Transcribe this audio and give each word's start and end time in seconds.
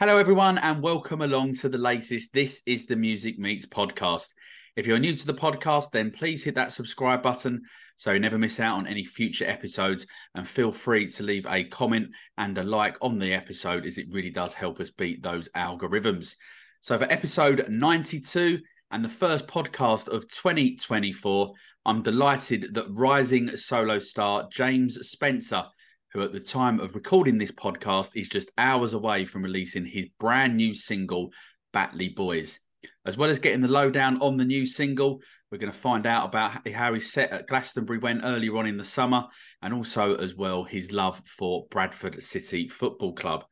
Hello, 0.00 0.16
everyone, 0.16 0.58
and 0.58 0.80
welcome 0.80 1.22
along 1.22 1.54
to 1.56 1.68
the 1.68 1.76
latest 1.76 2.32
This 2.32 2.62
is 2.66 2.86
the 2.86 2.94
Music 2.94 3.36
Meets 3.36 3.66
podcast. 3.66 4.28
If 4.76 4.86
you're 4.86 5.00
new 5.00 5.16
to 5.16 5.26
the 5.26 5.34
podcast, 5.34 5.90
then 5.90 6.12
please 6.12 6.44
hit 6.44 6.54
that 6.54 6.72
subscribe 6.72 7.20
button 7.20 7.62
so 7.96 8.12
you 8.12 8.20
never 8.20 8.38
miss 8.38 8.60
out 8.60 8.78
on 8.78 8.86
any 8.86 9.04
future 9.04 9.44
episodes. 9.44 10.06
And 10.36 10.46
feel 10.46 10.70
free 10.70 11.08
to 11.08 11.24
leave 11.24 11.46
a 11.46 11.64
comment 11.64 12.10
and 12.36 12.56
a 12.58 12.62
like 12.62 12.96
on 13.02 13.18
the 13.18 13.34
episode, 13.34 13.86
as 13.86 13.98
it 13.98 14.06
really 14.12 14.30
does 14.30 14.54
help 14.54 14.78
us 14.78 14.92
beat 14.92 15.20
those 15.20 15.48
algorithms. 15.56 16.36
So, 16.80 16.96
for 16.96 17.12
episode 17.12 17.66
92 17.68 18.60
and 18.92 19.04
the 19.04 19.08
first 19.08 19.48
podcast 19.48 20.06
of 20.06 20.28
2024, 20.28 21.52
I'm 21.86 22.02
delighted 22.02 22.72
that 22.74 22.86
rising 22.90 23.56
solo 23.56 23.98
star 23.98 24.48
James 24.52 25.08
Spencer 25.10 25.64
who 26.12 26.22
at 26.22 26.32
the 26.32 26.40
time 26.40 26.80
of 26.80 26.94
recording 26.94 27.36
this 27.36 27.52
podcast 27.52 28.10
is 28.14 28.28
just 28.28 28.50
hours 28.56 28.94
away 28.94 29.24
from 29.24 29.42
releasing 29.42 29.84
his 29.84 30.06
brand 30.18 30.56
new 30.56 30.74
single, 30.74 31.30
Batley 31.72 32.08
Boys. 32.08 32.60
As 33.04 33.16
well 33.16 33.28
as 33.28 33.38
getting 33.38 33.60
the 33.60 33.68
lowdown 33.68 34.20
on 34.22 34.36
the 34.36 34.44
new 34.44 34.64
single, 34.64 35.20
we're 35.50 35.58
going 35.58 35.72
to 35.72 35.78
find 35.78 36.06
out 36.06 36.26
about 36.26 36.66
how 36.68 36.94
his 36.94 37.12
set 37.12 37.30
at 37.30 37.46
Glastonbury 37.46 37.98
went 37.98 38.22
earlier 38.24 38.56
on 38.56 38.66
in 38.66 38.76
the 38.76 38.84
summer, 38.84 39.26
and 39.62 39.74
also 39.74 40.14
as 40.14 40.34
well 40.34 40.64
his 40.64 40.92
love 40.92 41.22
for 41.26 41.66
Bradford 41.70 42.22
City 42.22 42.68
Football 42.68 43.14
Club. 43.14 43.44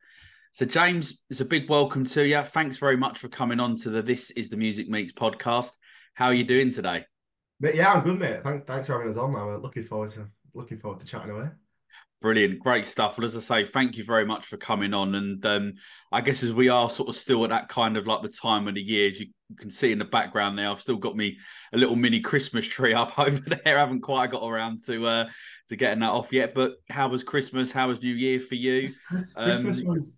So, 0.53 0.65
James, 0.65 1.21
it's 1.29 1.41
a 1.41 1.45
big 1.45 1.69
welcome 1.69 2.05
to 2.05 2.27
you. 2.27 2.41
Thanks 2.41 2.79
very 2.79 2.97
much 2.97 3.19
for 3.19 3.27
coming 3.27 3.59
on 3.59 3.75
to 3.77 3.89
the 3.89 4.01
This 4.01 4.31
Is 4.31 4.49
the 4.49 4.57
Music 4.57 4.89
Meets 4.89 5.13
podcast. 5.13 5.71
How 6.15 6.27
are 6.27 6.33
you 6.33 6.43
doing 6.43 6.71
today? 6.71 7.05
But 7.59 7.75
yeah, 7.75 7.93
I'm 7.93 8.03
good, 8.03 8.17
mate. 8.19 8.43
Thanks, 8.43 8.65
thanks 8.65 8.87
for 8.87 8.93
having 8.93 9.09
us 9.09 9.17
on. 9.17 9.35
I'm 9.35 9.61
looking 9.61 9.83
forward 9.83 10.11
to 10.13 10.27
looking 10.53 10.79
forward 10.79 10.99
to 10.99 11.05
chatting 11.05 11.29
away. 11.29 11.49
Brilliant, 12.19 12.59
great 12.59 12.87
stuff. 12.87 13.17
Well, 13.17 13.25
as 13.25 13.35
I 13.35 13.39
say, 13.39 13.65
thank 13.65 13.95
you 13.95 14.03
very 14.03 14.25
much 14.25 14.47
for 14.47 14.57
coming 14.57 14.93
on. 14.93 15.13
And 15.13 15.45
um, 15.45 15.73
I 16.11 16.21
guess 16.21 16.41
as 16.41 16.51
we 16.51 16.67
are 16.67 16.89
sort 16.89 17.09
of 17.09 17.15
still 17.15 17.43
at 17.43 17.51
that 17.51 17.69
kind 17.69 17.95
of 17.95 18.07
like 18.07 18.23
the 18.23 18.29
time 18.29 18.67
of 18.67 18.73
the 18.73 18.81
year, 18.81 19.11
as 19.11 19.19
you 19.19 19.27
can 19.55 19.69
see 19.69 19.91
in 19.91 19.99
the 19.99 20.05
background 20.05 20.57
there, 20.57 20.69
I've 20.69 20.81
still 20.81 20.95
got 20.95 21.15
me 21.15 21.37
a 21.73 21.77
little 21.77 21.95
mini 21.95 22.19
Christmas 22.19 22.65
tree 22.65 22.93
up 22.93 23.19
over 23.19 23.39
there. 23.39 23.77
I 23.77 23.79
haven't 23.79 24.01
quite 24.01 24.31
got 24.31 24.47
around 24.47 24.83
to 24.87 25.05
uh, 25.05 25.25
to 25.69 25.75
getting 25.75 25.99
that 25.99 26.11
off 26.11 26.33
yet. 26.33 26.55
But 26.55 26.77
how 26.89 27.07
was 27.07 27.23
Christmas? 27.23 27.71
How 27.71 27.87
was 27.87 28.01
New 28.01 28.15
Year 28.15 28.39
for 28.39 28.55
you? 28.55 28.89
Christmas, 29.07 29.35
um, 29.37 29.63
was 29.87 30.17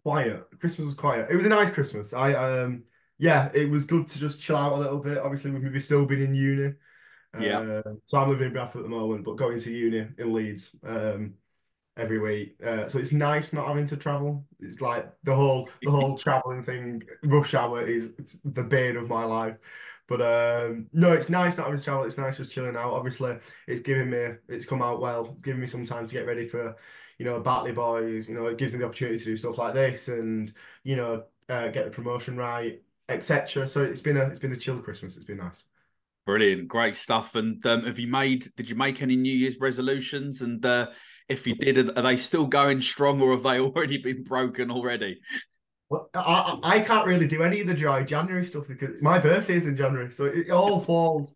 quiet. 0.00 0.44
Christmas 0.60 0.86
was 0.86 0.94
quiet. 0.94 1.26
It 1.28 1.36
was 1.36 1.46
a 1.46 1.48
nice 1.50 1.70
Christmas. 1.70 2.12
I 2.12 2.34
um 2.34 2.84
yeah, 3.18 3.50
it 3.54 3.68
was 3.68 3.84
good 3.84 4.08
to 4.08 4.18
just 4.18 4.40
chill 4.40 4.56
out 4.56 4.72
a 4.72 4.76
little 4.76 4.98
bit. 4.98 5.18
Obviously, 5.18 5.50
we've 5.50 5.62
maybe 5.62 5.80
still 5.80 6.04
been 6.04 6.22
in 6.22 6.34
uni. 6.34 6.74
Yeah. 7.38 7.58
Uh, 7.60 7.82
so 8.06 8.18
I'm 8.18 8.28
living 8.28 8.48
in 8.48 8.52
Bradford 8.52 8.80
at 8.80 8.84
the 8.84 8.88
moment, 8.90 9.24
but 9.24 9.36
going 9.36 9.58
to 9.60 9.72
uni 9.72 10.06
in 10.18 10.32
Leeds 10.32 10.70
um, 10.84 11.34
every 11.96 12.18
week. 12.18 12.56
Uh, 12.64 12.88
so 12.88 12.98
it's 12.98 13.12
nice 13.12 13.52
not 13.52 13.66
having 13.66 13.86
to 13.88 13.96
travel. 13.96 14.44
It's 14.60 14.80
like 14.80 15.10
the 15.24 15.34
whole 15.34 15.68
the 15.82 15.90
whole 15.92 16.18
traveling 16.18 16.62
thing. 16.64 17.02
Rush 17.24 17.54
hour 17.54 17.86
is 17.86 18.12
the 18.44 18.62
bane 18.62 18.96
of 18.96 19.08
my 19.08 19.24
life. 19.24 19.56
But 20.08 20.20
um, 20.20 20.88
no, 20.92 21.12
it's 21.12 21.28
nice 21.30 21.56
not 21.56 21.64
having 21.66 21.78
to 21.78 21.84
travel. 21.84 22.04
It's 22.04 22.18
nice 22.18 22.36
just 22.36 22.50
chilling 22.50 22.76
out. 22.76 22.92
Obviously, 22.92 23.38
it's 23.66 23.80
giving 23.80 24.10
me 24.10 24.34
it's 24.48 24.66
come 24.66 24.82
out 24.82 25.00
well. 25.00 25.36
Giving 25.42 25.60
me 25.60 25.66
some 25.66 25.86
time 25.86 26.06
to 26.06 26.14
get 26.14 26.26
ready 26.26 26.46
for 26.46 26.76
you 27.18 27.24
know 27.24 27.40
Batley 27.40 27.72
Boys. 27.72 28.28
You 28.28 28.34
know, 28.34 28.46
it 28.46 28.58
gives 28.58 28.72
me 28.72 28.78
the 28.80 28.84
opportunity 28.86 29.18
to 29.18 29.24
do 29.24 29.36
stuff 29.36 29.58
like 29.58 29.74
this 29.74 30.08
and 30.08 30.52
you 30.84 30.96
know 30.96 31.24
uh, 31.48 31.68
get 31.68 31.84
the 31.84 31.90
promotion 31.90 32.36
right, 32.36 32.82
etc. 33.08 33.66
So 33.68 33.82
it's 33.82 34.00
been 34.02 34.16
a 34.16 34.26
it's 34.26 34.38
been 34.38 34.52
a 34.52 34.56
chill 34.56 34.80
Christmas. 34.80 35.16
It's 35.16 35.24
been 35.24 35.38
nice. 35.38 35.64
Brilliant, 36.24 36.68
great 36.68 36.94
stuff. 36.94 37.34
And 37.34 37.64
um, 37.66 37.84
have 37.84 37.98
you 37.98 38.06
made? 38.06 38.48
Did 38.56 38.70
you 38.70 38.76
make 38.76 39.02
any 39.02 39.16
New 39.16 39.34
Year's 39.34 39.58
resolutions? 39.58 40.40
And 40.40 40.64
uh, 40.64 40.90
if 41.28 41.46
you 41.46 41.54
did, 41.56 41.98
are 41.98 42.02
they 42.02 42.16
still 42.16 42.46
going 42.46 42.80
strong, 42.80 43.20
or 43.20 43.32
have 43.32 43.42
they 43.42 43.58
already 43.60 43.98
been 43.98 44.22
broken 44.22 44.70
already? 44.70 45.20
Well, 45.90 46.08
I, 46.14 46.58
I 46.62 46.80
can't 46.80 47.06
really 47.06 47.26
do 47.26 47.42
any 47.42 47.60
of 47.60 47.66
the 47.66 47.74
dry 47.74 48.02
January 48.02 48.46
stuff 48.46 48.68
because 48.68 48.90
my 49.02 49.18
birthday's 49.18 49.66
in 49.66 49.76
January, 49.76 50.12
so 50.12 50.24
it 50.26 50.50
all 50.50 50.80
falls 50.84 51.34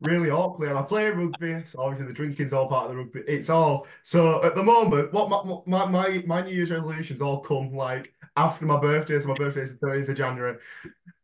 really 0.00 0.30
awkwardly. 0.30 0.68
And 0.68 0.78
I 0.78 0.82
play 0.82 1.10
rugby, 1.10 1.62
so 1.64 1.80
obviously 1.80 2.06
the 2.06 2.12
drinking's 2.12 2.52
all 2.52 2.68
part 2.68 2.86
of 2.86 2.92
the 2.92 2.96
rugby. 2.96 3.22
It's 3.26 3.50
all 3.50 3.86
so 4.04 4.44
at 4.44 4.54
the 4.54 4.62
moment. 4.62 5.12
What 5.12 5.28
my 5.66 5.84
my 5.84 5.86
my, 5.86 6.22
my 6.26 6.42
New 6.42 6.54
Year's 6.54 6.70
resolutions 6.70 7.20
all 7.20 7.40
come 7.40 7.74
like 7.74 8.14
after 8.36 8.64
my 8.66 8.78
birthday. 8.78 9.20
So 9.20 9.26
my 9.26 9.34
birthday 9.34 9.62
is 9.62 9.72
the 9.72 9.86
30th 9.86 10.10
of 10.10 10.16
January. 10.16 10.56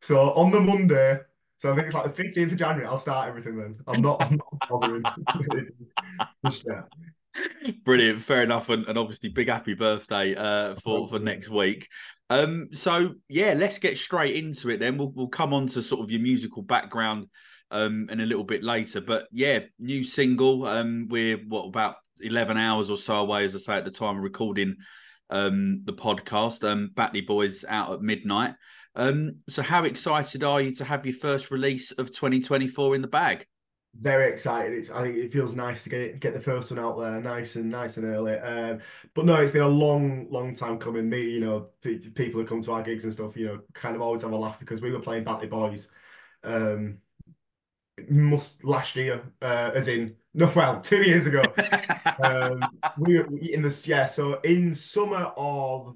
So 0.02 0.32
on 0.32 0.50
the 0.50 0.60
Monday, 0.60 1.20
so 1.64 1.72
I 1.72 1.76
think 1.76 1.86
it's 1.86 1.94
like 1.94 2.14
the 2.14 2.22
15th 2.22 2.52
of 2.52 2.58
January. 2.58 2.86
I'll 2.86 2.98
start 2.98 3.26
everything 3.26 3.56
then. 3.56 3.76
I'm 3.86 4.02
not, 4.02 4.22
I'm 4.22 4.36
not 4.36 4.68
bothering. 4.68 5.02
Brilliant, 7.84 8.20
fair 8.20 8.42
enough, 8.42 8.68
and, 8.68 8.86
and 8.86 8.98
obviously 8.98 9.30
big 9.30 9.48
happy 9.48 9.72
birthday 9.72 10.34
uh, 10.34 10.74
for 10.74 11.08
for 11.08 11.18
next 11.18 11.48
week. 11.48 11.88
Um, 12.28 12.68
so 12.74 13.14
yeah, 13.30 13.54
let's 13.54 13.78
get 13.78 13.96
straight 13.96 14.36
into 14.36 14.68
it. 14.68 14.78
Then 14.78 14.98
we'll 14.98 15.08
we'll 15.08 15.28
come 15.28 15.54
on 15.54 15.66
to 15.68 15.80
sort 15.80 16.02
of 16.04 16.10
your 16.10 16.20
musical 16.20 16.60
background 16.60 17.28
um 17.70 18.10
in 18.10 18.20
a 18.20 18.26
little 18.26 18.44
bit 18.44 18.62
later. 18.62 19.00
But 19.00 19.26
yeah, 19.32 19.60
new 19.78 20.04
single. 20.04 20.66
Um, 20.66 21.06
we're 21.08 21.38
what 21.48 21.64
about 21.64 21.94
eleven 22.20 22.58
hours 22.58 22.90
or 22.90 22.98
so 22.98 23.16
away, 23.16 23.46
as 23.46 23.54
I 23.54 23.58
say 23.58 23.72
at 23.76 23.86
the 23.86 23.90
time 23.90 24.18
of 24.18 24.22
recording 24.22 24.76
um 25.30 25.80
the 25.86 25.94
podcast. 25.94 26.62
Um, 26.62 26.90
Batley 26.94 27.22
Boys 27.22 27.64
out 27.66 27.90
at 27.90 28.02
midnight. 28.02 28.52
Um, 28.96 29.36
so 29.48 29.62
how 29.62 29.84
excited 29.84 30.44
are 30.44 30.60
you 30.60 30.74
to 30.76 30.84
have 30.84 31.04
your 31.04 31.14
first 31.14 31.50
release 31.50 31.90
of 31.92 32.08
2024 32.08 32.94
in 32.94 33.02
the 33.02 33.08
bag? 33.08 33.46
Very 34.00 34.32
excited. 34.32 34.72
It's, 34.72 34.90
I 34.90 35.02
think 35.02 35.16
it 35.16 35.32
feels 35.32 35.54
nice 35.54 35.84
to 35.84 35.88
get 35.88 36.00
it, 36.00 36.20
get 36.20 36.34
the 36.34 36.40
first 36.40 36.70
one 36.70 36.80
out 36.80 36.98
there, 36.98 37.20
nice 37.20 37.54
and 37.54 37.70
nice 37.70 37.96
and 37.96 38.06
early. 38.06 38.34
Um, 38.38 38.80
but 39.14 39.24
no, 39.24 39.36
it's 39.36 39.52
been 39.52 39.62
a 39.62 39.68
long, 39.68 40.26
long 40.30 40.54
time 40.54 40.78
coming. 40.78 41.08
Me, 41.08 41.22
you 41.22 41.40
know, 41.40 41.68
people 41.82 42.40
who 42.40 42.46
come 42.46 42.60
to 42.62 42.72
our 42.72 42.82
gigs 42.82 43.04
and 43.04 43.12
stuff, 43.12 43.36
you 43.36 43.46
know, 43.46 43.60
kind 43.72 43.94
of 43.94 44.02
always 44.02 44.22
have 44.22 44.32
a 44.32 44.36
laugh 44.36 44.58
because 44.58 44.80
we 44.80 44.90
were 44.90 45.00
playing 45.00 45.22
Batley 45.22 45.46
Boys, 45.46 45.88
um, 46.42 46.98
must 48.08 48.64
last 48.64 48.96
year, 48.96 49.22
uh, 49.40 49.70
as 49.74 49.86
in 49.86 50.16
no, 50.34 50.52
well, 50.56 50.80
two 50.80 51.02
years 51.02 51.26
ago. 51.26 51.42
um, 52.22 52.64
we 52.98 53.18
were 53.18 53.28
in 53.38 53.62
this, 53.62 53.86
yeah. 53.86 54.06
So 54.06 54.40
in 54.40 54.74
summer 54.74 55.32
of 55.36 55.94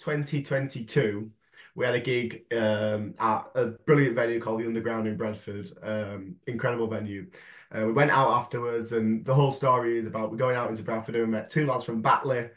2022 0.00 1.30
we 1.78 1.84
had 1.84 1.94
a 1.94 2.00
gig 2.00 2.42
um, 2.52 3.14
at 3.20 3.44
a 3.54 3.66
brilliant 3.86 4.16
venue 4.16 4.40
called 4.40 4.58
the 4.58 4.66
Underground 4.66 5.06
in 5.06 5.16
Bradford. 5.16 5.70
Um, 5.80 6.34
incredible 6.48 6.88
venue. 6.88 7.30
Uh, 7.72 7.86
we 7.86 7.92
went 7.92 8.10
out 8.10 8.32
afterwards, 8.32 8.90
and 8.90 9.24
the 9.24 9.32
whole 9.34 9.52
story 9.52 10.00
is 10.00 10.06
about 10.06 10.32
we're 10.32 10.38
going 10.38 10.56
out 10.56 10.70
into 10.70 10.82
Bradford 10.82 11.14
and 11.14 11.26
we 11.26 11.30
met 11.30 11.50
two 11.50 11.66
lads 11.66 11.84
from 11.84 12.02
Batley. 12.02 12.50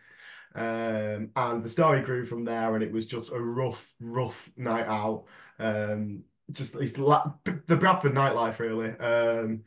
Um, 0.55 1.29
and 1.35 1.63
the 1.63 1.69
story 1.69 2.01
grew 2.01 2.25
from 2.25 2.45
there, 2.45 2.73
and 2.73 2.83
it 2.83 2.91
was 2.91 3.05
just 3.05 3.29
a 3.29 3.39
rough, 3.39 3.93
rough 3.99 4.49
night 4.57 4.87
out. 4.87 5.25
Um, 5.59 6.23
just 6.51 6.73
it's 6.73 6.93
the 6.93 7.77
Bradford 7.77 8.15
nightlife, 8.15 8.57
really. 8.57 8.89
Um, 8.97 9.61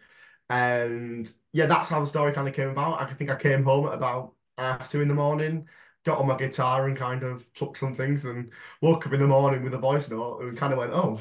and 0.50 1.32
yeah, 1.52 1.66
that's 1.66 1.88
how 1.88 2.00
the 2.00 2.06
story 2.06 2.32
kind 2.32 2.48
of 2.48 2.54
came 2.54 2.70
about. 2.70 3.00
I 3.00 3.14
think 3.14 3.30
I 3.30 3.36
came 3.36 3.62
home 3.62 3.86
at 3.86 3.94
about 3.94 4.32
half 4.58 4.90
two 4.90 5.00
in 5.00 5.06
the 5.06 5.14
morning 5.14 5.68
got 6.04 6.18
on 6.18 6.26
my 6.26 6.36
guitar 6.36 6.86
and 6.86 6.96
kind 6.96 7.22
of 7.22 7.50
plucked 7.54 7.78
some 7.78 7.94
things 7.94 8.24
and 8.24 8.50
woke 8.82 9.06
up 9.06 9.12
in 9.12 9.20
the 9.20 9.26
morning 9.26 9.62
with 9.62 9.74
a 9.74 9.78
voice 9.78 10.08
note 10.10 10.42
and 10.42 10.56
kind 10.56 10.72
of 10.72 10.78
went, 10.78 10.92
oh, 10.92 11.18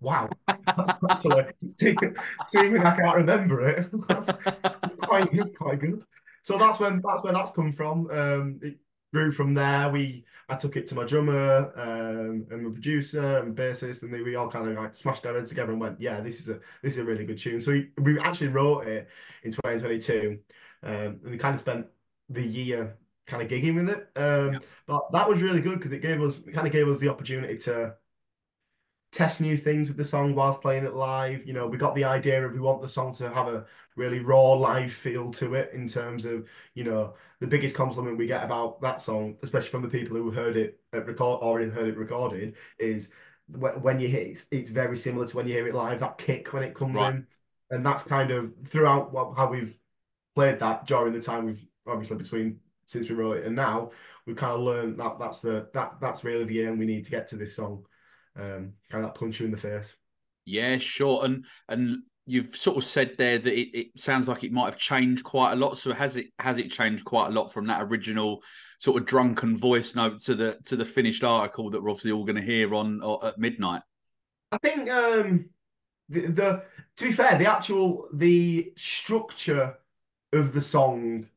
wow, 0.00 0.28
that's 0.46 1.04
actually 1.10 1.44
seeming 2.46 2.82
I 2.86 2.96
can't 2.96 3.16
remember 3.16 3.68
it. 3.68 3.88
that's 4.08 4.30
quite, 5.02 5.28
it's 5.32 5.56
quite 5.56 5.80
good. 5.80 6.02
So 6.42 6.56
that's 6.56 6.78
when 6.78 7.02
that's 7.04 7.24
where 7.24 7.32
that's 7.32 7.50
come 7.50 7.72
from. 7.72 8.08
Um, 8.10 8.60
it 8.62 8.78
grew 9.12 9.32
from 9.32 9.54
there. 9.54 9.90
We 9.90 10.24
I 10.48 10.54
took 10.54 10.76
it 10.76 10.86
to 10.88 10.94
my 10.94 11.04
drummer 11.04 11.72
um, 11.74 12.46
and 12.50 12.62
my 12.62 12.70
producer 12.70 13.38
and 13.38 13.56
bassist, 13.56 14.02
and 14.02 14.12
we 14.12 14.36
all 14.36 14.48
kind 14.48 14.68
of 14.68 14.76
like 14.76 14.94
smashed 14.94 15.26
our 15.26 15.34
heads 15.34 15.48
together 15.48 15.72
and 15.72 15.80
went, 15.80 16.00
yeah, 16.00 16.20
this 16.20 16.38
is 16.38 16.48
a 16.48 16.60
this 16.82 16.92
is 16.92 16.98
a 16.98 17.04
really 17.04 17.24
good 17.24 17.38
tune. 17.38 17.60
So 17.60 17.72
we, 17.72 17.90
we 17.98 18.20
actually 18.20 18.48
wrote 18.48 18.86
it 18.86 19.08
in 19.42 19.50
2022, 19.50 20.38
um, 20.84 20.92
and 20.92 21.30
we 21.30 21.36
kind 21.36 21.54
of 21.54 21.60
spent 21.60 21.86
the 22.28 22.42
year 22.46 22.96
kind 23.26 23.42
of 23.42 23.48
gigging 23.48 23.74
with 23.76 23.88
it. 23.88 24.08
Um, 24.16 24.54
yeah. 24.54 24.58
But 24.86 25.12
that 25.12 25.28
was 25.28 25.42
really 25.42 25.60
good 25.60 25.78
because 25.78 25.92
it 25.92 26.02
gave 26.02 26.22
us 26.22 26.36
it 26.36 26.54
kind 26.54 26.66
of 26.66 26.72
gave 26.72 26.88
us 26.88 26.98
the 26.98 27.08
opportunity 27.08 27.58
to 27.58 27.94
test 29.12 29.40
new 29.40 29.56
things 29.56 29.88
with 29.88 29.96
the 29.96 30.04
song 30.04 30.34
whilst 30.34 30.60
playing 30.60 30.84
it 30.84 30.94
live. 30.94 31.46
You 31.46 31.52
know, 31.52 31.66
we 31.66 31.78
got 31.78 31.94
the 31.94 32.04
idea 32.04 32.44
of 32.44 32.52
we 32.52 32.60
want 32.60 32.82
the 32.82 32.88
song 32.88 33.14
to 33.14 33.30
have 33.30 33.48
a 33.48 33.64
really 33.96 34.20
raw 34.20 34.52
live 34.52 34.92
feel 34.92 35.30
to 35.32 35.54
it 35.54 35.70
in 35.72 35.88
terms 35.88 36.24
of, 36.24 36.46
you 36.74 36.84
know, 36.84 37.14
the 37.40 37.46
biggest 37.46 37.74
compliment 37.74 38.18
we 38.18 38.26
get 38.26 38.44
about 38.44 38.80
that 38.82 39.00
song, 39.00 39.36
especially 39.42 39.70
from 39.70 39.82
the 39.82 39.88
people 39.88 40.16
who 40.16 40.30
heard 40.30 40.56
it 40.56 40.80
at 40.92 41.06
record 41.06 41.40
already 41.40 41.70
heard 41.70 41.88
it 41.88 41.96
recorded, 41.96 42.54
is 42.78 43.08
when 43.48 44.00
you 44.00 44.08
hear 44.08 44.20
it, 44.20 44.44
it's 44.50 44.70
very 44.70 44.96
similar 44.96 45.26
to 45.26 45.36
when 45.36 45.46
you 45.46 45.54
hear 45.54 45.68
it 45.68 45.74
live, 45.74 46.00
that 46.00 46.18
kick 46.18 46.52
when 46.52 46.62
it 46.62 46.74
comes 46.74 46.94
right. 46.94 47.14
in. 47.14 47.26
And 47.70 47.86
that's 47.86 48.02
kind 48.02 48.30
of 48.30 48.52
throughout 48.66 49.12
how 49.36 49.48
we've 49.48 49.78
played 50.34 50.58
that 50.58 50.86
during 50.86 51.14
the 51.14 51.22
time 51.22 51.46
we've 51.46 51.66
obviously 51.86 52.16
between 52.16 52.60
since 52.86 53.08
we 53.08 53.14
wrote 53.14 53.38
it, 53.38 53.46
and 53.46 53.56
now 53.56 53.90
we've 54.26 54.36
kind 54.36 54.52
of 54.52 54.60
learned 54.60 54.98
that 54.98 55.18
that's 55.18 55.40
the 55.40 55.68
that 55.74 55.96
that's 56.00 56.24
really 56.24 56.44
the 56.44 56.62
aim 56.62 56.78
we 56.78 56.86
need 56.86 57.04
to 57.04 57.10
get 57.10 57.28
to 57.28 57.36
this 57.36 57.56
song. 57.56 57.84
Um, 58.36 58.74
kind 58.90 59.04
of 59.04 59.12
that 59.12 59.18
punch 59.18 59.40
you 59.40 59.46
in 59.46 59.52
the 59.52 59.58
face. 59.58 59.96
Yeah, 60.44 60.78
sure. 60.78 61.24
And 61.24 61.44
and 61.68 62.02
you've 62.26 62.56
sort 62.56 62.76
of 62.76 62.84
said 62.84 63.16
there 63.16 63.38
that 63.38 63.52
it, 63.52 63.78
it 63.78 63.86
sounds 63.96 64.28
like 64.28 64.44
it 64.44 64.52
might 64.52 64.66
have 64.66 64.78
changed 64.78 65.24
quite 65.24 65.52
a 65.52 65.56
lot. 65.56 65.78
So 65.78 65.92
has 65.92 66.16
it 66.16 66.26
has 66.38 66.58
it 66.58 66.70
changed 66.70 67.04
quite 67.04 67.28
a 67.28 67.32
lot 67.32 67.52
from 67.52 67.66
that 67.66 67.82
original 67.82 68.42
sort 68.78 69.00
of 69.00 69.06
drunken 69.06 69.56
voice 69.56 69.94
note 69.94 70.20
to 70.22 70.34
the 70.34 70.58
to 70.66 70.76
the 70.76 70.84
finished 70.84 71.24
article 71.24 71.70
that 71.70 71.82
we're 71.82 71.90
obviously 71.90 72.12
all 72.12 72.24
going 72.24 72.36
to 72.36 72.42
hear 72.42 72.74
on 72.74 73.02
or 73.02 73.24
at 73.24 73.38
midnight? 73.38 73.82
I 74.52 74.58
think 74.58 74.90
um, 74.90 75.50
the, 76.08 76.26
the 76.26 76.62
to 76.96 77.04
be 77.04 77.12
fair, 77.12 77.38
the 77.38 77.50
actual 77.50 78.08
the 78.12 78.72
structure 78.76 79.76
of 80.32 80.52
the 80.52 80.60
song 80.60 81.28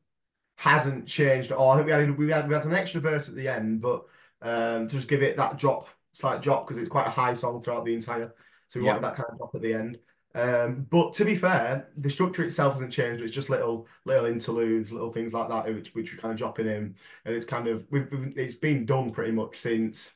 hasn't 0.60 1.06
changed 1.06 1.50
at 1.50 1.56
all. 1.56 1.70
I 1.70 1.76
think 1.76 1.86
we 1.86 1.92
had 1.92 2.18
we 2.18 2.30
had 2.30 2.46
we 2.46 2.54
had 2.54 2.66
an 2.66 2.74
extra 2.74 3.00
verse 3.00 3.30
at 3.30 3.34
the 3.34 3.48
end, 3.48 3.80
but 3.80 4.04
um, 4.42 4.88
to 4.88 4.94
just 4.94 5.08
give 5.08 5.22
it 5.22 5.38
that 5.38 5.56
drop, 5.56 5.88
slight 6.12 6.42
drop 6.42 6.66
because 6.66 6.76
it's 6.76 6.90
quite 6.90 7.06
a 7.06 7.10
high 7.10 7.32
song 7.32 7.62
throughout 7.62 7.86
the 7.86 7.94
entire. 7.94 8.34
So 8.68 8.78
we 8.78 8.84
yeah. 8.84 8.92
wanted 8.92 9.04
that 9.04 9.16
kind 9.16 9.28
of 9.30 9.38
drop 9.38 9.54
at 9.54 9.62
the 9.62 9.72
end. 9.72 9.98
Um, 10.34 10.86
but 10.90 11.14
to 11.14 11.24
be 11.24 11.34
fair, 11.34 11.88
the 11.96 12.10
structure 12.10 12.44
itself 12.44 12.74
hasn't 12.74 12.92
changed. 12.92 13.22
It's 13.22 13.32
just 13.32 13.48
little 13.48 13.86
little 14.04 14.26
interludes, 14.26 14.92
little 14.92 15.10
things 15.10 15.32
like 15.32 15.48
that, 15.48 15.64
which 15.64 15.94
which 15.94 16.12
we're 16.12 16.20
kind 16.20 16.32
of 16.32 16.38
dropping 16.38 16.66
in, 16.66 16.94
and 17.24 17.34
it's 17.34 17.46
kind 17.46 17.66
of 17.66 17.86
we've, 17.90 18.06
we've 18.12 18.36
it's 18.36 18.52
been 18.52 18.84
done 18.84 19.12
pretty 19.12 19.32
much 19.32 19.56
since 19.56 20.10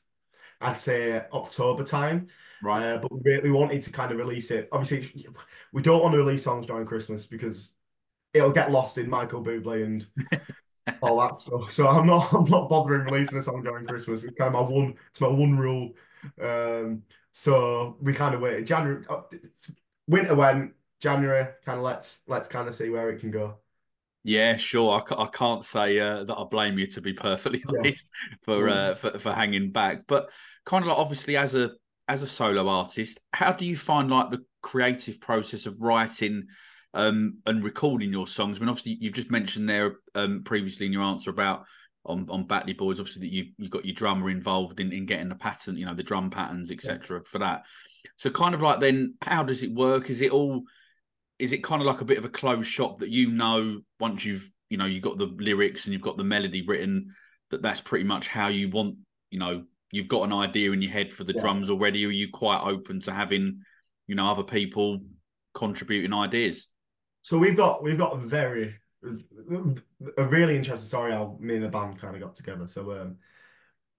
I'd 0.61 0.77
say 0.77 1.23
October 1.33 1.85
time. 1.85 2.29
Right. 2.63 2.85
Uh, 2.85 2.99
but 2.99 3.13
we 3.13 3.21
really 3.25 3.51
wanted 3.51 3.81
to 3.81 3.91
kind 3.91 4.13
of 4.13 4.19
release 4.19 4.51
it. 4.51 4.69
Obviously, 4.73 5.27
we 5.73 5.81
don't 5.81 6.03
want 6.03 6.13
to 6.13 6.19
release 6.19 6.45
songs 6.45 6.67
during 6.67 6.85
Christmas 6.85 7.25
because 7.25 7.73
it'll 8.35 8.51
get 8.51 8.71
lost 8.71 8.99
in 8.99 9.09
Michael 9.09 9.43
Bublé 9.43 9.85
and 9.85 10.07
all 11.01 11.21
that 11.21 11.37
stuff. 11.37 11.71
So 11.73 11.89
I'm 11.89 12.07
not 12.07 12.33
I'm 12.33 12.51
not 12.51 12.69
bothering 12.69 13.07
releasing 13.07 13.39
a 13.39 13.43
song 13.43 13.63
during 13.63 13.87
Christmas. 13.87 14.25
It's 14.25 14.35
kind 14.35 14.55
of 14.55 14.61
my 14.61 14.75
one 14.75 14.95
it's 15.11 15.21
my 15.21 15.29
one 15.29 15.57
rule. 15.57 15.93
Um, 16.43 17.03
so 17.33 17.97
we 18.01 18.13
kind 18.13 18.35
of 18.35 18.41
waited. 18.41 18.67
January 18.67 19.05
uh, 19.09 19.23
winter 20.07 20.35
went 20.35 20.73
January. 21.01 21.49
Kind 21.65 21.79
of 21.79 21.85
let's 21.85 22.19
let's 22.27 22.49
kind 22.49 22.69
of 22.69 22.75
see 22.75 22.91
where 22.91 23.11
it 23.11 23.21
can 23.21 23.31
go. 23.31 23.57
Yeah, 24.27 24.57
sure. 24.57 25.03
I, 25.11 25.23
I 25.23 25.27
can't 25.27 25.65
say 25.65 25.99
uh, 25.99 26.25
that 26.25 26.35
I 26.35 26.45
blame 26.45 26.79
you 26.79 26.87
to 26.89 27.03
be 27.03 27.13
perfectly 27.13 27.63
honest 27.69 28.05
yeah. 28.31 28.37
for, 28.43 28.69
yeah. 28.69 28.75
Uh, 28.75 28.95
for 28.95 29.19
for 29.19 29.33
hanging 29.33 29.71
back, 29.71 30.07
but 30.07 30.31
kind 30.65 30.83
of 30.83 30.89
like 30.89 30.99
obviously 30.99 31.37
as 31.37 31.55
a 31.55 31.73
as 32.09 32.23
a 32.23 32.27
solo 32.27 32.69
artist, 32.69 33.21
how 33.33 33.53
do 33.53 33.65
you 33.65 33.77
find 33.77 34.11
like 34.11 34.31
the 34.31 34.45
creative 34.63 35.21
process 35.21 35.67
of 35.67 35.81
writing 35.81 36.47
um, 36.95 37.39
and 37.47 37.63
recording 37.65 38.13
your 38.13 38.27
songs? 38.27 38.57
I 38.57 38.61
mean, 38.61 38.69
obviously 38.69 38.97
you've 39.01 39.15
just 39.15 39.31
mentioned 39.31 39.69
there 39.69 39.97
um, 40.15 40.43
previously 40.45 40.87
in 40.87 40.93
your 40.93 41.03
answer 41.03 41.31
about 41.31 41.65
on 42.07 42.27
on 42.31 42.47
Batley 42.47 42.73
Boys, 42.73 43.01
obviously 43.01 43.23
that 43.23 43.35
you 43.35 43.47
you 43.59 43.69
got 43.69 43.85
your 43.85 43.95
drummer 43.95 44.31
involved 44.31 44.81
in 44.81 44.93
in 44.93 45.07
getting 45.07 45.29
the 45.29 45.35
pattern, 45.35 45.77
you 45.77 45.87
know, 45.87 45.95
the 45.95 46.03
drum 46.03 46.31
patterns, 46.31 46.71
etc. 46.71 47.19
Yeah. 47.19 47.23
for 47.27 47.39
that. 47.39 47.63
So 48.17 48.31
kind 48.31 48.55
of 48.55 48.63
like 48.63 48.81
then, 48.81 49.15
how 49.23 49.43
does 49.43 49.63
it 49.63 49.73
work? 49.73 50.11
Is 50.11 50.21
it 50.21 50.31
all? 50.31 50.63
Is 51.39 51.53
it 51.53 51.65
kind 51.65 51.83
of 51.83 51.87
like 51.87 52.01
a 52.01 52.07
bit 52.07 52.19
of 52.19 52.25
a 52.25 52.31
closed 52.31 52.71
shop 52.71 53.01
that 53.01 53.11
you 53.11 53.31
know 53.31 53.81
once 53.99 54.25
you've 54.25 54.51
you 54.71 54.77
know 54.77 54.85
you've 54.85 55.03
got 55.03 55.19
the 55.19 55.27
lyrics 55.27 55.85
and 55.85 55.93
you've 55.93 56.03
got 56.03 56.17
the 56.17 56.25
melody 56.25 56.65
written 56.67 57.15
that 57.51 57.61
that's 57.61 57.81
pretty 57.81 58.05
much 58.05 58.29
how 58.29 58.49
you 58.49 58.71
want 58.71 58.97
you 59.31 59.39
know 59.39 59.65
you've 59.95 60.09
got 60.09 60.25
an 60.25 60.33
idea 60.33 60.73
in 60.73 60.83
your 60.83 60.91
head 60.91 61.13
for 61.13 61.23
the 61.23 61.33
yeah. 61.33 61.41
drums 61.41 61.71
already, 61.71 62.05
or 62.05 62.09
are 62.09 62.13
you 62.13 62.29
quite 62.29 62.61
open 62.61 63.01
to 63.01 63.13
having, 63.13 63.61
you 64.09 64.17
know, 64.17 64.29
other 64.29 64.43
people 64.43 64.99
contributing 65.55 66.13
ideas? 66.13 66.67
So 67.25 67.39
we've 67.39 67.57
got 67.57 67.83
we've 67.83 67.99
got 67.99 68.13
a 68.13 68.19
very 68.19 68.77
a 70.17 70.25
really 70.25 70.57
interesting 70.57 70.87
story 70.87 71.13
how 71.13 71.37
me 71.41 71.55
and 71.55 71.65
the 71.65 71.69
band 71.69 71.99
kind 71.99 72.15
of 72.15 72.23
got 72.23 72.37
together. 72.37 72.69
So 72.69 72.93
um, 72.93 73.17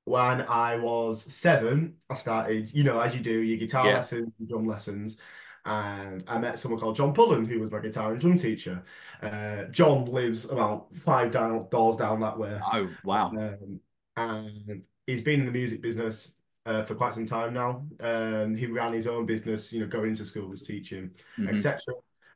when 0.05 0.43
I 0.43 0.77
was 0.77 1.23
seven, 1.33 1.95
I 2.07 2.15
started, 2.15 2.71
you 2.71 2.83
know, 2.83 2.99
as 2.99 3.15
you 3.15 3.21
do, 3.21 3.31
your 3.31 3.57
guitar 3.57 3.87
yeah. 3.87 3.95
lessons, 3.95 4.31
drum 4.47 4.67
lessons. 4.67 5.17
And 5.65 6.23
I 6.27 6.37
met 6.37 6.59
someone 6.59 6.79
called 6.79 6.95
John 6.95 7.13
Pullen, 7.13 7.45
who 7.45 7.59
was 7.59 7.71
my 7.71 7.79
guitar 7.79 8.11
and 8.11 8.21
drum 8.21 8.37
teacher. 8.37 8.83
Uh, 9.23 9.63
John 9.71 10.05
lives 10.05 10.45
about 10.45 10.95
five 10.95 11.31
down 11.31 11.67
doors 11.71 11.95
down 11.95 12.19
that 12.19 12.37
way. 12.37 12.59
Oh, 12.71 12.87
wow. 13.03 13.29
Um, 13.29 13.79
and 14.15 14.83
he's 15.07 15.21
been 15.21 15.39
in 15.39 15.47
the 15.47 15.51
music 15.51 15.81
business 15.81 16.33
uh, 16.67 16.83
for 16.83 16.93
quite 16.93 17.15
some 17.15 17.25
time 17.25 17.55
now. 17.55 17.83
Um, 17.99 18.55
he 18.55 18.67
ran 18.67 18.93
his 18.93 19.07
own 19.07 19.25
business, 19.25 19.73
you 19.73 19.79
know, 19.79 19.87
going 19.87 20.11
into 20.11 20.47
was 20.47 20.61
teaching, 20.61 21.09
mm-hmm. 21.39 21.55
etc. 21.55 21.79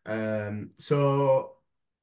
Um, 0.10 0.72
so 0.80 1.56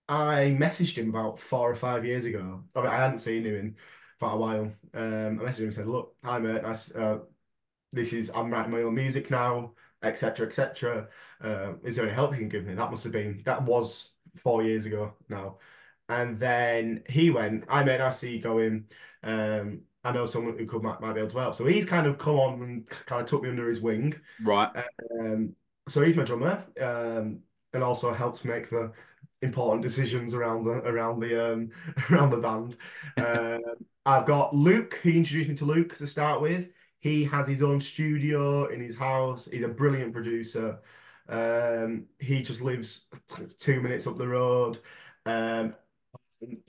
I 0.09 0.57
messaged 0.59 0.97
him 0.97 1.11
about 1.11 1.41
four 1.41 1.71
or 1.71 1.75
five 1.75 2.05
years 2.05 2.25
ago. 2.25 2.63
I, 2.75 2.81
mean, 2.81 2.89
I 2.89 2.97
hadn't 2.97 3.19
seen 3.19 3.45
him 3.45 3.55
in 3.55 3.77
quite 4.19 4.35
a 4.35 4.37
while. 4.37 4.73
Um, 4.95 5.41
I 5.41 5.45
messaged 5.45 5.59
him 5.59 5.65
and 5.67 5.75
said, 5.75 5.89
"Look, 5.89 6.15
hi 6.23 6.39
mate, 6.39 6.63
nice, 6.63 6.91
uh, 6.93 7.19
this 7.93 8.13
is 8.13 8.31
I'm 8.35 8.51
writing 8.51 8.73
my 8.73 8.83
own 8.83 8.95
music 8.95 9.31
now, 9.31 9.73
etc. 10.03 10.47
etc. 10.47 11.09
Uh, 11.43 11.75
is 11.85 11.97
there 11.97 12.07
any 12.07 12.15
help 12.15 12.33
you 12.33 12.39
can 12.39 12.49
give 12.49 12.65
me?" 12.65 12.75
That 12.75 12.91
must 12.91 13.05
have 13.05 13.13
been 13.13 13.43
that 13.45 13.63
was 13.65 14.11
four 14.37 14.63
years 14.63 14.87
ago 14.87 15.15
now. 15.29 15.59
And 16.09 16.39
then 16.39 17.03
he 17.09 17.31
went, 17.31 17.65
I 17.69 17.83
mate, 17.83 18.01
I 18.01 18.11
see 18.11 18.37
you 18.37 18.43
going. 18.43 18.85
Um, 19.25 19.81
I 20.05 20.13
know 20.13 20.27
someone 20.27 20.57
who 20.57 20.67
could 20.67 20.83
might, 20.83 21.01
might 21.01 21.15
be 21.15 21.21
able 21.21 21.31
to 21.31 21.39
help. 21.39 21.55
So 21.57 21.67
he's 21.67 21.85
kind 21.85 22.07
of 22.07 22.17
come 22.17 22.37
on 22.37 22.63
and 22.63 22.89
kind 23.07 23.23
of 23.23 23.29
took 23.29 23.43
me 23.43 23.49
under 23.49 23.69
his 23.69 23.81
wing. 23.81 24.15
Right. 24.45 24.71
Um, 25.21 25.57
so 25.89 26.03
he's 26.03 26.17
my 26.17 26.25
drummer, 26.25 26.65
um, 26.81 27.41
and 27.77 27.85
also 27.85 28.13
helps 28.13 28.45
make 28.45 28.69
the 28.69 28.91
important 29.43 29.83
decisions 29.83 30.35
around 30.35 30.65
the 30.65 30.73
around 30.73 31.21
the 31.21 31.53
um, 31.53 31.71
around 32.11 32.31
the 32.31 32.39
band. 32.39 32.77
Uh, 33.17 33.59
I've 34.05 34.27
got 34.27 34.55
Luke. 34.55 35.01
He 35.03 35.17
introduced 35.17 35.49
me 35.49 35.57
to 35.57 35.65
Luke 35.65 35.97
to 35.99 36.07
start 36.07 36.41
with. 36.41 36.69
He 36.99 37.25
has 37.25 37.47
his 37.47 37.63
own 37.63 37.81
studio 37.81 38.67
in 38.67 38.81
his 38.81 38.97
house. 38.97 39.49
He's 39.51 39.65
a 39.65 39.69
brilliant 39.69 40.13
producer. 40.13 40.79
Um, 41.29 42.07
he 42.19 42.43
just 42.43 42.61
lives 42.61 43.07
two 43.59 43.81
minutes 43.81 44.07
up 44.07 44.17
the 44.17 44.29
road. 44.29 44.79
Um, 45.25 45.75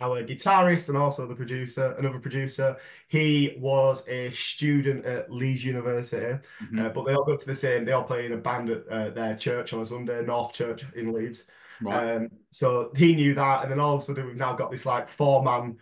our 0.02 0.24
guitarist 0.24 0.90
and 0.90 0.98
also 0.98 1.28
the 1.28 1.36
producer, 1.36 1.96
another 2.00 2.20
producer. 2.20 2.78
He 3.08 3.56
was 3.60 4.04
a 4.08 4.32
student 4.32 5.06
at 5.06 5.32
Leeds 5.32 5.64
University, 5.64 6.40
mm-hmm. 6.64 6.80
uh, 6.80 6.90
but 6.90 7.06
they 7.06 7.14
all 7.14 7.26
go 7.26 7.36
to 7.36 7.46
the 7.46 7.56
same. 7.56 7.86
They 7.86 7.92
all 7.92 8.04
play 8.04 8.26
in 8.26 8.34
a 8.34 8.38
band 8.38 8.70
at 8.70 8.88
uh, 8.88 9.10
their 9.10 9.36
church 9.36 9.74
on 9.74 9.82
a 9.82 9.86
Sunday, 9.86 10.24
North 10.24 10.54
Church 10.54 10.86
in 10.96 11.12
Leeds. 11.12 11.44
Right. 11.82 12.16
Um, 12.16 12.30
so 12.52 12.92
he 12.96 13.16
knew 13.16 13.36
that, 13.36 13.64
and 13.64 13.72
then 13.72 13.80
all 13.80 13.96
of 13.96 14.02
a 14.02 14.06
sudden 14.06 14.26
we've 14.26 14.36
now 14.36 14.54
got 14.54 14.72
this 14.72 14.86
like 14.86 15.10
four 15.10 15.44
man, 15.44 15.78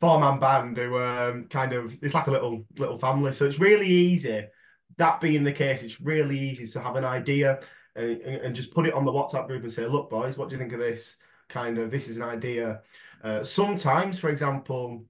four 0.00 0.20
man 0.20 0.38
band 0.38 0.76
who 0.76 0.98
um, 0.98 1.44
kind 1.44 1.72
of 1.72 1.94
it's 2.02 2.14
like 2.14 2.26
a 2.26 2.32
little 2.32 2.64
little 2.76 2.98
family. 2.98 3.32
So 3.32 3.46
it's 3.46 3.60
really 3.60 3.88
easy. 3.88 4.46
That 4.96 5.20
being 5.20 5.44
the 5.44 5.52
case, 5.52 5.82
it's 5.82 6.00
really 6.00 6.38
easy 6.38 6.66
to 6.66 6.80
have 6.80 6.96
an 6.96 7.04
idea 7.04 7.60
and, 7.94 8.20
and 8.20 8.54
just 8.54 8.72
put 8.72 8.86
it 8.86 8.94
on 8.94 9.04
the 9.04 9.12
WhatsApp 9.12 9.46
group 9.46 9.62
and 9.62 9.72
say, 9.72 9.86
"Look, 9.86 10.10
boys, 10.10 10.36
what 10.36 10.48
do 10.48 10.54
you 10.54 10.58
think 10.58 10.72
of 10.72 10.80
this?" 10.80 11.16
Kind 11.48 11.78
of, 11.78 11.90
this 11.90 12.08
is 12.08 12.18
an 12.18 12.24
idea 12.24 12.82
uh, 13.22 13.42
sometimes, 13.42 14.18
for 14.18 14.28
example, 14.30 15.04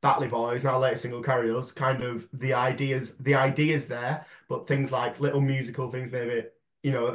Batley 0.00 0.28
Boys, 0.28 0.64
our 0.64 0.78
latest 0.80 1.02
single 1.02 1.22
Carry 1.22 1.50
Us, 1.50 1.70
kind 1.70 2.02
of 2.02 2.28
the 2.32 2.52
ideas, 2.52 3.14
the 3.20 3.34
ideas 3.34 3.86
there, 3.86 4.26
but 4.48 4.66
things 4.66 4.90
like 4.90 5.20
little 5.20 5.40
musical 5.40 5.90
things, 5.90 6.10
maybe, 6.10 6.44
you 6.82 6.90
know, 6.90 7.12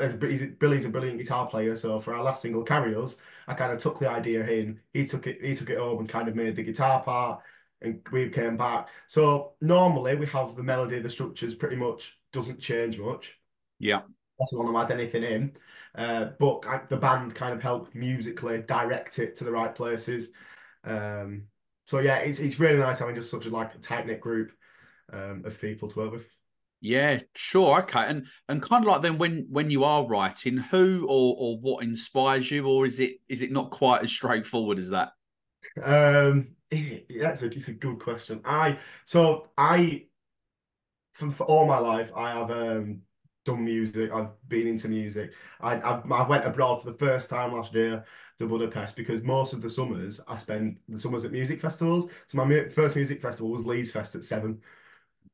Billy's 0.60 0.86
a 0.86 0.90
brilliant 0.90 1.18
guitar 1.18 1.48
player, 1.48 1.76
so 1.76 2.00
for 2.00 2.14
our 2.14 2.24
last 2.24 2.42
single 2.42 2.64
Carry 2.64 2.96
Us, 2.96 3.16
I 3.48 3.54
kind 3.54 3.74
of 3.74 3.80
took 3.80 4.00
the 4.00 4.10
idea 4.10 4.46
in, 4.48 4.80
he 4.94 5.06
took 5.06 5.28
it, 5.28 5.44
he 5.44 5.56
took 5.56 5.70
it 5.70 5.78
home 5.78 6.00
and 6.00 6.10
kind 6.10 6.30
of 6.30 6.36
made 6.36 6.56
the 6.56 6.64
guitar 6.64 7.04
part, 7.04 7.42
and 7.82 8.02
we 8.12 8.30
came 8.30 8.56
back. 8.58 8.88
So 9.08 9.54
normally 9.60 10.16
we 10.16 10.26
have 10.28 10.56
the 10.56 10.64
melody, 10.64 11.00
the 11.00 11.10
structures 11.10 11.54
pretty 11.54 11.76
much 11.76 12.18
doesn't 12.32 12.60
change 12.60 12.98
much. 12.98 13.38
Yeah. 13.80 14.02
That's 14.40 14.54
want 14.54 14.74
to 14.74 14.78
add 14.94 14.98
anything 14.98 15.24
in. 15.24 15.58
Uh, 15.96 16.30
but 16.40 16.66
I, 16.68 16.82
the 16.90 16.98
band 16.98 17.36
kind 17.36 17.54
of 17.54 17.62
helped 17.62 17.96
musically 17.96 18.60
direct 18.60 19.20
it 19.20 19.36
to 19.38 19.44
the 19.44 19.52
right 19.52 19.74
places. 19.74 20.30
Um, 20.84 21.44
so 21.86 22.00
yeah, 22.00 22.18
it's 22.18 22.40
it's 22.40 22.60
really 22.60 22.80
nice 22.80 23.00
having 23.00 23.16
just 23.16 23.32
such 23.32 23.46
a 23.46 23.50
like 23.50 23.80
tight 23.82 24.06
knit 24.08 24.22
group 24.22 24.52
um, 25.12 25.44
of 25.46 25.60
people 25.60 25.90
to 25.90 26.00
work 26.00 26.12
with. 26.12 26.26
Yeah, 26.80 27.22
sure, 27.36 27.80
okay, 27.82 28.06
and 28.06 28.28
and 28.48 28.62
kind 28.62 28.84
of 28.84 28.88
like 28.88 29.02
then 29.02 29.18
when 29.18 29.48
when 29.50 29.72
you 29.72 29.84
are 29.84 30.06
writing, 30.06 30.58
who 30.58 31.08
or 31.10 31.36
or 31.38 31.58
what 31.60 31.84
inspires 31.84 32.52
you, 32.52 32.68
or 32.68 32.86
is 32.86 33.00
it 33.00 33.18
is 33.28 33.42
it 33.42 33.52
not 33.52 33.72
quite 33.72 34.04
as 34.04 34.12
straightforward 34.12 34.78
as 34.78 34.90
that? 34.92 35.10
Um, 35.84 36.50
it's 36.72 37.42
a, 37.42 37.46
it's 37.46 37.68
a 37.68 37.74
good 37.74 38.00
question. 38.00 38.42
I 38.46 38.80
so 39.06 39.50
I, 39.58 40.06
for, 41.14 41.32
for 41.32 41.46
all 41.46 41.66
my 41.66 41.80
life, 41.80 42.12
I 42.16 42.32
have 42.34 42.52
um 42.52 43.02
done 43.48 43.66
music. 43.66 44.12
I've 44.14 44.30
been 44.48 44.68
into 44.68 44.88
music. 44.88 45.32
I, 45.60 45.76
I, 45.76 46.00
I 46.00 46.28
went 46.28 46.46
abroad 46.46 46.82
for 46.82 46.92
the 46.92 46.98
first 46.98 47.30
time 47.30 47.54
last 47.54 47.74
year 47.74 48.06
to 48.40 48.48
Budapest 48.48 48.96
because 48.96 49.24
most 49.24 49.54
of 49.54 49.62
the 49.62 49.70
summers 49.70 50.20
I 50.28 50.38
spend 50.38 50.78
the 50.88 51.00
summers 51.00 51.26
at 51.26 51.32
music 51.32 51.60
festivals. 51.60 52.06
So 52.28 52.38
my 52.38 52.46
mu 52.46 52.70
first 52.70 52.96
music 52.96 53.22
festival 53.22 53.50
was 53.50 53.66
Leeds 53.66 53.90
Fest 53.92 54.14
at 54.16 54.24
seven. 54.24 54.62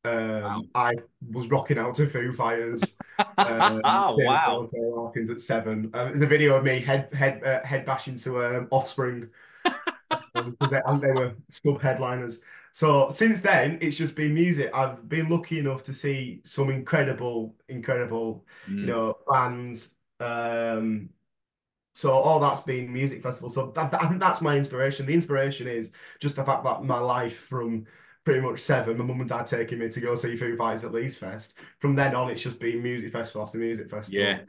Um, 0.06 0.42
wow. 0.42 0.64
I 0.76 0.94
was 1.32 1.48
rocking 1.48 1.78
out 1.78 1.96
to 1.96 2.08
Foo 2.08 2.32
Fighters. 2.32 2.82
Um, 3.38 3.80
oh 3.84 4.18
wow! 4.20 4.68
Hawkins 4.74 5.30
at 5.30 5.40
seven. 5.40 5.92
Um, 5.94 6.08
there's 6.10 6.22
a 6.22 6.26
video 6.26 6.56
of 6.56 6.64
me 6.64 6.80
head 6.82 7.14
head 7.14 7.44
uh, 7.44 7.64
head 7.64 7.86
bashing 7.86 8.18
to 8.20 8.44
um, 8.44 8.68
Offspring 8.72 9.30
because 9.64 10.72
they, 10.72 10.82
they 11.00 11.12
were 11.12 11.36
scub 11.52 11.80
headliners. 11.80 12.40
So 12.74 13.10
since 13.10 13.40
then, 13.40 13.78
it's 13.82 13.98
just 13.98 14.16
been 14.16 14.34
music. 14.34 14.72
I've 14.74 15.08
been 15.08 15.30
lucky 15.30 15.60
enough 15.60 15.84
to 15.84 15.94
see 15.94 16.42
some 16.44 16.70
incredible, 16.72 17.56
incredible, 17.70 18.46
mm. 18.68 18.80
you 18.82 18.86
know, 18.88 19.18
bands. 19.30 19.92
Um, 20.20 21.10
So 21.94 22.12
all 22.12 22.40
that's 22.40 22.62
been 22.62 22.92
music 22.92 23.22
festival. 23.22 23.50
So 23.50 23.72
that, 23.76 23.94
I 23.94 24.08
think 24.08 24.20
that's 24.20 24.42
my 24.42 24.58
inspiration. 24.58 25.06
The 25.06 25.14
inspiration 25.14 25.68
is 25.68 25.92
just 26.20 26.36
the 26.36 26.44
fact 26.44 26.64
that 26.64 26.84
my 26.84 26.98
life 26.98 27.38
from 27.46 27.86
pretty 28.26 28.42
much 28.42 28.60
seven, 28.60 28.98
my 28.98 29.06
mum 29.06 29.22
and 29.22 29.30
dad 29.30 29.46
taking 29.46 29.78
me 29.80 29.90
to 29.90 30.00
go 30.02 30.16
see 30.16 30.36
Foo 30.36 30.58
Fighters 30.58 30.86
at 30.86 30.92
Leeds 30.94 31.18
Fest. 31.18 31.54
From 31.80 31.94
then 31.96 32.16
on, 32.16 32.32
it's 32.32 32.42
just 32.42 32.60
been 32.60 32.82
music 32.82 33.12
festival 33.12 33.44
after 33.44 33.60
music 33.60 33.92
festival. 33.92 34.20
Yeah. 34.20 34.40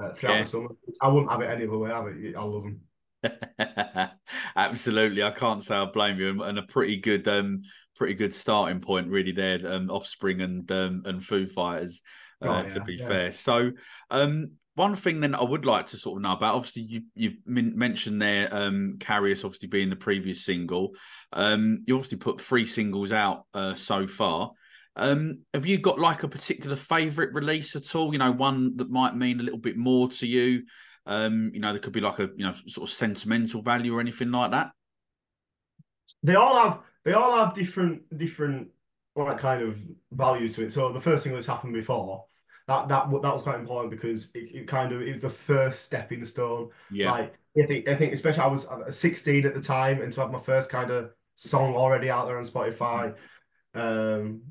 Uh, 0.00 0.12
throughout 0.14 0.34
Yeah. 0.34 0.42
the 0.42 0.48
summer. 0.48 0.68
I 1.00 1.08
wouldn't 1.08 1.30
have 1.30 1.40
it 1.40 1.50
any 1.50 1.66
other 1.66 1.78
way. 1.78 1.90
It. 1.90 2.36
I 2.36 2.42
love 2.42 2.64
them. 2.64 2.80
Absolutely, 4.56 5.22
I 5.22 5.30
can't 5.30 5.62
say 5.62 5.74
I 5.74 5.84
blame 5.86 6.18
you, 6.18 6.42
and, 6.42 6.58
a 6.58 6.62
pretty 6.62 6.96
good, 6.96 7.26
um, 7.28 7.62
pretty 7.96 8.14
good 8.14 8.34
starting 8.34 8.80
point, 8.80 9.08
really. 9.08 9.32
There, 9.32 9.60
um, 9.66 9.90
Offspring 9.90 10.40
and 10.40 10.70
um, 10.70 11.02
and 11.04 11.24
Foo 11.24 11.46
Fighters. 11.46 12.02
Uh, 12.40 12.62
Oh, 12.64 12.68
to 12.68 12.80
be 12.84 12.94
yeah. 12.94 13.08
fair, 13.08 13.32
so 13.32 13.72
um, 14.10 14.52
one 14.76 14.94
thing 14.94 15.18
then 15.18 15.34
I 15.34 15.42
would 15.42 15.64
like 15.66 15.86
to 15.86 15.96
sort 15.96 16.18
of 16.18 16.22
know 16.22 16.32
about. 16.32 16.54
Obviously, 16.54 16.82
you 16.82 17.02
you've 17.16 17.36
men- 17.44 17.76
mentioned 17.76 18.22
there, 18.22 18.48
um, 18.52 18.94
Carrius 18.98 19.44
obviously 19.44 19.66
being 19.66 19.90
the 19.90 19.96
previous 19.96 20.44
single. 20.44 20.92
Um, 21.32 21.82
you 21.86 21.96
obviously 21.96 22.18
put 22.18 22.40
three 22.40 22.64
singles 22.64 23.10
out 23.10 23.46
uh, 23.54 23.74
so 23.74 24.06
far. 24.06 24.52
Um, 24.94 25.40
have 25.52 25.66
you 25.66 25.78
got 25.78 25.98
like 25.98 26.22
a 26.22 26.28
particular 26.28 26.76
favourite 26.76 27.34
release 27.34 27.74
at 27.74 27.94
all? 27.96 28.12
You 28.12 28.20
know, 28.20 28.30
one 28.30 28.76
that 28.76 28.90
might 28.90 29.16
mean 29.16 29.40
a 29.40 29.42
little 29.42 29.58
bit 29.58 29.76
more 29.76 30.08
to 30.10 30.26
you. 30.26 30.62
Um, 31.08 31.50
you 31.54 31.60
know, 31.60 31.72
there 31.72 31.80
could 31.80 31.92
be 31.92 32.00
like 32.00 32.18
a 32.20 32.30
you 32.36 32.44
know 32.44 32.54
sort 32.66 32.88
of 32.88 32.94
sentimental 32.94 33.62
value 33.62 33.96
or 33.96 34.00
anything 34.00 34.30
like 34.30 34.52
that. 34.52 34.72
They 36.22 36.34
all 36.34 36.56
have 36.62 36.80
they 37.04 37.12
all 37.12 37.36
have 37.44 37.54
different 37.54 38.16
different 38.16 38.68
like 39.16 39.38
kind 39.38 39.62
of 39.62 39.78
values 40.12 40.52
to 40.54 40.64
it. 40.64 40.72
So 40.72 40.92
the 40.92 41.00
first 41.00 41.24
thing 41.24 41.32
that's 41.34 41.46
happened 41.46 41.74
before 41.74 42.26
that 42.66 42.88
that 42.88 43.10
that 43.10 43.34
was 43.34 43.42
quite 43.42 43.58
important 43.60 43.90
because 43.90 44.26
it, 44.34 44.54
it 44.54 44.68
kind 44.68 44.92
of 44.92 45.02
it 45.02 45.14
was 45.14 45.22
the 45.22 45.30
first 45.30 45.84
stepping 45.84 46.24
stone. 46.24 46.70
Yeah, 46.90 47.12
Like 47.12 47.34
I 47.58 47.66
think 47.66 47.88
I 47.88 47.94
think 47.96 48.12
especially 48.12 48.42
I 48.42 48.46
was 48.48 48.66
16 48.90 49.46
at 49.46 49.54
the 49.54 49.60
time, 49.62 50.02
and 50.02 50.12
to 50.12 50.20
have 50.20 50.30
my 50.30 50.40
first 50.40 50.70
kind 50.70 50.90
of 50.90 51.10
song 51.36 51.74
already 51.74 52.10
out 52.10 52.26
there 52.26 52.38
on 52.38 52.44
Spotify, 52.46 53.16
um, 53.74 54.42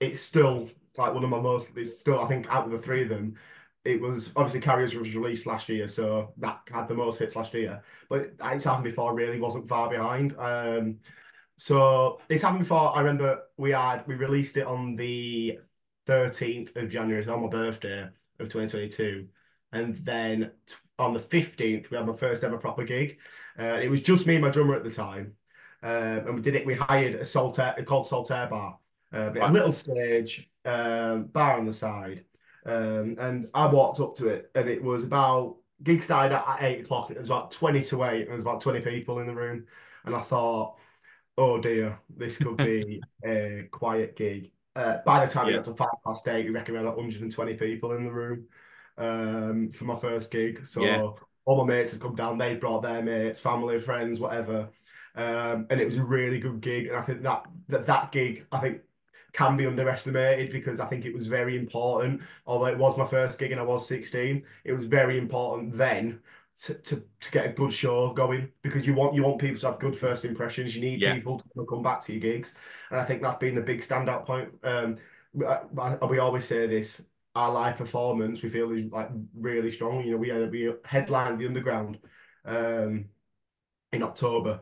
it's 0.00 0.20
still 0.20 0.68
like 0.98 1.14
one 1.14 1.24
of 1.24 1.30
my 1.30 1.40
most. 1.40 1.68
It's 1.76 1.98
still 2.00 2.20
I 2.20 2.28
think 2.28 2.46
out 2.50 2.66
of 2.66 2.72
the 2.72 2.78
three 2.78 3.02
of 3.02 3.08
them, 3.08 3.36
it 3.84 4.00
was 4.00 4.30
obviously 4.36 4.60
Carriers 4.60 4.94
was 4.94 5.14
released 5.14 5.46
last 5.46 5.68
year, 5.68 5.88
so 5.88 6.32
that 6.38 6.60
had 6.70 6.88
the 6.88 6.94
most 6.94 7.18
hits 7.18 7.34
last 7.34 7.52
year. 7.54 7.82
But 8.08 8.32
it's 8.44 8.64
happened 8.64 8.84
before, 8.84 9.14
really 9.14 9.40
wasn't 9.40 9.68
far 9.68 9.90
behind. 9.90 10.36
Um, 10.38 10.98
so 11.56 12.20
it's 12.28 12.42
happened 12.42 12.60
before. 12.60 12.94
I 12.94 13.00
remember 13.00 13.42
we 13.56 13.72
had 13.72 14.06
we 14.06 14.14
released 14.14 14.56
it 14.56 14.66
on 14.66 14.96
the 14.96 15.58
13th 16.08 16.76
of 16.76 16.90
January, 16.90 17.24
so 17.24 17.34
on 17.34 17.42
my 17.42 17.48
birthday 17.48 18.02
of 18.38 18.48
2022. 18.48 19.26
And 19.72 19.96
then 20.04 20.52
on 20.98 21.14
the 21.14 21.20
15th, 21.20 21.90
we 21.90 21.96
had 21.96 22.06
my 22.06 22.14
first 22.14 22.44
ever 22.44 22.58
proper 22.58 22.84
gig. 22.84 23.18
Uh, 23.58 23.78
it 23.82 23.90
was 23.90 24.00
just 24.00 24.26
me 24.26 24.34
and 24.36 24.44
my 24.44 24.50
drummer 24.50 24.74
at 24.74 24.84
the 24.84 24.90
time. 24.90 25.34
Um, 25.82 25.90
and 25.90 26.34
we 26.36 26.40
did 26.42 26.54
it, 26.54 26.66
we 26.66 26.74
hired 26.74 27.14
a 27.16 27.24
Saltaire 27.24 27.82
called 27.86 28.06
Saltaire 28.06 28.46
Bar. 28.46 28.78
Uh, 29.12 29.32
a 29.40 29.50
little 29.52 29.72
stage, 29.72 30.48
um, 30.64 31.24
bar 31.24 31.58
on 31.58 31.66
the 31.66 31.72
side. 31.72 32.24
Um, 32.64 33.16
and 33.18 33.48
I 33.54 33.66
walked 33.66 34.00
up 34.00 34.14
to 34.16 34.28
it, 34.28 34.50
and 34.54 34.68
it 34.68 34.82
was 34.82 35.02
about 35.02 35.56
gig 35.82 36.02
started 36.02 36.34
at, 36.36 36.46
at 36.48 36.62
eight 36.62 36.80
o'clock. 36.84 37.10
It 37.10 37.18
was 37.18 37.28
about 37.28 37.50
20 37.50 37.82
to 37.84 38.04
8, 38.04 38.20
and 38.20 38.28
there 38.28 38.34
was 38.36 38.44
about 38.44 38.60
20 38.60 38.80
people 38.80 39.18
in 39.18 39.26
the 39.26 39.34
room. 39.34 39.66
And 40.04 40.14
I 40.14 40.20
thought, 40.20 40.76
oh 41.38 41.60
dear, 41.60 41.98
this 42.16 42.36
could 42.36 42.56
be 42.56 43.02
a 43.24 43.68
quiet 43.70 44.16
gig. 44.16 44.50
Uh, 44.76 44.98
by 45.04 45.24
the 45.24 45.32
time 45.32 45.48
Yeah. 45.48 45.54
it 45.54 45.56
got 45.56 45.64
to 45.66 45.74
five 45.74 45.88
past 46.04 46.26
eight, 46.28 46.46
we 46.46 46.50
reckon 46.50 46.74
we 46.74 46.78
had 46.78 46.86
like 46.86 46.96
120 46.96 47.54
people 47.54 47.92
in 47.92 48.04
the 48.04 48.12
room 48.12 48.46
um, 48.98 49.70
for 49.72 49.84
my 49.84 49.96
first 49.96 50.30
gig. 50.30 50.66
So 50.66 50.82
Yeah. 50.82 51.08
all 51.44 51.64
my 51.64 51.74
mates 51.74 51.92
had 51.92 52.00
come 52.00 52.14
down, 52.14 52.38
they 52.38 52.54
brought 52.54 52.82
their 52.82 53.02
mates, 53.02 53.40
family, 53.40 53.80
friends, 53.80 54.20
whatever. 54.20 54.70
Um, 55.14 55.66
and 55.68 55.80
it 55.80 55.84
was 55.86 55.96
a 55.96 56.02
really 56.04 56.38
good 56.38 56.60
gig. 56.60 56.86
And 56.86 56.96
I 56.96 57.02
think 57.02 57.22
that 57.22 57.44
that, 57.68 57.86
that 57.86 58.12
gig, 58.12 58.46
I 58.50 58.60
think, 58.60 58.80
can 59.32 59.56
be 59.56 59.66
underestimated 59.66 60.52
because 60.52 60.78
I 60.80 60.86
think 60.86 61.04
it 61.04 61.14
was 61.14 61.26
very 61.26 61.56
important. 61.58 62.20
Although 62.46 62.66
it 62.66 62.78
was 62.78 62.96
my 62.98 63.06
first 63.06 63.38
gig 63.38 63.50
and 63.52 63.60
I 63.60 63.64
was 63.64 63.86
16, 63.86 64.44
it 64.64 64.72
was 64.72 64.84
very 64.84 65.18
important 65.18 65.76
then 65.76 66.20
to, 66.62 66.74
to, 66.74 67.02
to 67.20 67.30
get 67.30 67.46
a 67.46 67.52
good 67.52 67.72
show 67.72 68.12
going 68.12 68.52
because 68.62 68.86
you 68.86 68.94
want 68.94 69.14
you 69.14 69.22
want 69.22 69.40
people 69.40 69.60
to 69.60 69.66
have 69.66 69.78
good 69.80 69.98
first 69.98 70.24
impressions. 70.24 70.74
You 70.76 70.82
need 70.82 71.00
Yeah. 71.00 71.14
people 71.14 71.38
to 71.38 71.66
come 71.68 71.82
back 71.82 72.02
to 72.02 72.12
your 72.12 72.20
gigs, 72.20 72.54
and 72.90 73.00
I 73.00 73.04
think 73.04 73.22
that's 73.22 73.38
been 73.38 73.54
the 73.54 73.62
big 73.62 73.80
standout 73.80 74.26
point. 74.26 74.50
Um, 74.62 74.98
we 75.32 76.18
always 76.18 76.44
say 76.46 76.66
this: 76.66 77.00
our 77.34 77.50
live 77.52 77.76
performance 77.76 78.42
we 78.42 78.48
feel 78.50 78.70
is 78.72 78.86
like 78.92 79.08
really 79.34 79.70
strong. 79.70 80.04
You 80.04 80.12
know, 80.12 80.16
we 80.18 80.28
had 80.28 80.50
we 80.50 80.72
headlined 80.84 81.40
the 81.40 81.46
Underground 81.46 81.98
um, 82.44 83.06
in 83.92 84.02
October 84.02 84.60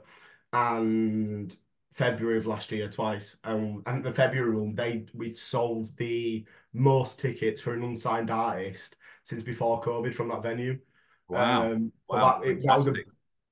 and 0.53 1.57
February 2.01 2.39
of 2.39 2.47
last 2.47 2.73
year 2.73 2.89
twice. 2.89 3.37
And 3.45 3.85
the 4.03 4.13
February 4.13 4.57
one, 4.57 4.75
they 4.75 5.05
we 5.13 5.35
sold 5.35 5.95
the 5.99 6.47
most 6.73 7.19
tickets 7.21 7.61
for 7.61 7.75
an 7.75 7.85
unsigned 7.85 8.31
artist 8.31 8.97
since 9.25 9.43
before 9.43 9.83
COVID 9.83 10.15
from 10.15 10.29
that 10.31 10.43
venue. 10.43 10.79
wow, 11.29 11.73
Um, 11.73 11.93
wow, 12.09 12.41
that, 12.41 12.49
it- 12.49 12.63
that 12.65 12.77
was 12.77 12.89
a 12.89 12.95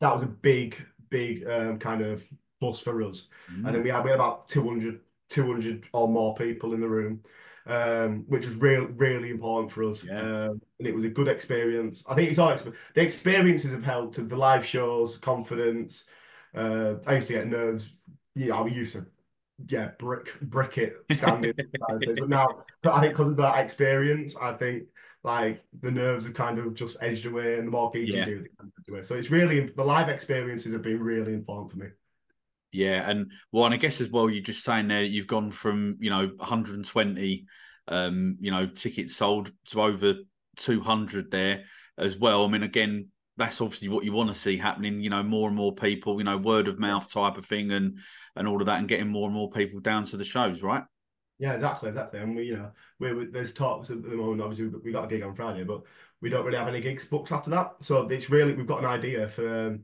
that 0.01 0.15
was 0.15 0.23
a 0.23 0.27
big, 0.27 0.77
big 1.11 1.47
um, 1.47 1.79
kind 1.79 2.01
of 2.03 2.25
plus 2.61 2.81
for 2.81 3.03
us. 3.03 3.29
And 3.49 3.67
then 3.67 3.83
Mm. 3.83 3.85
we 3.85 3.91
had 3.91 4.05
we 4.05 4.11
had 4.11 4.17
about 4.21 4.49
200, 4.49 5.01
200 5.29 5.85
or 5.93 6.09
more 6.09 6.35
people 6.35 6.73
in 6.75 6.81
the 6.81 6.89
room, 6.89 7.23
um, 7.67 8.25
which 8.29 8.47
was 8.47 8.55
really, 8.55 8.87
really 8.87 9.31
important 9.31 9.73
for 9.73 9.83
us. 9.91 10.03
Yeah. 10.05 10.21
Um, 10.21 10.61
and 10.79 10.89
it 10.89 10.95
was 10.95 11.05
a 11.05 11.09
good 11.11 11.29
experience. 11.29 12.03
I 12.07 12.15
think 12.15 12.31
it's 12.31 12.39
all 12.39 12.53
exp- 12.53 12.75
the 12.95 13.03
experiences 13.03 13.73
have 13.73 13.85
helped 13.85 14.15
to 14.15 14.23
the 14.23 14.37
live 14.37 14.65
shows, 14.65 15.19
confidence. 15.19 16.05
Uh, 16.55 16.95
I 17.07 17.17
used 17.17 17.27
to 17.29 17.35
get 17.35 17.47
nerves. 17.49 17.91
Yeah, 18.39 18.55
I 18.55 18.67
used 18.67 18.93
to, 18.93 19.07
yeah, 19.67 19.91
brick 19.99 20.29
brick 20.41 20.79
it 20.79 20.97
standing. 21.13 21.53
but 21.89 22.29
now, 22.29 22.65
I 22.85 23.01
think 23.01 23.15
because 23.15 23.33
of 23.33 23.37
that 23.39 23.65
experience, 23.65 24.37
I 24.41 24.53
think 24.53 24.85
like 25.25 25.63
the 25.83 25.91
nerves 25.91 26.25
have 26.27 26.35
kind 26.35 26.59
of 26.59 26.75
just 26.75 26.97
edged 27.01 27.27
away, 27.27 27.59
and 27.59 27.67
the 27.67 27.73
more 27.73 27.91
gigs 27.91 28.15
Yeah. 28.15 28.21
you 28.27 28.37
do, 28.37 28.47
kind 28.59 28.73
of 28.79 28.93
away. 28.93 29.03
So 29.03 29.17
it's 29.17 29.31
really 29.31 29.69
the 29.69 29.85
live 29.85 30.09
experiences 30.09 30.73
have 30.73 30.83
been 30.83 31.01
really 31.01 31.35
important 31.35 31.73
for 31.73 31.79
me. 31.79 31.89
Yeah, 32.71 33.09
and 33.09 33.33
well, 33.51 33.65
and 33.65 33.75
I 33.75 33.79
guess 33.79 34.01
as 34.01 34.11
well, 34.11 34.29
you're 34.31 34.43
just 34.43 34.63
saying 34.65 34.89
there 34.89 35.03
you've 35.03 35.27
gone 35.27 35.51
from 35.51 35.97
you 36.01 36.11
know 36.11 36.31
120, 36.37 37.47
um, 37.89 38.37
you 38.41 38.51
know, 38.51 38.67
tickets 38.67 39.17
sold 39.17 39.51
to 39.71 39.83
over 39.83 40.15
200 40.57 41.31
there 41.31 41.65
as 41.97 42.17
well. 42.17 42.45
I 42.45 42.49
mean, 42.49 42.63
again, 42.63 43.09
that's 43.39 43.61
obviously 43.61 43.89
what 43.89 44.05
you 44.05 44.13
want 44.13 44.29
to 44.29 44.35
see 44.35 44.57
happening. 44.59 45.01
You 45.01 45.11
know, 45.11 45.23
more 45.23 45.49
and 45.49 45.57
more 45.57 45.75
people, 45.75 46.19
you 46.19 46.25
know, 46.25 46.37
word 46.37 46.69
of 46.69 46.79
mouth 46.79 47.11
type 47.11 47.39
of 47.39 47.47
thing, 47.47 47.71
and 47.73 47.99
and 48.37 48.47
all 48.47 48.61
of 48.61 48.67
that, 48.67 48.79
and 48.81 48.89
getting 48.89 49.09
more 49.09 49.27
and 49.27 49.35
more 49.35 49.51
people 49.51 49.81
down 49.81 50.05
to 50.07 50.17
the 50.17 50.25
shows, 50.25 50.63
right? 50.63 50.83
Yeah, 51.39 51.53
exactly, 51.53 51.89
exactly. 51.89 52.21
And 52.21 52.35
we, 52.35 52.43
you 52.45 52.57
know, 52.57 52.73
we, 52.99 53.13
we 53.15 53.27
there's 53.27 53.53
talks 53.53 53.91
at 53.91 54.03
the 54.03 54.17
moment. 54.17 54.43
Obviously, 54.43 54.67
we 54.67 54.93
got 54.93 55.05
a 55.05 55.09
gig 55.09 55.23
on 55.23 55.35
Friday, 55.37 55.65
but 55.65 55.83
we 56.21 56.29
don't 56.31 56.45
really 56.45 56.59
have 56.59 56.69
any 56.69 56.81
gigs 56.81 57.05
booked 57.05 57.31
after 57.31 57.51
that. 57.51 57.75
So 57.81 58.09
it's 58.09 58.29
really 58.29 58.55
we've 58.55 58.67
got 58.67 58.81
an 58.81 58.87
idea 58.87 59.29
for. 59.29 59.67
Um, 59.69 59.83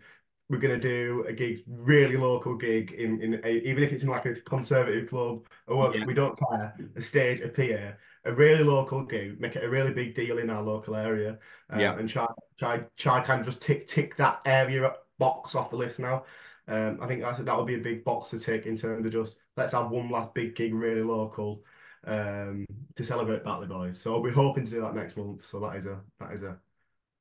we're 0.51 0.59
gonna 0.59 0.79
do 0.79 1.25
a 1.27 1.33
gig, 1.33 1.61
really 1.67 2.19
local 2.19 2.55
gig 2.55 2.93
in 2.93 3.19
in 3.23 3.41
a, 3.45 3.49
even 3.49 3.83
if 3.83 3.93
it's 3.93 4.03
in 4.03 4.11
like 4.11 4.27
a 4.27 4.35
conservative 4.35 5.09
club 5.09 5.47
or 5.67 5.97
Yeah. 5.97 6.05
we 6.05 6.13
don't 6.13 6.39
care. 6.39 6.75
A 6.97 7.01
stage, 7.01 7.41
a 7.41 7.49
PA, 7.49 7.97
a 8.25 8.33
really 8.33 8.65
local 8.65 9.05
gig, 9.05 9.41
make 9.41 9.57
it 9.57 9.65
a 9.65 9.69
really 9.69 9.93
big 9.93 10.15
deal 10.15 10.39
in 10.39 10.51
our 10.51 10.63
local 10.63 10.97
area, 10.97 11.39
uh, 11.73 11.79
Yeah. 11.79 11.99
and 11.99 12.09
try 12.09 12.27
try 12.59 12.85
try 12.97 13.21
kind 13.23 13.41
of 13.41 13.47
just 13.47 13.61
tick 13.63 13.87
tick 13.87 14.17
that 14.17 14.41
area 14.47 14.95
box 15.19 15.55
off 15.55 15.71
the 15.71 15.77
list 15.77 15.99
now. 15.99 16.25
Um, 16.67 16.99
I 17.03 17.07
think 17.07 17.21
that's 17.23 17.39
that 17.39 17.57
would 17.57 17.67
be 17.67 17.75
a 17.75 17.79
big 17.79 18.05
box 18.05 18.31
to 18.31 18.39
tick 18.39 18.67
in 18.67 18.77
terms 18.77 19.05
of 19.07 19.13
just 19.13 19.37
let's 19.57 19.73
have 19.73 19.91
one 19.91 20.11
last 20.11 20.33
big 20.35 20.55
gig 20.57 20.75
really 20.75 21.03
local 21.03 21.63
um, 22.07 22.67
to 22.97 23.05
celebrate 23.05 23.45
Batley 23.45 23.67
Boys. 23.67 24.01
So 24.01 24.19
we're 24.21 24.33
hoping 24.33 24.65
to 24.65 24.71
do 24.71 24.81
that 24.81 24.95
next 24.95 25.17
month. 25.17 25.47
So 25.47 25.61
that 25.61 25.77
is 25.77 25.87
a 25.87 26.01
that 26.21 26.33
is 26.33 26.43
a 26.43 26.57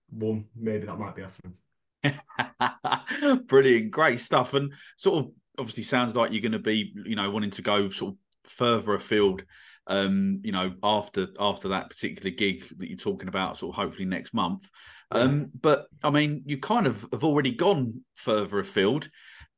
one 0.10 0.46
maybe 0.56 0.86
that 0.86 0.98
might 0.98 1.16
be 1.16 1.24
happening. 1.24 1.56
Brilliant, 3.48 3.92
great 3.92 4.20
stuff, 4.20 4.54
and 4.54 4.74
sort 4.98 5.26
of 5.26 5.32
obviously 5.58 5.84
sounds 5.84 6.16
like 6.16 6.32
you're 6.32 6.42
going 6.42 6.52
to 6.54 6.60
be, 6.60 6.94
you 7.06 7.16
know, 7.16 7.30
wanting 7.30 7.52
to 7.52 7.62
go 7.62 7.90
sort 7.90 8.14
of 8.14 8.52
further 8.52 8.94
afield, 8.94 9.44
um, 9.88 10.40
you 10.44 10.52
know, 10.52 10.74
after 10.84 11.28
after 11.40 11.70
that 11.70 11.90
particular 11.90 12.32
gig 12.32 12.66
that 12.78 12.88
you're 12.90 12.98
talking 12.98 13.28
about, 13.28 13.58
sort 13.58 13.76
of 13.76 13.84
hopefully 13.84 14.06
next 14.06 14.34
month. 14.34 14.70
Um, 15.12 15.52
but 15.60 15.88
I 16.04 16.10
mean, 16.10 16.44
you 16.46 16.58
kind 16.60 16.88
of 16.88 17.06
have 17.12 17.24
already 17.24 17.52
gone 17.52 18.02
further 18.16 18.60
afield. 18.60 19.10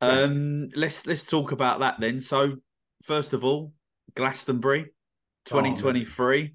Yes. 0.02 0.30
Um, 0.32 0.70
let's 0.76 1.06
let's 1.06 1.26
talk 1.26 1.52
about 1.52 1.80
that 1.80 2.00
then. 2.00 2.20
So, 2.20 2.56
first 3.04 3.34
of 3.34 3.44
all, 3.44 3.72
Glastonbury, 4.16 4.82
Oh, 4.82 5.46
2023. 5.46 6.54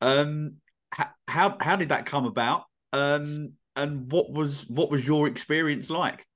um, 0.00 0.54
h- 0.98 1.06
how 1.28 1.56
how 1.60 1.76
did 1.76 1.90
that 1.90 2.06
come 2.06 2.24
about? 2.24 2.64
Um, 2.92 3.52
and 3.76 4.10
what 4.10 4.32
was 4.32 4.68
what 4.68 4.90
was 4.90 5.06
your 5.06 5.28
experience 5.28 5.90
like? 5.90 6.26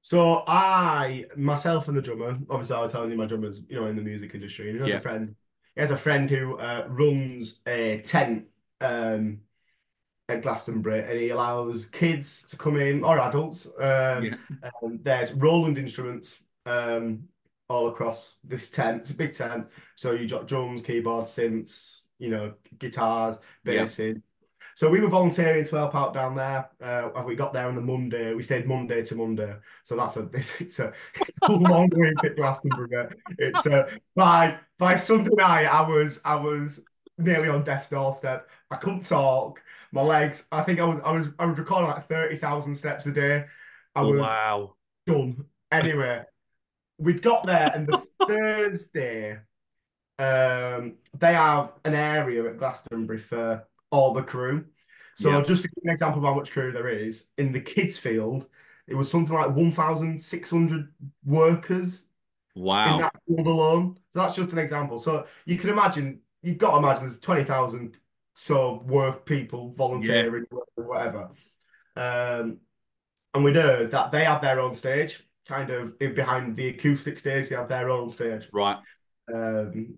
So 0.00 0.44
I 0.46 1.24
myself 1.36 1.88
and 1.88 1.96
the 1.96 2.02
drummer, 2.02 2.38
obviously 2.48 2.76
I 2.76 2.82
was 2.82 2.92
telling 2.92 3.10
you 3.10 3.16
my 3.16 3.26
drummer's, 3.26 3.60
you 3.68 3.80
know, 3.80 3.86
in 3.88 3.96
the 3.96 4.02
music 4.02 4.34
industry, 4.34 4.68
and 4.70 4.76
he 4.76 4.82
has 4.82 4.90
Yeah. 4.92 4.98
a 4.98 5.02
friend. 5.02 5.34
He 5.78 5.82
has 5.82 5.92
a 5.92 5.96
friend 5.96 6.28
who 6.28 6.58
uh, 6.58 6.86
runs 6.88 7.60
a 7.64 8.00
tent 8.00 8.46
um 8.80 9.38
at 10.28 10.42
Glastonbury, 10.42 11.04
and 11.08 11.20
he 11.20 11.30
allows 11.30 11.86
kids 11.86 12.42
to 12.48 12.56
come 12.56 12.76
in 12.76 13.04
or 13.04 13.20
adults. 13.20 13.66
Um, 13.78 14.24
Yeah. 14.24 14.34
there's 15.04 15.32
Roland 15.32 15.78
instruments 15.78 16.40
um, 16.66 17.28
all 17.68 17.86
across 17.86 18.34
this 18.42 18.68
tent. 18.70 19.02
It's 19.02 19.10
a 19.10 19.14
big 19.14 19.34
tent, 19.34 19.68
so 19.94 20.10
you 20.12 20.28
got 20.28 20.48
drums, 20.48 20.82
keyboards, 20.82 21.30
synths, 21.30 22.02
you 22.18 22.30
know, 22.30 22.54
guitars, 22.80 23.36
Yeah. 23.64 23.86
So 24.78 24.88
we 24.88 25.00
were 25.00 25.08
volunteering 25.08 25.64
to 25.64 25.74
help 25.74 25.96
out 25.96 26.14
down 26.14 26.36
there. 26.36 26.70
Uh, 26.80 27.24
we 27.26 27.34
got 27.34 27.52
there 27.52 27.66
on 27.66 27.74
the 27.74 27.80
Monday. 27.80 28.32
We 28.32 28.44
stayed 28.44 28.64
Monday 28.64 29.02
to 29.06 29.16
Monday. 29.16 29.56
So 29.82 29.96
that's 29.96 30.16
a 30.16 30.30
it's, 30.32 30.52
it's 30.60 30.78
a 30.78 30.92
long 31.48 31.90
week 31.96 32.24
at 32.24 32.36
Glastonbury. 32.36 33.08
It's 33.38 33.66
uh, 33.66 33.90
by 34.14 34.56
by 34.78 34.94
Sunday 34.94 35.34
night 35.36 35.64
I 35.64 35.80
was 35.80 36.20
I 36.24 36.36
was 36.36 36.78
nearly 37.18 37.48
on 37.48 37.64
death's 37.64 37.88
doorstep. 37.88 38.48
I 38.70 38.76
couldn't 38.76 39.04
talk. 39.04 39.60
My 39.90 40.02
legs. 40.02 40.44
I 40.52 40.62
think 40.62 40.78
I 40.78 40.84
was 40.84 41.00
I 41.04 41.10
was 41.10 41.26
I 41.40 41.46
was 41.46 41.58
recording 41.58 41.90
like 41.90 42.06
thirty 42.06 42.38
thousand 42.38 42.76
steps 42.76 43.04
a 43.06 43.10
day. 43.10 43.46
I 43.96 44.02
was 44.02 44.20
wow. 44.20 44.74
done. 45.08 45.44
Anyway, 45.72 46.22
we'd 46.98 47.20
got 47.20 47.44
there, 47.46 47.72
and 47.74 47.88
the 47.88 48.00
Thursday, 48.28 49.38
um, 50.20 50.98
they 51.18 51.34
have 51.34 51.72
an 51.84 51.96
area 51.96 52.48
at 52.48 52.58
Glastonbury 52.58 53.18
for 53.18 53.66
all 53.90 54.12
the 54.14 54.22
crew. 54.22 54.66
So 55.16 55.30
Yeah. 55.30 55.42
just 55.42 55.62
to 55.62 55.68
give 55.68 55.84
an 55.84 55.90
example 55.90 56.20
of 56.20 56.24
how 56.26 56.34
much 56.34 56.52
crew 56.52 56.72
there 56.72 56.88
is, 56.88 57.26
in 57.36 57.52
the 57.52 57.60
kids' 57.60 57.98
field, 57.98 58.46
it 58.86 58.94
was 58.94 59.10
something 59.10 59.34
like 59.34 59.50
1,600 59.54 60.92
workers 61.24 62.04
in 62.54 62.62
Wow. 62.62 62.98
that 62.98 63.14
field 63.26 63.46
alone. 63.46 63.96
So 64.12 64.20
that's 64.20 64.34
just 64.34 64.52
an 64.52 64.58
example. 64.58 64.98
So 64.98 65.26
you 65.44 65.58
can 65.58 65.70
imagine, 65.70 66.20
you've 66.42 66.58
got 66.58 66.72
to 66.72 66.78
imagine 66.78 67.06
there's 67.06 67.18
20,000 67.20 67.96
so 68.34 68.82
work 68.86 69.26
people 69.26 69.74
volunteering, 69.76 70.46
or 70.52 70.64
whatever. 70.76 71.30
Um, 71.96 72.60
and 73.34 73.42
we 73.44 73.50
know 73.50 73.86
that 73.88 74.12
they 74.12 74.24
have 74.24 74.40
their 74.40 74.60
own 74.60 74.74
stage, 74.74 75.28
kind 75.48 75.70
of 75.70 75.98
behind 75.98 76.54
the 76.54 76.68
acoustic 76.68 77.18
stage, 77.18 77.48
they 77.48 77.56
have 77.56 77.68
their 77.68 77.90
own 77.90 78.10
stage. 78.10 78.48
Right. 78.52 78.78
Um, 79.32 79.94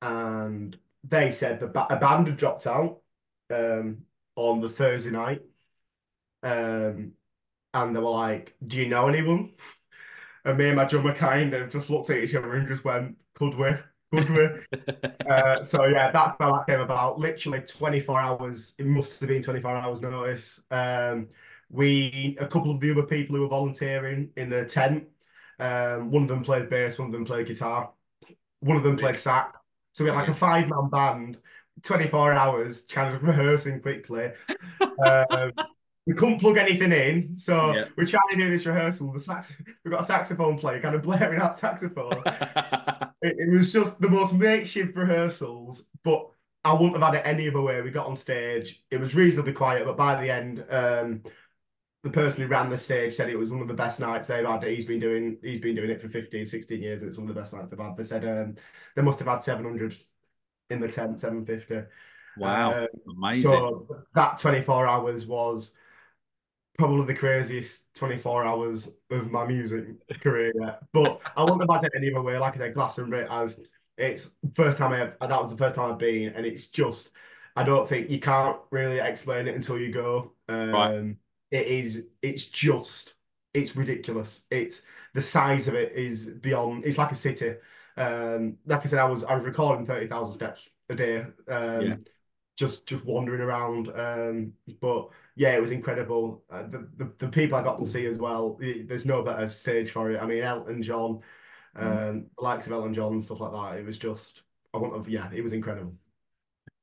and 0.00 0.78
they 1.02 1.32
said 1.32 1.58
the 1.58 1.66
ba- 1.66 1.88
a 1.90 1.96
band 1.96 2.28
had 2.28 2.36
dropped 2.36 2.66
out 2.66 3.00
um, 3.50 4.04
on 4.36 4.60
the 4.60 4.68
Thursday 4.68 5.10
night. 5.10 5.42
Um, 6.42 7.12
and 7.74 7.96
they 7.96 8.00
were 8.00 8.10
like, 8.10 8.54
Do 8.66 8.78
you 8.78 8.88
know 8.88 9.08
anyone? 9.08 9.52
And 10.44 10.58
me 10.58 10.68
and 10.68 10.76
my 10.76 10.84
drummer 10.84 11.14
kind 11.14 11.52
of 11.54 11.70
just 11.70 11.90
looked 11.90 12.10
at 12.10 12.18
each 12.18 12.34
other 12.34 12.54
and 12.54 12.68
just 12.68 12.84
went, 12.84 13.16
Could 13.34 13.54
we? 13.54 13.70
Could 14.12 14.30
we? 14.30 14.48
Uh, 15.30 15.62
so 15.62 15.84
yeah, 15.86 16.10
that's 16.10 16.36
how 16.40 16.52
that 16.52 16.66
came 16.66 16.80
about. 16.80 17.18
Literally 17.18 17.60
24 17.60 18.20
hours. 18.20 18.74
It 18.78 18.86
must 18.86 19.20
have 19.20 19.28
been 19.28 19.42
24 19.42 19.76
hours 19.76 20.00
notice. 20.02 20.60
Um, 20.70 21.28
we, 21.68 22.36
a 22.40 22.48
couple 22.48 22.72
of 22.72 22.80
the 22.80 22.90
other 22.90 23.04
people 23.04 23.36
who 23.36 23.42
were 23.42 23.48
volunteering 23.48 24.30
in 24.36 24.48
the 24.48 24.64
tent, 24.64 25.04
um, 25.60 26.10
one 26.10 26.22
of 26.24 26.28
them 26.28 26.42
played 26.42 26.68
bass, 26.68 26.98
one 26.98 27.06
of 27.08 27.12
them 27.12 27.24
played 27.24 27.46
guitar, 27.46 27.92
one 28.60 28.76
of 28.76 28.82
them 28.82 28.96
played 28.96 29.18
sax. 29.18 29.58
So 29.92 30.04
we 30.04 30.10
had 30.10 30.16
like 30.16 30.28
a 30.28 30.34
five-man 30.34 30.88
band, 30.90 31.38
24 31.82 32.32
hours, 32.32 32.82
kind 32.82 33.14
of 33.14 33.22
rehearsing 33.22 33.80
quickly. 33.80 34.32
Um, 34.80 35.52
we 36.06 36.14
couldn't 36.14 36.40
plug 36.40 36.56
anything 36.56 36.92
in, 36.92 37.34
so 37.36 37.74
Yeah. 37.74 37.84
we're 37.96 38.06
trying 38.06 38.22
to 38.30 38.36
do 38.36 38.50
this 38.50 38.66
rehearsal. 38.66 39.12
The 39.12 39.20
sax, 39.20 39.52
we've 39.84 39.92
got 39.92 40.00
a 40.00 40.04
saxophone 40.06 40.58
player 40.58 40.80
kind 40.80 40.94
of 40.94 41.02
blaring 41.02 41.40
out 41.40 41.58
saxophone. 41.58 42.22
It, 43.22 43.36
it 43.38 43.50
was 43.50 43.70
just 43.70 44.00
the 44.00 44.08
most 44.08 44.32
makeshift 44.32 44.96
rehearsals, 44.96 45.82
but 46.04 46.30
I 46.64 46.72
wouldn't 46.72 46.94
have 46.94 47.12
had 47.12 47.20
it 47.20 47.26
any 47.28 47.48
other 47.48 47.60
way. 47.60 47.82
We 47.82 47.90
got 47.90 48.06
on 48.06 48.16
stage, 48.16 48.82
it 48.90 48.98
was 48.98 49.14
reasonably 49.14 49.52
quiet, 49.52 49.84
but 49.84 49.98
by 49.98 50.18
the 50.18 50.30
end, 50.30 50.64
um, 50.70 51.22
the 52.02 52.08
person 52.10 52.40
who 52.40 52.46
ran 52.48 52.70
the 52.70 52.78
stage 52.78 53.16
said 53.16 53.28
it 53.28 53.36
was 53.38 53.50
one 53.50 53.60
of 53.60 53.68
the 53.68 53.74
best 53.74 54.00
nights 54.00 54.28
they've 54.28 54.46
had. 54.46 54.62
He's 54.62 54.86
been 54.86 55.00
doing 55.00 55.36
he's 55.42 55.60
been 55.60 55.76
doing 55.76 55.90
it 55.90 56.00
for 56.00 56.08
15, 56.08 56.46
16 56.46 56.80
years, 56.82 57.02
and 57.02 57.10
it's 57.10 57.18
one 57.18 57.28
of 57.28 57.34
the 57.34 57.40
best 57.40 57.52
nights 57.52 57.70
they've 57.70 57.78
had. 57.78 57.94
They 57.96 58.04
said 58.04 58.24
um, 58.26 58.54
they 58.96 59.02
must 59.02 59.18
have 59.18 59.28
had 59.28 59.42
700 59.42 59.94
in 60.70 60.80
the 60.80 60.88
tent, 60.88 61.20
750. 61.20 61.88
wow. 62.38 62.72
Uh, 62.72 62.86
Amazing. 63.10 63.42
so 63.42 63.86
that 64.14 64.38
24 64.38 64.86
hours 64.86 65.26
was 65.26 65.72
probably 66.78 67.06
the 67.06 67.18
craziest 67.18 67.84
24 67.94 68.44
hours 68.44 68.88
of 69.10 69.30
my 69.30 69.46
music 69.46 69.86
career 70.20 70.52
yet. 70.58 70.80
But 70.92 71.20
I 71.36 71.42
wouldn't 71.42 71.70
have 71.70 71.82
had 71.82 71.84
it 71.84 71.92
any 71.96 72.10
other 72.10 72.22
way. 72.22 72.38
Like 72.38 72.54
I 72.54 72.58
said, 72.58 72.74
Glastonbury, 72.74 73.26
I've 73.26 73.56
it's 73.98 74.28
first 74.54 74.78
time 74.78 74.92
I 74.92 74.98
have, 74.98 75.16
that 75.20 75.42
was 75.42 75.50
the 75.50 75.58
first 75.58 75.76
time 75.76 75.92
I've 75.92 75.98
been, 75.98 76.32
and 76.34 76.46
it's 76.46 76.68
just 76.68 77.10
I 77.56 77.62
don't 77.62 77.88
think 77.88 78.08
you 78.08 78.18
can't 78.18 78.56
really 78.70 78.98
explain 78.98 79.46
it 79.46 79.54
until 79.54 79.78
you 79.78 79.92
go. 79.92 80.32
Um, 80.48 80.70
Right. 80.70 81.16
It 81.50 81.66
is. 81.66 82.04
It's 82.22 82.46
just. 82.46 83.14
It's 83.52 83.74
ridiculous. 83.74 84.42
It's 84.50 84.82
the 85.12 85.20
size 85.20 85.66
of 85.66 85.74
it 85.74 85.92
is 85.92 86.24
beyond. 86.24 86.84
It's 86.84 86.98
like 86.98 87.10
a 87.10 87.16
city. 87.16 87.54
Um, 88.00 88.58
like 88.66 88.82
I 88.82 88.86
said, 88.86 88.98
I 88.98 89.04
was 89.06 89.24
I 89.24 89.34
was 89.34 89.44
recording 89.44 89.86
thirty 89.86 90.06
thousand 90.08 90.34
steps 90.34 90.68
a 90.88 90.94
day. 90.94 91.26
Um, 91.48 91.88
Yeah. 91.88 91.96
just 92.56 92.86
just 92.86 93.04
wandering 93.04 93.40
around. 93.42 93.88
Um, 93.90 94.54
but 94.80 95.10
yeah, 95.36 95.52
it 95.56 95.60
was 95.62 95.70
incredible. 95.72 96.44
Uh, 96.50 96.64
the, 96.64 96.88
the 96.98 97.12
the 97.18 97.28
people 97.28 97.56
I 97.58 97.62
got 97.64 97.78
to 97.78 97.86
see 97.86 98.06
as 98.06 98.18
well. 98.18 98.58
i- 98.62 98.84
There's 98.86 99.06
no 99.06 99.22
better 99.22 99.50
stage 99.50 99.90
for 99.92 100.10
it. 100.12 100.20
I 100.22 100.26
mean, 100.26 100.42
Elton 100.42 100.82
John, 100.82 101.20
um, 101.76 102.26
the 102.38 102.44
likes 102.44 102.66
of 102.66 102.72
Elton 102.72 102.94
John 102.94 103.14
and 103.14 103.24
stuff 103.24 103.40
like 103.40 103.52
that. 103.52 103.78
It 103.80 103.86
was 103.86 103.98
just. 103.98 104.42
I 104.74 104.78
want 104.78 105.04
to. 105.04 105.10
Yeah, 105.10 105.30
it 105.32 105.42
was 105.42 105.52
incredible. 105.52 105.94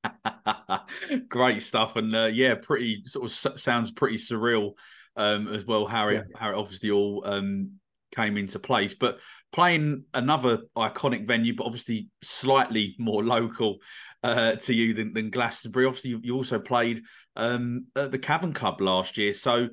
Great 1.30 1.62
stuff, 1.62 1.96
and 1.96 2.16
uh, 2.16 2.26
yeah, 2.32 2.56
pretty 2.56 3.04
sort 3.06 3.26
of 3.26 3.60
sounds 3.62 3.92
pretty 3.92 4.18
surreal 4.18 4.74
um, 5.16 5.48
as 5.48 5.66
well. 5.66 5.86
How 5.88 6.10
it 6.10 6.26
how 6.36 6.50
it 6.52 6.56
obviously 6.56 6.92
all 6.92 7.24
um, 7.26 7.80
came 8.16 8.38
into 8.38 8.60
place, 8.60 8.96
but 8.96 9.20
playing 9.52 10.04
another 10.14 10.60
iconic 10.76 11.28
venue, 11.28 11.56
but 11.56 11.66
obviously 11.66 12.10
slightly 12.22 12.96
more 13.00 13.24
local 13.24 13.78
uh, 14.24 14.56
to 14.56 14.74
you 14.74 14.94
than, 14.94 15.14
than 15.14 15.30
Glastonbury. 15.30 15.86
Obviously, 15.86 16.12
you, 16.12 16.20
you 16.24 16.36
also 16.36 16.60
played 16.60 17.04
um, 17.36 17.86
at 17.96 18.12
the 18.12 18.20
Cavern 18.20 18.54
Club 18.54 18.82
last 18.82 19.18
year, 19.18 19.34
so. 19.34 19.70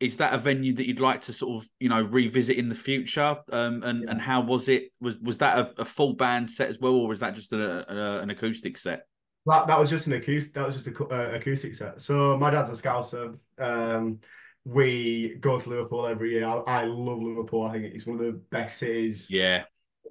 Is 0.00 0.16
that 0.16 0.34
a 0.34 0.38
venue 0.38 0.74
that 0.74 0.86
you'd 0.86 1.00
like 1.00 1.22
to 1.22 1.32
sort 1.32 1.62
of, 1.62 1.70
you 1.78 1.88
know, 1.88 2.02
revisit 2.02 2.58
in 2.58 2.68
the 2.68 2.74
future? 2.74 3.36
Um, 3.50 3.82
and 3.84 4.02
Yeah. 4.02 4.10
and 4.10 4.20
how 4.20 4.42
was 4.42 4.68
it? 4.68 4.90
Was 5.00 5.16
was 5.18 5.38
that 5.38 5.56
a, 5.56 5.82
a 5.82 5.84
full 5.84 6.14
band 6.14 6.50
set 6.50 6.68
as 6.68 6.78
well, 6.78 6.94
or 6.96 7.08
was 7.08 7.20
that 7.20 7.34
just 7.34 7.52
a, 7.52 7.90
a, 7.90 8.20
an 8.20 8.28
acoustic 8.28 8.76
set? 8.76 9.06
That 9.46 9.68
that 9.68 9.78
was 9.78 9.88
just 9.88 10.06
an 10.08 10.14
acoustic. 10.14 10.52
That 10.54 10.66
was 10.66 10.74
just 10.74 10.88
a 10.88 11.04
uh, 11.04 11.30
acoustic 11.36 11.74
set. 11.76 12.02
So 12.02 12.36
my 12.36 12.50
dad's 12.50 12.70
a 12.70 12.72
Scouser. 12.72 13.38
Um, 13.58 14.18
we 14.64 15.36
go 15.40 15.60
to 15.60 15.68
Liverpool 15.68 16.06
every 16.06 16.32
year. 16.32 16.44
I, 16.46 16.56
I 16.82 16.84
love 16.84 17.20
Liverpool. 17.22 17.64
I 17.64 17.72
think 17.72 17.94
it's 17.94 18.06
one 18.06 18.18
of 18.20 18.24
the 18.26 18.32
best 18.32 18.78
cities. 18.78 19.34
Yeah, 19.34 19.64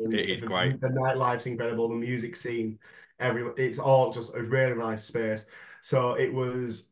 Um, 0.05 0.11
It 0.11 0.29
is 0.29 0.41
the, 0.41 0.47
great. 0.47 0.77
The 0.81 0.89
nightlife's 0.89 1.45
incredible. 1.47 1.89
The 1.89 1.95
music 1.95 2.35
scene, 2.35 2.79
every 3.19 3.43
it's 3.57 3.79
all 3.79 4.11
just 4.13 4.31
a 4.35 4.43
really 4.43 4.75
nice 4.77 5.05
space. 5.05 5.45
So 5.81 6.13
it 6.15 6.33
was. 6.33 6.89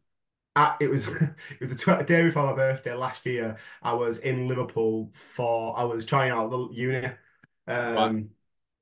At, 0.56 0.78
it 0.82 0.90
was 0.90 1.08
it 1.10 1.62
was 1.62 1.70
the 1.70 1.76
tw 1.76 2.06
day 2.08 2.24
before 2.24 2.46
my 2.48 2.54
birthday 2.56 2.94
last 2.94 3.26
year. 3.26 3.58
I 3.82 3.94
was 3.94 4.18
in 4.20 4.48
Liverpool 4.50 5.12
for 5.36 5.78
I 5.80 5.84
was 5.84 6.06
trying 6.06 6.32
out 6.32 6.50
the 6.52 6.70
uni. 6.74 7.08
Um, 7.68 7.92
Right. 7.96 8.32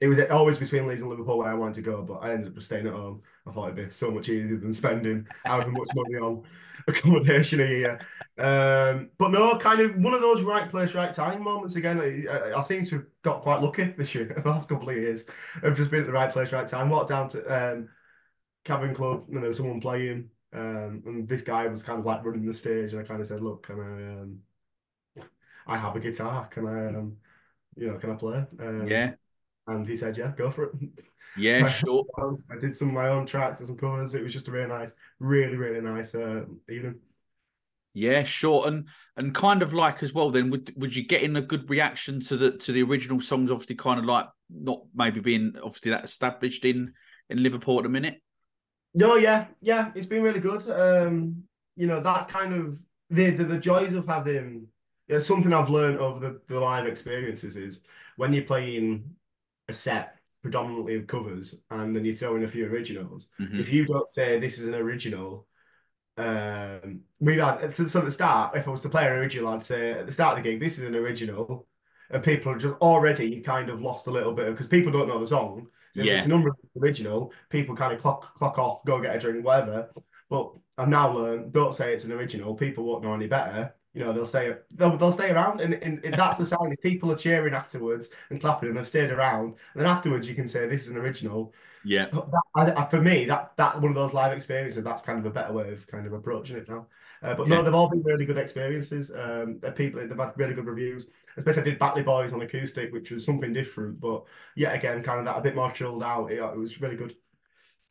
it 0.01 0.07
was 0.07 0.19
always 0.31 0.57
between 0.57 0.87
Leeds 0.87 1.01
and 1.01 1.09
Liverpool 1.11 1.37
where 1.39 1.49
I 1.49 1.53
wanted 1.53 1.75
to 1.75 1.81
go, 1.81 2.01
but 2.03 2.15
I 2.19 2.33
ended 2.33 2.55
up 2.57 2.63
staying 2.63 2.87
at 2.87 2.93
home. 2.93 3.21
I 3.49 3.53
thought 3.53 3.71
it'd 3.71 3.87
be 3.87 3.89
so 3.91 4.11
much 4.11 4.29
easier 4.29 4.57
than 4.57 4.73
spending 4.73 5.27
however 5.45 5.71
much 5.71 5.89
money 5.95 6.15
on 6.15 6.43
accommodation 6.87 7.61
a 7.61 7.65
year. 7.65 7.99
Um, 8.37 9.09
but 9.17 9.31
no, 9.31 9.57
kind 9.57 9.81
of 9.81 9.95
one 9.97 10.13
of 10.13 10.21
those 10.21 10.43
right 10.43 10.69
place, 10.69 10.93
right 10.93 11.13
time 11.13 11.43
moments 11.43 11.75
again. 11.75 11.99
I, 11.99 12.57
I, 12.57 12.61
seem 12.61 12.85
to 12.85 12.95
have 12.95 13.05
got 13.21 13.41
quite 13.41 13.61
lucky 13.61 13.93
this 13.97 14.15
year, 14.15 14.33
the 14.43 14.49
last 14.49 14.69
couple 14.69 14.89
of 14.89 14.95
years. 14.95 15.25
I've 15.63 15.75
just 15.75 15.91
been 15.91 16.01
at 16.01 16.05
the 16.05 16.13
right 16.13 16.31
place, 16.31 16.51
right 16.51 16.67
time. 16.67 16.89
Walked 16.89 17.09
down 17.09 17.29
to 17.29 17.73
um, 17.73 17.89
Cavern 18.63 18.95
Club 18.95 19.25
and 19.29 19.41
there 19.41 19.49
was 19.49 19.57
someone 19.57 19.81
playing. 19.81 20.29
Um, 20.53 21.03
and 21.05 21.27
this 21.27 21.41
guy 21.41 21.67
was 21.67 21.83
kind 21.83 21.99
of 21.99 22.05
like 22.05 22.23
running 22.23 22.45
the 22.45 22.53
stage, 22.53 22.93
and 22.93 23.01
I 23.01 23.05
kind 23.05 23.21
of 23.21 23.27
said, 23.27 23.41
"Look, 23.41 23.67
can 23.67 23.79
I? 23.79 24.21
Um, 24.21 24.39
I 25.67 25.77
have 25.77 25.95
a 25.95 25.99
guitar. 25.99 26.47
Can 26.47 26.65
I? 26.65 26.87
Um, 26.87 27.17
you 27.75 27.87
know, 27.87 27.97
can 27.97 28.09
I 28.09 28.15
play?" 28.15 28.45
Um, 28.59 28.87
yeah, 28.87 29.11
and 29.67 29.87
he 29.87 29.95
said, 29.95 30.17
"Yeah, 30.17 30.31
go 30.35 30.49
for 30.49 30.65
it." 30.65 30.71
yeah, 31.37 31.67
sure. 31.69 32.05
I 32.51 32.59
did 32.59 32.75
some 32.75 32.89
of 32.89 32.93
my 32.93 33.09
own 33.09 33.25
tracks 33.25 33.59
and 33.59 33.67
some 33.67 33.77
covers. 33.77 34.13
It 34.13 34.23
was 34.23 34.33
just 34.33 34.47
a 34.47 34.51
really 34.51 34.67
nice, 34.67 34.91
really, 35.19 35.55
really 35.55 35.81
nice 35.81 36.13
uh, 36.15 36.45
evening. 36.69 36.99
Yeah, 37.93 38.23
sure. 38.23 38.67
And 38.67 38.87
and 39.17 39.33
kind 39.33 39.61
of 39.61 39.73
like 39.73 40.03
as 40.03 40.13
well, 40.13 40.29
then 40.29 40.49
would 40.51 40.73
would 40.77 40.95
you 40.95 41.03
get 41.03 41.23
in 41.23 41.35
a 41.35 41.41
good 41.41 41.69
reaction 41.69 42.19
to 42.21 42.37
the 42.37 42.51
to 42.57 42.71
the 42.71 42.83
original 42.83 43.21
songs? 43.21 43.51
Obviously, 43.51 43.75
kind 43.75 43.99
of 43.99 44.05
like 44.05 44.27
not 44.49 44.83
maybe 44.93 45.19
being 45.19 45.53
obviously 45.63 45.91
that 45.91 46.05
established 46.05 46.65
in 46.65 46.93
in 47.29 47.43
Liverpool 47.43 47.77
at 47.77 47.83
the 47.83 47.89
minute. 47.89 48.21
No, 48.93 49.15
yeah, 49.15 49.47
yeah, 49.61 49.91
it's 49.95 50.05
been 50.05 50.23
really 50.23 50.39
good. 50.39 50.69
Um, 50.69 51.43
you 51.75 51.87
know, 51.87 52.01
that's 52.01 52.25
kind 52.25 52.53
of 52.53 52.77
the 53.09 53.31
the, 53.31 53.43
the 53.43 53.57
joys 53.57 53.93
of 53.93 54.07
having. 54.07 54.67
You 55.07 55.15
know, 55.15 55.21
something 55.21 55.51
I've 55.51 55.71
learned 55.71 55.97
over 55.97 56.19
the, 56.19 56.41
the 56.47 56.59
live 56.59 56.85
experiences 56.85 57.55
is 57.55 57.79
when 58.15 58.31
you're 58.31 58.43
playing 58.43 59.15
a 59.67 59.73
set 59.73 60.18
predominantly 60.41 60.95
of 60.95 61.07
covers 61.07 61.55
and 61.69 61.95
then 61.95 62.05
you 62.05 62.15
throw 62.15 62.35
in 62.35 62.43
a 62.43 62.47
few 62.47 62.65
originals. 62.65 63.27
Mhm. 63.39 63.59
If 63.59 63.71
you 63.71 63.85
don't 63.85 64.07
say 64.09 64.39
this 64.39 64.57
is 64.57 64.67
an 64.67 64.75
original, 64.75 65.47
um, 66.17 67.01
we've 67.19 67.39
had 67.39 67.75
so, 67.75 67.87
so 67.87 67.99
at 67.99 68.05
the 68.05 68.11
start, 68.11 68.55
if 68.55 68.67
I 68.67 68.71
was 68.71 68.81
to 68.81 68.89
play 68.89 69.05
an 69.05 69.13
original, 69.13 69.49
I'd 69.49 69.63
say 69.63 69.91
at 69.91 70.05
the 70.05 70.11
start 70.11 70.37
of 70.37 70.43
the 70.43 70.49
gig, 70.49 70.59
this 70.59 70.77
is 70.77 70.83
an 70.85 70.95
original, 70.95 71.67
and 72.09 72.23
people 72.23 72.51
are 72.51 72.57
just 72.57 72.75
already 72.81 73.41
kind 73.41 73.69
of 73.69 73.81
lost 73.81 74.07
a 74.07 74.11
little 74.11 74.33
bit 74.33 74.51
because 74.51 74.67
people 74.67 74.91
don't 74.91 75.07
know 75.07 75.19
the 75.19 75.27
song. 75.27 75.67
So 75.95 76.01
if 76.01 76.05
Yeah. 76.07 76.17
it's 76.17 76.25
a 76.25 76.29
number 76.29 76.49
of 76.49 76.55
original, 76.81 77.33
people 77.49 77.75
kind 77.75 77.93
of 77.93 77.99
clock 78.01 78.35
clock 78.35 78.57
off, 78.57 78.83
go 78.85 79.01
get 79.01 79.15
a 79.15 79.19
drink, 79.19 79.45
whatever. 79.45 79.89
But 80.29 80.53
I've 80.77 80.87
now 80.89 81.11
learned, 81.17 81.51
don't 81.53 81.73
say 81.73 81.93
it's 81.93 82.05
an 82.05 82.11
original. 82.11 82.55
People 82.55 82.83
won't 82.85 83.03
know 83.03 83.13
any 83.13 83.27
better. 83.27 83.73
You 83.93 84.03
know, 84.03 84.13
they'll 84.13 84.25
say 84.25 84.53
they'll, 84.75 84.97
they'll 84.97 85.11
stay 85.11 85.31
around, 85.31 85.61
and, 85.61 85.73
and, 85.73 86.03
and 86.05 86.13
that's 86.13 86.37
the 86.37 86.45
sign. 86.45 86.71
If 86.71 86.81
people 86.81 87.11
are 87.11 87.17
cheering 87.17 87.53
afterwards 87.53 88.09
and 88.29 88.39
clapping, 88.39 88.69
and 88.69 88.77
they've 88.77 88.87
stayed 88.87 89.09
around, 89.11 89.55
and 89.73 89.81
then 89.81 89.87
afterwards 89.87 90.27
you 90.29 90.35
can 90.35 90.47
say 90.47 90.67
this 90.67 90.83
is 90.83 90.89
an 90.89 90.97
original. 90.97 91.53
Yeah. 91.83 92.05
That, 92.11 92.41
I, 92.55 92.83
I, 92.83 92.89
for 92.89 93.01
me, 93.01 93.25
that 93.25 93.53
that 93.57 93.81
one 93.81 93.89
of 93.89 93.95
those 93.95 94.13
live 94.13 94.33
experiences, 94.33 94.83
that's 94.83 95.01
kind 95.01 95.17
of 95.17 95.25
a 95.25 95.31
better 95.31 95.53
way 95.53 95.71
of 95.71 95.87
kind 95.87 96.05
of 96.05 96.13
approaching 96.13 96.57
it 96.57 96.69
now. 96.69 96.85
Uh, 97.23 97.33
but 97.33 97.47
Yeah. 97.47 97.55
no, 97.55 97.63
they've 97.63 97.73
all 97.73 97.89
been 97.89 98.03
really 98.03 98.25
good 98.25 98.37
experiences. 98.37 99.11
Um, 99.11 99.59
people 99.75 99.99
they've 100.01 100.17
had 100.17 100.33
really 100.37 100.53
good 100.53 100.65
reviews. 100.65 101.07
Especially 101.37 101.61
I 101.61 101.65
did 101.65 101.79
Batley 101.79 102.03
Boys 102.03 102.33
on 102.33 102.41
acoustic, 102.41 102.91
which 102.91 103.11
was 103.11 103.25
something 103.25 103.53
different, 103.53 103.99
but 103.99 104.25
yet 104.55 104.75
again, 104.75 105.01
kind 105.01 105.19
of 105.19 105.25
that 105.25 105.37
a 105.37 105.41
bit 105.41 105.55
more 105.55 105.71
chilled 105.71 106.03
out. 106.03 106.31
It, 106.31 106.39
it 106.39 106.57
was 106.57 106.79
really 106.81 106.95
good. 106.95 107.15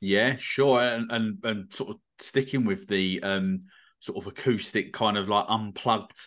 Yeah, 0.00 0.36
sure, 0.38 0.80
and, 0.80 1.10
and 1.10 1.38
and 1.44 1.72
sort 1.72 1.90
of 1.90 1.96
sticking 2.20 2.64
with 2.64 2.86
the 2.88 3.20
um 3.22 3.62
sort 4.00 4.18
of 4.18 4.26
acoustic 4.26 4.92
kind 4.92 5.16
of 5.16 5.28
like 5.28 5.46
unplugged 5.48 6.18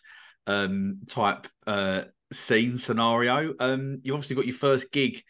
um 0.48 1.00
type 1.08 1.48
uh 1.68 2.04
scene 2.34 2.78
scenario. 2.78 3.54
Um, 3.60 4.00
you 4.04 4.14
obviously 4.14 4.36
got 4.36 4.46
your 4.46 4.56
first 4.56 4.92
gig 4.92 5.22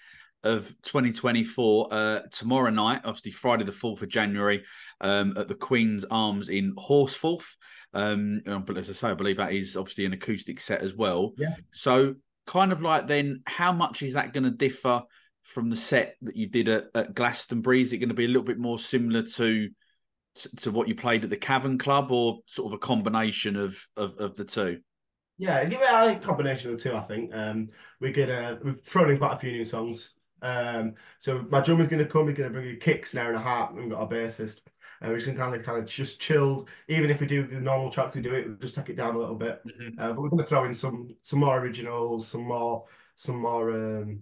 of 0.43 0.67
2024 0.84 1.88
uh 1.91 2.21
tomorrow 2.32 2.69
night, 2.69 3.01
obviously 3.04 3.32
Friday 3.32 3.63
the 3.63 3.71
4th 3.71 4.01
of 4.01 4.10
January, 4.10 4.63
um 5.01 5.36
at 5.38 5.47
the 5.47 5.56
Queen's 5.56 6.06
Arms 6.10 6.49
in 6.49 6.75
Horsforth. 6.75 7.56
Um, 7.93 8.41
but 8.65 8.77
as 8.77 8.89
I 8.89 8.93
say, 8.93 9.10
I 9.10 9.13
believe 9.15 9.38
that 9.38 9.54
is 9.54 9.75
obviously 9.75 10.06
an 10.06 10.13
acoustic 10.13 10.62
set 10.62 10.82
as 10.82 10.95
well. 10.95 11.34
Yeah. 11.38 11.56
So 11.73 12.15
kind 12.47 12.71
of 12.71 12.82
like 12.82 13.08
then, 13.08 13.41
how 13.45 13.73
much 13.73 14.01
is 14.01 14.13
that 14.13 14.34
going 14.34 14.45
to 14.45 14.51
differ? 14.51 15.04
from 15.43 15.69
the 15.69 15.75
set 15.75 16.15
that 16.21 16.36
you 16.36 16.47
did 16.47 16.69
at, 16.69 16.86
at 16.95 17.13
Glastonbury? 17.13 17.82
Is 17.82 17.93
it 17.93 17.97
going 17.97 18.10
to 18.10 18.15
be 18.15 18.25
a 18.25 18.27
little 18.27 18.43
bit 18.43 18.60
more 18.60 18.80
similar 18.80 19.23
to 19.23 19.69
to 20.57 20.71
what 20.71 20.87
you 20.87 20.95
played 20.95 21.23
at 21.23 21.29
the 21.29 21.37
Cavern 21.37 21.77
Club, 21.77 22.11
or 22.11 22.39
sort 22.45 22.67
of 22.67 22.73
a 22.73 22.79
combination 22.79 23.55
of 23.55 23.87
of, 23.97 24.17
of 24.17 24.35
the 24.35 24.45
two? 24.45 24.79
Yeah, 25.37 25.57
it's 25.57 25.73
I 25.75 26.07
think 26.07 26.23
a 26.23 26.25
combination 26.25 26.71
of 26.71 26.77
the 26.77 26.83
two. 26.83 26.95
I 26.95 27.01
think 27.01 27.33
um, 27.33 27.69
we're 27.99 28.13
gonna 28.13 28.59
we've 28.63 28.81
thrown 28.81 29.09
in 29.09 29.17
quite 29.17 29.33
a 29.33 29.39
few 29.39 29.51
new 29.51 29.65
songs. 29.65 30.13
Um, 30.41 30.93
so 31.19 31.45
my 31.49 31.61
drummer's 31.61 31.87
gonna 31.87 32.05
come. 32.05 32.27
He's 32.27 32.37
gonna 32.37 32.49
bring 32.49 32.69
a 32.69 32.75
kick, 32.75 33.05
snare, 33.05 33.29
and 33.29 33.37
a 33.37 33.39
harp. 33.39 33.71
And 33.71 33.79
we've 33.79 33.89
got 33.89 34.03
a 34.03 34.07
bassist. 34.07 34.59
And 35.01 35.09
we're 35.09 35.17
just 35.17 35.25
gonna 35.25 35.39
kind 35.39 35.55
of 35.55 35.65
kind 35.65 35.79
of 35.79 35.85
just 35.87 36.19
chill. 36.19 36.67
Even 36.87 37.09
if 37.09 37.19
we 37.19 37.27
do 37.27 37.45
the 37.45 37.59
normal 37.59 37.89
tracks 37.91 38.15
we 38.15 38.21
do 38.21 38.35
it, 38.35 38.47
we'll 38.47 38.57
just 38.57 38.75
take 38.75 38.89
it 38.89 38.97
down 38.97 39.15
a 39.15 39.19
little 39.19 39.35
bit. 39.35 39.61
Uh, 39.99 40.13
but 40.13 40.21
we're 40.21 40.29
gonna 40.29 40.45
throw 40.45 40.65
in 40.65 40.73
some 40.73 41.15
some 41.23 41.39
more 41.39 41.59
originals, 41.59 42.27
some 42.27 42.43
more 42.43 42.85
some 43.15 43.37
more 43.37 43.71
um, 43.71 44.21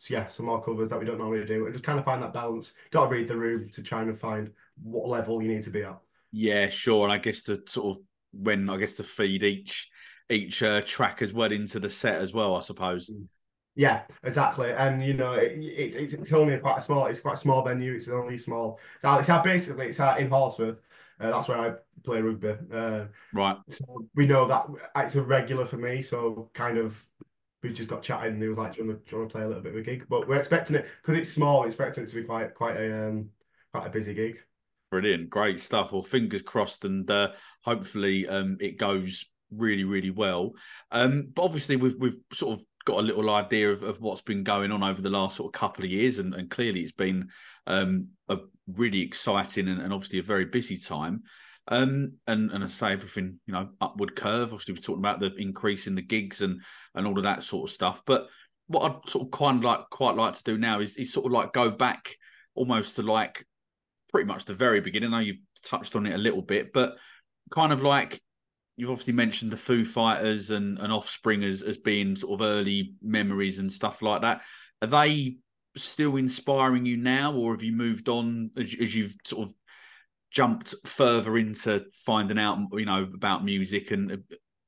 so 0.00 0.14
yeah, 0.14 0.28
some 0.28 0.46
more 0.46 0.64
covers 0.64 0.88
that 0.88 0.98
we 0.98 1.04
don't 1.04 1.18
normally 1.18 1.44
do, 1.44 1.66
and 1.66 1.74
just 1.74 1.84
kind 1.84 1.98
of 1.98 2.06
find 2.06 2.22
that 2.22 2.32
balance. 2.32 2.72
Got 2.90 3.04
to 3.04 3.10
read 3.10 3.28
the 3.28 3.36
room 3.36 3.68
to 3.68 3.82
try 3.82 4.00
and 4.00 4.18
find 4.18 4.50
what 4.82 5.08
level 5.08 5.42
you 5.42 5.48
need 5.48 5.64
to 5.64 5.70
be 5.70 5.82
at. 5.82 5.98
Yeah, 6.32 6.68
sure. 6.68 7.04
And 7.04 7.12
I 7.12 7.18
guess 7.18 7.42
to 7.44 7.62
sort 7.66 7.96
of 7.96 8.02
when 8.32 8.70
I 8.70 8.76
guess 8.76 8.94
to 8.94 9.02
feed 9.02 9.42
each 9.42 9.88
each 10.30 10.62
uh, 10.62 10.80
track 10.82 11.22
as 11.22 11.32
well 11.32 11.50
into 11.50 11.80
the 11.80 11.90
set 11.90 12.20
as 12.20 12.32
well, 12.32 12.54
I 12.56 12.60
suppose. 12.60 13.10
Yeah, 13.74 14.02
exactly. 14.22 14.72
And 14.72 15.02
you 15.04 15.14
know, 15.14 15.32
it, 15.34 15.52
it's 15.58 15.96
it's 15.96 16.12
it's 16.12 16.32
only 16.32 16.58
quite 16.58 16.78
a 16.78 16.82
small. 16.82 17.06
It's 17.06 17.20
quite 17.20 17.34
a 17.34 17.38
small 17.38 17.62
venue. 17.64 17.94
It's 17.94 18.08
only 18.08 18.36
small. 18.36 18.78
So 19.02 19.14
it's 19.18 19.28
how 19.28 19.42
basically 19.42 19.86
it's 19.88 20.00
out 20.00 20.20
in 20.20 20.28
Horsforth. 20.28 20.78
Uh, 21.20 21.30
that's 21.30 21.48
where 21.48 21.58
I 21.58 21.74
play 22.02 22.20
rugby. 22.20 22.54
Uh, 22.72 23.04
Right. 23.32 23.56
so 23.68 24.06
we 24.14 24.26
know 24.26 24.46
that 24.48 24.66
it's 24.96 25.14
a 25.16 25.22
regular 25.22 25.66
for 25.66 25.76
me. 25.76 26.02
So 26.02 26.50
kind 26.54 26.78
of 26.78 27.04
we 27.62 27.72
just 27.72 27.90
got 27.90 28.02
chatting 28.02 28.34
and 28.34 28.42
he 28.42 28.48
was 28.48 28.58
like, 28.58 28.74
do 28.74 28.82
you, 28.82 28.88
want 28.88 29.04
to, 29.04 29.10
do 29.10 29.16
you 29.16 29.18
want 29.20 29.30
to 29.30 29.34
play 29.36 29.44
a 29.44 29.48
little 29.48 29.62
bit 29.62 29.72
of 29.74 29.78
a 29.78 29.82
gig? 29.82 30.06
But 30.08 30.26
we're 30.28 30.36
expecting 30.36 30.76
it 30.76 30.86
because 31.02 31.18
it's 31.18 31.30
small. 31.32 31.60
We're 31.60 31.66
expecting 31.66 32.04
it 32.04 32.08
to 32.10 32.16
be 32.16 32.24
quite 32.24 32.54
quite 32.54 32.76
a 32.76 33.08
um 33.08 33.30
quite 33.72 33.86
a 33.86 33.90
busy 33.90 34.14
gig. 34.14 34.38
Brilliant, 34.90 35.30
great 35.30 35.60
stuff. 35.60 35.92
Well, 35.92 36.02
fingers 36.02 36.42
crossed, 36.42 36.84
and 36.84 37.08
uh, 37.08 37.28
hopefully 37.64 38.26
um, 38.26 38.56
it 38.60 38.76
goes 38.76 39.24
really, 39.50 39.84
really 39.84 40.10
well. 40.10 40.52
Um, 40.90 41.28
but 41.32 41.42
obviously, 41.42 41.76
we've 41.76 41.94
we've 41.96 42.18
sort 42.32 42.58
of 42.58 42.66
got 42.84 42.98
a 42.98 43.02
little 43.02 43.30
idea 43.30 43.70
of, 43.70 43.84
of 43.84 44.00
what's 44.00 44.22
been 44.22 44.42
going 44.42 44.72
on 44.72 44.82
over 44.82 45.00
the 45.00 45.10
last 45.10 45.36
sort 45.36 45.54
of 45.54 45.58
couple 45.58 45.84
of 45.84 45.90
years, 45.90 46.18
and, 46.18 46.34
and 46.34 46.50
clearly 46.50 46.80
it's 46.80 46.92
been 46.92 47.28
um, 47.68 48.08
a 48.28 48.38
really 48.66 49.00
exciting 49.00 49.68
and, 49.68 49.80
and 49.80 49.92
obviously 49.92 50.18
a 50.18 50.24
very 50.24 50.44
busy 50.44 50.76
time. 50.76 51.22
Um, 51.68 52.14
and 52.26 52.50
and 52.50 52.64
I 52.64 52.66
say 52.66 52.92
everything, 52.92 53.38
you 53.46 53.52
know, 53.52 53.68
upward 53.80 54.16
curve. 54.16 54.52
Obviously, 54.52 54.74
we're 54.74 54.80
talking 54.80 55.02
about 55.02 55.20
the 55.20 55.32
increase 55.36 55.86
in 55.86 55.94
the 55.94 56.02
gigs 56.02 56.40
and 56.40 56.60
and 56.96 57.06
all 57.06 57.16
of 57.16 57.24
that 57.24 57.44
sort 57.44 57.70
of 57.70 57.74
stuff. 57.74 58.02
But 58.04 58.26
what 58.66 58.90
I'd 58.90 59.10
sort 59.10 59.26
of 59.26 59.30
kind 59.30 59.58
of 59.58 59.64
like 59.64 59.88
quite 59.90 60.16
like 60.16 60.34
to 60.34 60.42
do 60.42 60.58
now 60.58 60.80
is, 60.80 60.96
is 60.96 61.12
sort 61.12 61.26
of 61.26 61.32
like 61.32 61.52
go 61.52 61.70
back 61.70 62.16
almost 62.56 62.96
to 62.96 63.02
like 63.02 63.46
pretty 64.10 64.26
much 64.26 64.44
the 64.44 64.54
very 64.54 64.80
beginning. 64.80 65.12
I 65.14 65.18
know 65.18 65.24
you 65.24 65.38
touched 65.64 65.96
on 65.96 66.06
it 66.06 66.14
a 66.14 66.18
little 66.18 66.42
bit, 66.42 66.72
but 66.72 66.96
kind 67.50 67.72
of 67.72 67.82
like 67.82 68.20
you've 68.76 68.90
obviously 68.90 69.12
mentioned 69.12 69.50
the 69.50 69.56
Foo 69.56 69.84
Fighters 69.84 70.50
and, 70.50 70.78
and 70.78 70.92
Offspring 70.92 71.44
as, 71.44 71.62
as 71.62 71.78
being 71.78 72.16
sort 72.16 72.40
of 72.40 72.46
early 72.46 72.94
memories 73.02 73.58
and 73.58 73.70
stuff 73.70 74.02
like 74.02 74.22
that. 74.22 74.42
Are 74.82 74.88
they 74.88 75.36
still 75.76 76.16
inspiring 76.16 76.86
you 76.86 76.96
now, 76.96 77.34
or 77.34 77.52
have 77.52 77.62
you 77.62 77.72
moved 77.72 78.08
on 78.08 78.50
as, 78.56 78.74
as 78.80 78.94
you've 78.94 79.14
sort 79.26 79.48
of 79.48 79.54
jumped 80.30 80.74
further 80.84 81.36
into 81.36 81.84
finding 82.06 82.38
out, 82.38 82.58
you 82.72 82.86
know, 82.86 83.08
about 83.14 83.44
music 83.44 83.90
and 83.90 84.22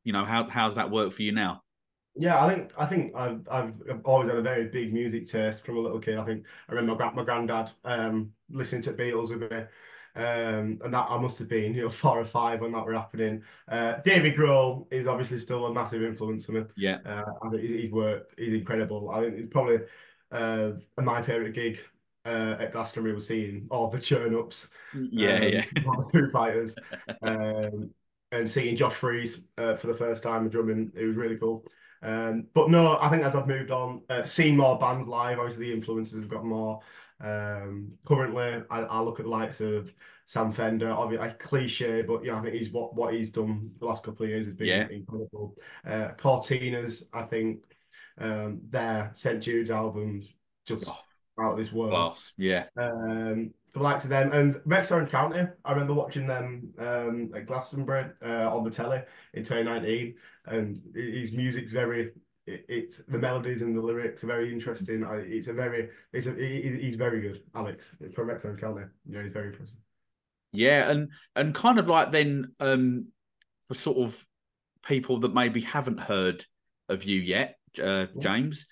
you 0.05 0.13
know 0.13 0.25
how 0.25 0.49
how's 0.49 0.75
that 0.75 0.91
work 0.91 1.13
for 1.13 1.23
you 1.23 1.33
now? 1.33 1.63
Yeah, 2.15 2.45
I 2.45 2.49
think 2.55 2.73
I 2.77 2.87
think 2.87 3.15
I've 3.17 3.47
I've 3.51 3.75
always 4.05 4.29
had 4.29 4.37
a 4.37 4.43
very 4.43 4.69
big 4.69 4.93
music 4.93 5.27
taste 5.27 5.65
from 5.65 5.79
a 5.79 5.81
little 5.81 5.99
kid. 5.99 6.19
I 6.19 6.25
think 6.25 6.45
I 6.69 6.73
remember 6.73 6.93
my 6.93 6.97
grand 6.97 7.17
my 7.17 7.25
granddad 7.25 7.71
um 7.85 8.33
listening 8.51 8.83
to 8.83 8.93
Beatles 8.93 9.31
with 9.31 9.51
me. 9.51 9.59
Um, 10.15 10.79
and 10.85 10.93
that 10.93 11.07
I 11.09 11.17
must 11.17 11.39
have 11.39 11.49
been, 11.49 11.73
you 11.75 11.85
know, 11.85 11.91
four 11.91 12.21
or 12.21 12.25
five 12.27 12.61
when 12.61 12.73
that 12.73 12.85
were 12.85 12.93
happening. 12.93 13.43
Uh, 13.67 13.95
David 14.05 14.37
Grohl 14.37 14.87
is 14.93 15.07
obviously 15.07 15.39
still 15.39 15.65
a 15.67 15.73
massive 15.73 16.03
influence 16.03 16.45
for 16.45 16.53
me. 16.53 16.65
Yeah, 16.77 16.99
Uh, 17.05 17.23
I 17.43 17.49
think 17.51 17.63
his, 17.63 17.85
his 17.85 17.91
work 17.93 18.31
is 18.37 18.53
incredible. 18.53 19.11
I 19.11 19.21
think 19.21 19.39
it's 19.39 19.49
probably 19.49 19.79
uh, 20.31 20.73
my 20.99 21.23
favourite 21.23 21.55
gig 21.55 21.79
uh, 22.27 22.57
at 22.61 22.73
Glastonbury 22.73 23.15
was 23.15 23.27
seeing 23.27 23.67
all 23.71 23.89
the 23.89 23.99
churn 23.99 24.35
ups. 24.35 24.69
yeah, 24.93 25.41
um, 25.41 25.47
yeah, 25.47 25.65
all 25.87 26.03
the 26.03 26.11
Foo 26.13 26.31
Fighters, 26.31 26.77
um, 27.23 27.91
and 28.33 28.51
seeing 28.51 28.77
Josh 28.77 28.95
Freese 28.95 29.41
uh, 29.57 29.77
for 29.77 29.87
the 29.89 29.97
first 29.97 30.23
time 30.23 30.49
drumming, 30.51 30.93
it 30.95 31.05
was 31.05 31.17
really 31.17 31.37
cool. 31.37 31.65
Um, 32.03 32.47
but 32.55 32.71
no, 32.71 32.99
I 33.01 33.09
think 33.09 33.23
as 33.23 33.35
I've 33.37 33.47
moved 33.47 33.71
on, 33.71 34.03
uh, 34.11 34.25
seeing 34.25 34.57
more 34.57 34.79
bands 34.79 35.07
live, 35.07 35.39
obviously 35.39 35.67
the 35.67 35.73
influences 35.73 36.19
have 36.19 36.29
got 36.29 36.45
more. 36.45 36.81
Um, 37.21 37.93
currently, 38.05 38.65
I, 38.71 38.81
I 38.81 39.01
look 39.01 39.21
at 39.21 39.25
the 39.27 39.31
likes 39.31 39.61
of 39.61 39.93
Sam 40.25 40.53
Fender, 40.53 40.91
obviously 40.91 41.27
like 41.27 41.39
cliche, 41.39 42.03
but 42.03 42.25
you 42.25 42.33
know, 42.33 42.39
I 42.39 42.43
think 42.43 42.55
he's 42.57 42.71
what 42.73 42.95
what 42.97 43.15
he's 43.15 43.31
done 43.31 43.71
the 43.79 43.87
last 43.87 44.03
couple 44.03 44.25
of 44.25 44.31
years 44.31 44.47
has 44.47 44.55
been 44.55 44.69
Yeah. 44.69 44.89
incredible. 44.91 45.57
Uh, 45.87 46.09
Courteeners, 46.19 47.05
I 47.13 47.23
think 47.23 47.63
um, 48.19 48.61
their 48.71 49.13
St 49.15 49.41
Jude's 49.43 49.71
albums 49.71 50.27
just 50.67 50.89
Oh, 50.89 50.99
out 51.41 51.53
of 51.53 51.59
this 51.59 51.73
world 51.73 51.93
class. 51.93 52.33
Yeah, 52.37 52.67
um, 52.77 53.53
the 53.73 53.81
likes 53.81 54.05
of 54.05 54.11
them. 54.11 54.33
And 54.33 54.61
Rex 54.65 54.91
Orange 54.91 55.11
County, 55.11 55.47
I 55.65 55.73
remember 55.73 55.95
watching 55.95 56.27
them 56.27 56.73
um, 56.79 57.31
at 57.35 57.47
Glastonbury 57.47 58.11
uh, 58.25 58.55
on 58.55 58.65
the 58.65 58.71
telly 58.71 59.03
in 59.35 59.45
2019, 59.45 60.15
and 60.47 60.81
his 60.95 61.33
music's 61.33 61.73
very. 61.73 62.13
It, 62.47 62.65
it's 62.69 63.01
the 63.07 63.19
melodies 63.19 63.63
and 63.63 63.77
the 63.77 63.81
lyrics 63.81 64.25
are 64.25 64.27
very 64.27 64.53
interesting. 64.53 65.05
I, 65.05 65.17
it's 65.19 65.47
a 65.47 65.53
very, 65.53 65.91
it's 66.13 66.27
a, 66.27 66.35
he, 66.35 66.77
he's 66.81 66.97
very 66.97 67.21
good, 67.21 67.43
Alex 67.55 67.91
from 68.15 68.29
Rex 68.29 68.45
Orange 68.45 68.61
County. 68.61 68.83
You 69.07 69.15
know, 69.15 69.23
he's 69.23 69.33
very 69.33 69.49
impressive. 69.49 69.77
yeah, 70.53 70.91
and 70.91 71.11
and 71.37 71.55
kind 71.55 71.79
of 71.79 71.89
like 71.89 72.13
then 72.13 72.53
um 72.61 73.07
for 73.69 73.75
sort 73.75 73.99
of 73.99 74.27
people 74.85 75.21
that 75.21 75.33
maybe 75.35 75.61
haven't 75.61 76.01
heard 76.01 76.45
of 76.89 77.05
you 77.05 77.21
yet, 77.21 77.57
uh, 77.83 78.07
James, 78.19 78.67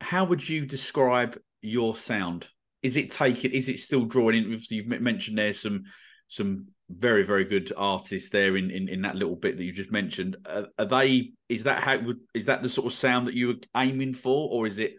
how 0.00 0.24
would 0.24 0.48
you 0.48 0.64
describe 0.64 1.38
your 1.60 1.96
sound? 1.96 2.46
Is 2.82 2.96
it 2.96 3.12
taking? 3.12 3.52
Is 3.52 3.68
it 3.68 3.78
still 3.80 4.04
drawing 4.04 4.36
in? 4.36 4.44
Obviously, 4.44 4.78
You've 4.78 5.00
mentioned 5.00 5.38
there's 5.38 5.60
some 5.60 5.84
some 6.28 6.66
very 6.90 7.22
very 7.22 7.44
good 7.44 7.72
artists 7.76 8.30
there 8.30 8.56
in 8.56 8.70
in, 8.70 8.88
in 8.88 9.02
that 9.02 9.16
little 9.16 9.36
bit 9.36 9.56
that 9.56 9.64
you 9.64 9.72
just 9.72 9.92
mentioned. 9.92 10.36
Uh, 10.46 10.64
are 10.78 10.86
they? 10.86 11.32
Is 11.48 11.64
that 11.64 11.82
how? 11.82 12.00
Is 12.34 12.46
that 12.46 12.62
the 12.62 12.68
sort 12.68 12.86
of 12.86 12.94
sound 12.94 13.28
that 13.28 13.34
you 13.34 13.48
were 13.48 13.54
aiming 13.76 14.14
for, 14.14 14.48
or 14.50 14.66
is 14.66 14.78
it 14.78 14.96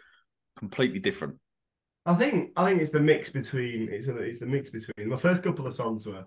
completely 0.56 1.00
different? 1.00 1.36
I 2.06 2.15
think 2.15 2.52
I 2.56 2.69
think 2.69 2.82
it's 2.82 2.91
the 2.91 3.00
mix 3.00 3.30
between 3.30 3.89
it's 3.91 4.08
a, 4.08 4.15
it's 4.17 4.39
the 4.39 4.46
mix 4.46 4.69
between 4.69 5.10
the 5.10 5.17
first 5.17 5.43
couple 5.43 5.67
of 5.67 5.74
songs 5.76 6.06
were, 6.06 6.26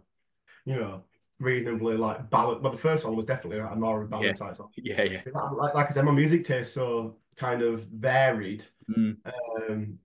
you 0.64 0.76
know, 0.76 1.04
reasonably 1.38 1.96
like 1.96 2.30
ballad. 2.30 2.62
But 2.62 2.72
the 2.72 2.78
first 2.78 3.04
one 3.04 3.16
was 3.16 3.26
definitely 3.26 3.60
like 3.62 3.72
a 3.72 3.76
more 3.76 4.04
ballad 4.06 4.26
Yeah. 4.26 4.32
type 4.32 4.56
song. 4.56 4.70
Yeah, 4.76 5.02
yeah, 5.02 5.20
Like, 5.32 5.74
like 5.74 5.90
I 5.90 5.94
said, 5.94 6.04
my 6.04 6.12
music 6.12 6.44
taste 6.44 6.72
so 6.72 7.16
kind 7.36 7.62
of 7.62 7.84
varied 7.84 8.64
Mm, 8.88 9.16
um, 9.68 9.98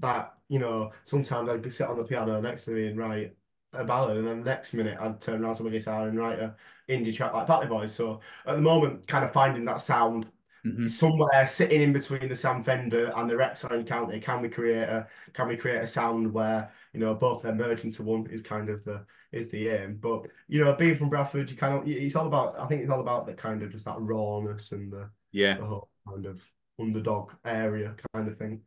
that 0.00 0.34
you 0.48 0.58
know 0.58 0.92
sometimes 1.04 1.48
I'd 1.48 1.62
be 1.62 1.70
sit 1.70 1.88
on 1.88 1.96
the 1.98 2.04
piano 2.04 2.40
next 2.40 2.64
to 2.64 2.70
me 2.72 2.86
and 2.88 2.98
write 2.98 3.36
a 3.72 3.84
ballad, 3.84 4.16
and 4.18 4.26
then 4.26 4.40
the 4.40 4.50
next 4.50 4.72
minute 4.74 4.98
I'd 5.00 5.20
turn 5.20 5.44
around 5.44 5.56
to 5.56 5.62
my 5.64 5.70
guitar 5.70 6.08
and 6.08 6.18
write 6.18 6.38
a 6.38 6.56
indie 6.88 7.14
track 7.14 7.32
like 7.34 7.46
Batley 7.46 7.66
Boys. 7.68 7.94
So 7.94 8.20
at 8.46 8.54
the 8.56 8.62
moment, 8.62 9.06
kind 9.06 9.24
of 9.24 9.32
finding 9.32 9.64
that 9.66 9.82
sound 9.82 10.26
Mhm. 10.64 10.88
somewhere 10.88 11.46
sitting 11.46 11.82
in 11.82 11.92
between 11.92 12.28
the 12.28 12.36
Sam 12.36 12.62
Fender 12.62 13.12
and 13.14 13.28
the 13.28 13.36
Rex 13.36 13.62
Orange 13.64 13.88
County, 13.88 14.20
can 14.20 14.40
we 14.42 14.48
create 14.48 14.88
a 14.88 15.06
can 15.34 15.48
we 15.48 15.56
create 15.56 15.82
a 15.82 15.86
sound 15.86 16.32
where 16.32 16.72
you 16.92 17.00
know 17.00 17.14
both 17.14 17.38
of 17.38 17.42
them 17.42 17.58
merge 17.58 17.84
into 17.84 18.02
one 18.02 18.26
is 18.28 18.42
kind 18.42 18.68
of 18.70 18.84
the 18.84 19.04
is 19.32 19.48
the 19.50 19.68
aim. 19.68 19.96
But 19.98 20.26
you 20.48 20.64
know, 20.64 20.74
being 20.74 20.94
from 20.96 21.10
Bradford, 21.10 21.50
you 21.50 21.56
kind 21.56 21.74
of 21.74 21.86
it's 21.88 22.16
all 22.16 22.26
about 22.26 22.58
I 22.58 22.66
think 22.66 22.82
it's 22.82 22.90
all 22.90 23.00
about 23.00 23.26
the 23.26 23.34
kind 23.34 23.62
of 23.62 23.70
just 23.70 23.84
that 23.84 24.00
rawness 24.00 24.72
and 24.72 24.92
the, 24.92 25.10
Yeah. 25.32 25.58
the 25.58 25.64
whole 25.66 25.90
kind 26.08 26.26
of 26.26 26.42
underdog 26.80 27.32
area 27.44 27.94
kind 28.14 28.28
of 28.28 28.38
thing. 28.38 28.62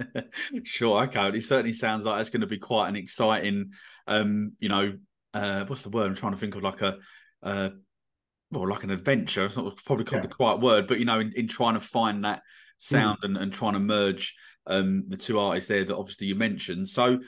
Sure, 0.64 1.04
okay. 1.04 1.28
It 1.28 1.44
certainly 1.44 1.72
sounds 1.72 2.04
like 2.04 2.20
it's 2.20 2.30
going 2.30 2.40
to 2.40 2.46
be 2.46 2.58
quite 2.58 2.88
an 2.88 2.96
exciting, 2.96 3.70
um, 4.06 4.52
you 4.58 4.68
know, 4.68 4.94
uh, 5.32 5.64
what's 5.66 5.82
the 5.82 5.90
word? 5.90 6.06
I'm 6.06 6.14
trying 6.16 6.32
to 6.32 6.38
think 6.38 6.54
of 6.54 6.62
like 6.62 6.80
a, 6.82 6.98
uh, 7.42 7.70
well, 8.50 8.68
like 8.68 8.84
an 8.84 8.90
adventure. 8.90 9.44
It's 9.44 9.56
not 9.56 9.76
probably 9.84 10.04
called 10.04 10.22
Yeah. 10.22 10.28
the 10.28 10.34
quiet 10.34 10.60
word, 10.60 10.86
but 10.86 10.98
you 10.98 11.04
know, 11.04 11.20
in, 11.20 11.32
in 11.34 11.48
trying 11.48 11.74
to 11.74 11.80
find 11.80 12.24
that 12.24 12.42
sound 12.78 13.18
and, 13.22 13.36
and 13.36 13.52
trying 13.52 13.74
to 13.74 13.80
merge 13.80 14.34
um 14.66 15.04
the 15.08 15.16
two 15.16 15.38
artists 15.38 15.68
there 15.68 15.84
that 15.84 15.96
obviously 15.96 16.26
you 16.26 16.34
mentioned. 16.34 16.88
So 16.88 17.18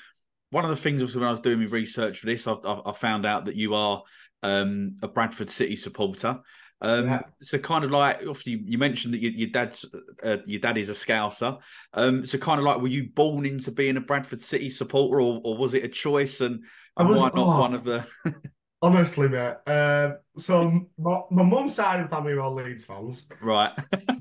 one 0.50 0.64
of 0.64 0.70
the 0.70 0.76
things 0.76 1.02
also 1.02 1.18
when 1.18 1.28
I 1.28 1.32
was 1.32 1.40
doing 1.40 1.60
my 1.60 1.66
research 1.66 2.18
for 2.20 2.26
this, 2.26 2.46
I, 2.46 2.52
I, 2.52 2.90
I 2.90 2.92
found 2.92 3.26
out 3.26 3.44
that 3.46 3.56
you 3.56 3.74
are 3.74 4.02
um 4.42 4.96
a 5.02 5.08
Bradford 5.08 5.50
City 5.50 5.76
supporter. 5.76 6.38
Um, 6.82 7.06
Yeah. 7.06 7.20
so 7.40 7.58
kind 7.58 7.84
of 7.84 7.90
like 7.90 8.18
obviously 8.18 8.60
you 8.64 8.76
mentioned 8.76 9.14
that 9.14 9.20
your, 9.22 9.32
your 9.32 9.48
dad's 9.50 9.84
uh, 10.22 10.38
your 10.46 10.60
dad 10.60 10.76
is 10.76 10.88
a 10.90 10.92
Scouser. 10.92 11.58
Um, 11.94 12.26
so 12.26 12.36
kind 12.38 12.58
of 12.58 12.64
like 12.66 12.80
were 12.80 12.88
you 12.88 13.08
born 13.14 13.46
into 13.46 13.70
being 13.70 13.96
a 13.96 14.00
Bradford 14.00 14.42
City 14.42 14.68
supporter, 14.70 15.20
or, 15.20 15.40
or 15.44 15.56
was 15.56 15.74
it 15.74 15.84
a 15.84 15.88
choice? 15.88 16.40
And, 16.40 16.64
I 16.96 17.02
and 17.02 17.10
was- 17.10 17.20
why 17.20 17.26
not 17.28 17.36
oh. 17.38 17.60
one 17.60 17.74
of 17.74 17.84
the? 17.84 18.06
Honestly, 18.82 19.26
mate. 19.26 19.54
Um, 19.66 20.18
so 20.36 20.86
my, 20.98 21.20
my 21.30 21.42
mum's 21.42 21.74
side 21.74 21.98
of 22.00 22.10
the 22.10 22.14
family 22.14 22.32
are 22.34 22.40
all 22.40 22.54
Leeds 22.54 22.84
fans. 22.84 23.26
right. 23.40 23.72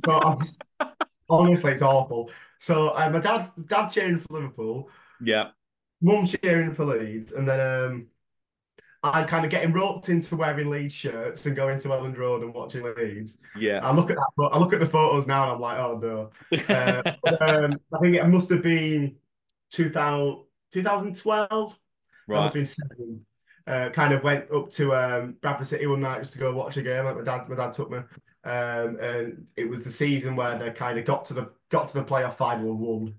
So 0.06 0.40
honestly, 1.30 1.72
it's 1.74 1.82
awful. 1.82 2.32
So 2.60 2.90
uh, 2.90 3.10
my 3.10 3.20
dad, 3.20 3.52
dad 3.68 3.90
cheering 3.90 4.20
for 4.20 4.28
Liverpool, 4.34 4.90
yeah. 5.22 5.50
mum 6.02 6.26
cheering 6.26 6.74
for 6.74 6.86
Leeds, 6.86 7.34
and 7.34 7.48
then 7.48 7.60
um, 7.60 8.08
I 9.14 9.24
kind 9.24 9.46
of 9.46 9.52
getting 9.52 9.72
roped 9.72 10.10
into 10.10 10.36
wearing 10.36 10.70
Leeds 10.70 10.94
shirts 10.94 11.46
and 11.46 11.56
going 11.56 11.80
to 11.80 11.90
Elland 11.90 12.18
Road 12.18 12.42
and 12.42 12.54
watching 12.54 12.84
Leeds. 12.84 13.38
Yeah. 13.56 13.80
I 13.84 13.94
look 13.94 14.10
at 14.10 14.16
that, 14.16 14.32
but 14.36 14.48
I 14.48 14.58
look 14.58 14.74
at 14.74 14.80
the 14.80 14.88
photos 14.88 15.28
now 15.28 15.44
and 15.44 15.52
I'm 15.54 15.62
like, 15.62 15.78
oh 15.78 16.00
no. 16.02 16.58
Uh, 16.76 17.14
but, 17.24 17.50
um, 17.50 17.80
I 17.94 18.00
think 18.00 18.16
it 18.16 18.26
must 18.26 18.50
have 18.50 18.64
been 18.64 19.16
2000, 19.72 20.44
2012. 20.74 21.80
That 22.28 22.34
must 22.34 22.44
have 22.44 22.54
been 22.54 22.66
seven. 22.66 23.26
Uh, 23.68 23.90
kind 23.90 24.14
of 24.14 24.24
went 24.24 24.52
up 24.52 24.72
to 24.72 24.94
um, 24.96 25.36
Bradford 25.42 25.68
City 25.68 25.88
one 25.88 26.02
night 26.02 26.20
just 26.20 26.34
to 26.34 26.40
go 26.40 26.54
watch 26.54 26.78
a 26.78 26.82
game. 26.82 27.06
Like 27.06 27.18
my 27.18 27.24
dad, 27.24 27.50
my 27.50 27.56
dad 27.56 27.74
took 27.74 27.90
me, 27.90 27.98
um, 28.44 28.98
and 29.00 29.48
it 29.56 29.68
was 29.68 29.82
the 29.84 29.92
season 29.92 30.36
where 30.36 30.58
they 30.58 30.70
kind 30.72 31.00
of 31.00 31.06
got 31.06 31.26
to 31.26 31.34
the 31.34 31.50
got 31.70 31.88
to 31.88 31.96
the 31.96 32.04
playoff 32.04 32.36
final 32.36 32.70
and 32.72 32.80
won, 32.80 33.16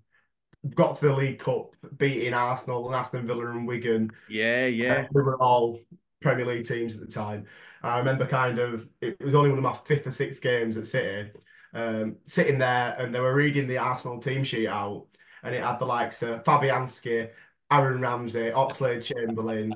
got 0.75 0.99
to 0.99 1.09
the 1.09 1.15
League 1.15 1.39
Cup, 1.39 1.75
beating 1.97 2.35
Arsenal 2.35 2.87
and 2.87 2.95
Aston 2.95 3.27
Villa 3.27 3.51
and 3.51 3.67
Wigan. 3.67 4.11
Yeah. 4.29 4.67
Yeah. 4.67 5.03
Uh, 5.03 5.07
we 5.13 5.23
were 5.23 5.37
all 5.37 5.81
Premier 6.21 6.47
League 6.47 6.67
teams 6.67 6.95
at 6.95 7.01
the 7.01 7.07
time. 7.07 7.47
I 7.83 7.99
remember 7.99 8.27
kind 8.27 8.59
of 8.59 8.89
it 9.01 9.23
was 9.23 9.35
only 9.35 9.51
one 9.51 9.59
of 9.59 9.65
my 9.65 9.79
fifth 9.85 10.07
or 10.07 10.11
sixth 10.11 10.41
games 10.41 10.77
at 10.77 10.87
City, 10.87 11.31
um, 11.73 12.17
sitting 12.27 12.59
there 12.59 12.97
and 12.99 13.15
they 13.15 13.21
were 13.21 13.35
reading 13.35 13.69
the 13.69 13.79
Arsenal 13.79 14.19
team 14.19 14.43
sheet 14.43 14.67
out, 14.67 15.07
and 15.43 15.55
it 15.55 15.63
had 15.63 15.79
the 15.79 15.85
likes 15.85 16.23
of 16.23 16.43
Fabianski, 16.43 17.29
Aaron 17.71 18.01
Ramsey, 18.01 18.51
Oxlade 18.51 19.05
Chamberlain, 19.05 19.73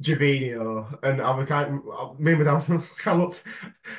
Gervinho, 0.00 0.96
and 1.02 1.20
I 1.20 1.34
was 1.34 1.48
kind 1.48 1.82
of, 1.92 2.20
me 2.20 2.32
and 2.32 2.44
my 2.44 2.58
dad 2.58 2.70
of 3.06 3.18
looked, 3.18 3.42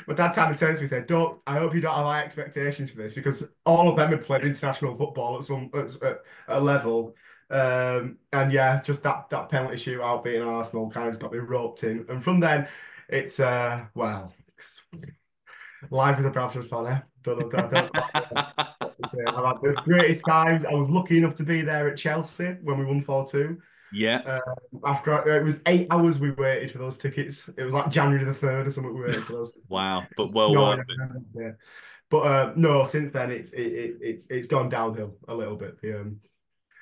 my 0.08 0.14
dad 0.14 0.34
kind 0.34 0.54
of 0.54 0.60
turned 0.60 0.78
to 0.78 0.82
me 0.82 0.84
and 0.84 0.90
said, 0.90 1.08
"Don't, 1.08 1.40
I 1.46 1.58
hope 1.60 1.76
you 1.76 1.82
don't 1.82 1.94
have 1.94 2.06
high 2.06 2.24
expectations 2.24 2.92
for 2.92 2.98
this 2.98 3.14
because 3.14 3.44
all 3.66 3.90
of 3.90 3.98
them 3.98 4.12
have 4.12 4.24
played 4.24 4.44
international 4.44 4.96
football 4.96 5.38
at 5.38 5.44
some 5.44 5.70
at, 5.74 6.22
a 6.48 6.60
level." 6.60 7.16
Um, 7.50 8.18
and 8.32 8.52
yeah, 8.52 8.82
just 8.82 9.04
that 9.04 9.30
that 9.30 9.50
penalty 9.50 9.76
shootout 9.76 10.24
beating 10.24 10.44
Arsenal 10.44 10.90
kind 10.90 11.08
of 11.08 11.14
just 11.14 11.22
got 11.22 11.34
me 11.34 11.40
roped 11.40 11.84
in, 11.84 12.06
and 12.08 12.24
from 12.24 12.40
then, 12.40 12.68
it's 13.10 13.40
uh, 13.42 13.86
well, 13.94 14.34
life 15.90 16.18
as 16.18 16.26
a 16.26 16.30
Bradford 16.30 16.70
fan. 16.70 16.88
Eh? 16.88 17.00
Don't 17.24 17.52
don't, 17.52 17.72
don't, 17.72 17.92
I've 17.96 19.46
had 19.46 19.62
the 19.62 19.82
greatest 19.84 20.26
times. 20.26 20.64
I 20.64 20.74
was 20.74 20.90
lucky 20.90 21.18
enough 21.18 21.36
to 21.36 21.44
be 21.44 21.62
there 21.62 21.90
at 21.90 21.98
Chelsea 21.98 22.56
when 22.64 22.80
we 22.80 22.86
won 22.86 23.02
4 23.02 23.28
2. 23.28 23.58
Yeah. 23.94 24.40
After 24.86 25.38
it 25.38 25.44
was 25.44 25.56
eight 25.66 25.88
hours 25.92 26.20
we 26.20 26.32
waited 26.32 26.72
for 26.72 26.78
those 26.78 26.98
tickets. 26.98 27.48
It 27.58 27.64
was 27.64 27.74
like 27.74 27.90
January 27.90 28.24
the 28.24 28.32
3rd 28.32 28.68
or 28.68 28.72
something 28.72 28.94
we 28.94 29.02
waited 29.02 29.24
for 29.26 29.34
those. 29.34 29.54
Wow. 29.70 30.08
But 30.16 30.34
well 30.34 30.54
No, 30.54 30.62
worth 30.62 30.80
it. 30.80 31.24
yeah. 31.36 31.52
But 32.10 32.20
uh, 32.20 32.54
no, 32.56 32.86
since 32.86 33.12
then 33.12 33.32
it's 33.32 33.52
it, 33.52 33.62
it, 33.62 33.98
it's 34.02 34.26
it's 34.30 34.48
gone 34.48 34.70
downhill 34.70 35.16
a 35.28 35.34
little 35.36 35.56
bit. 35.56 35.80
The, 35.82 36.02
um, 36.02 36.20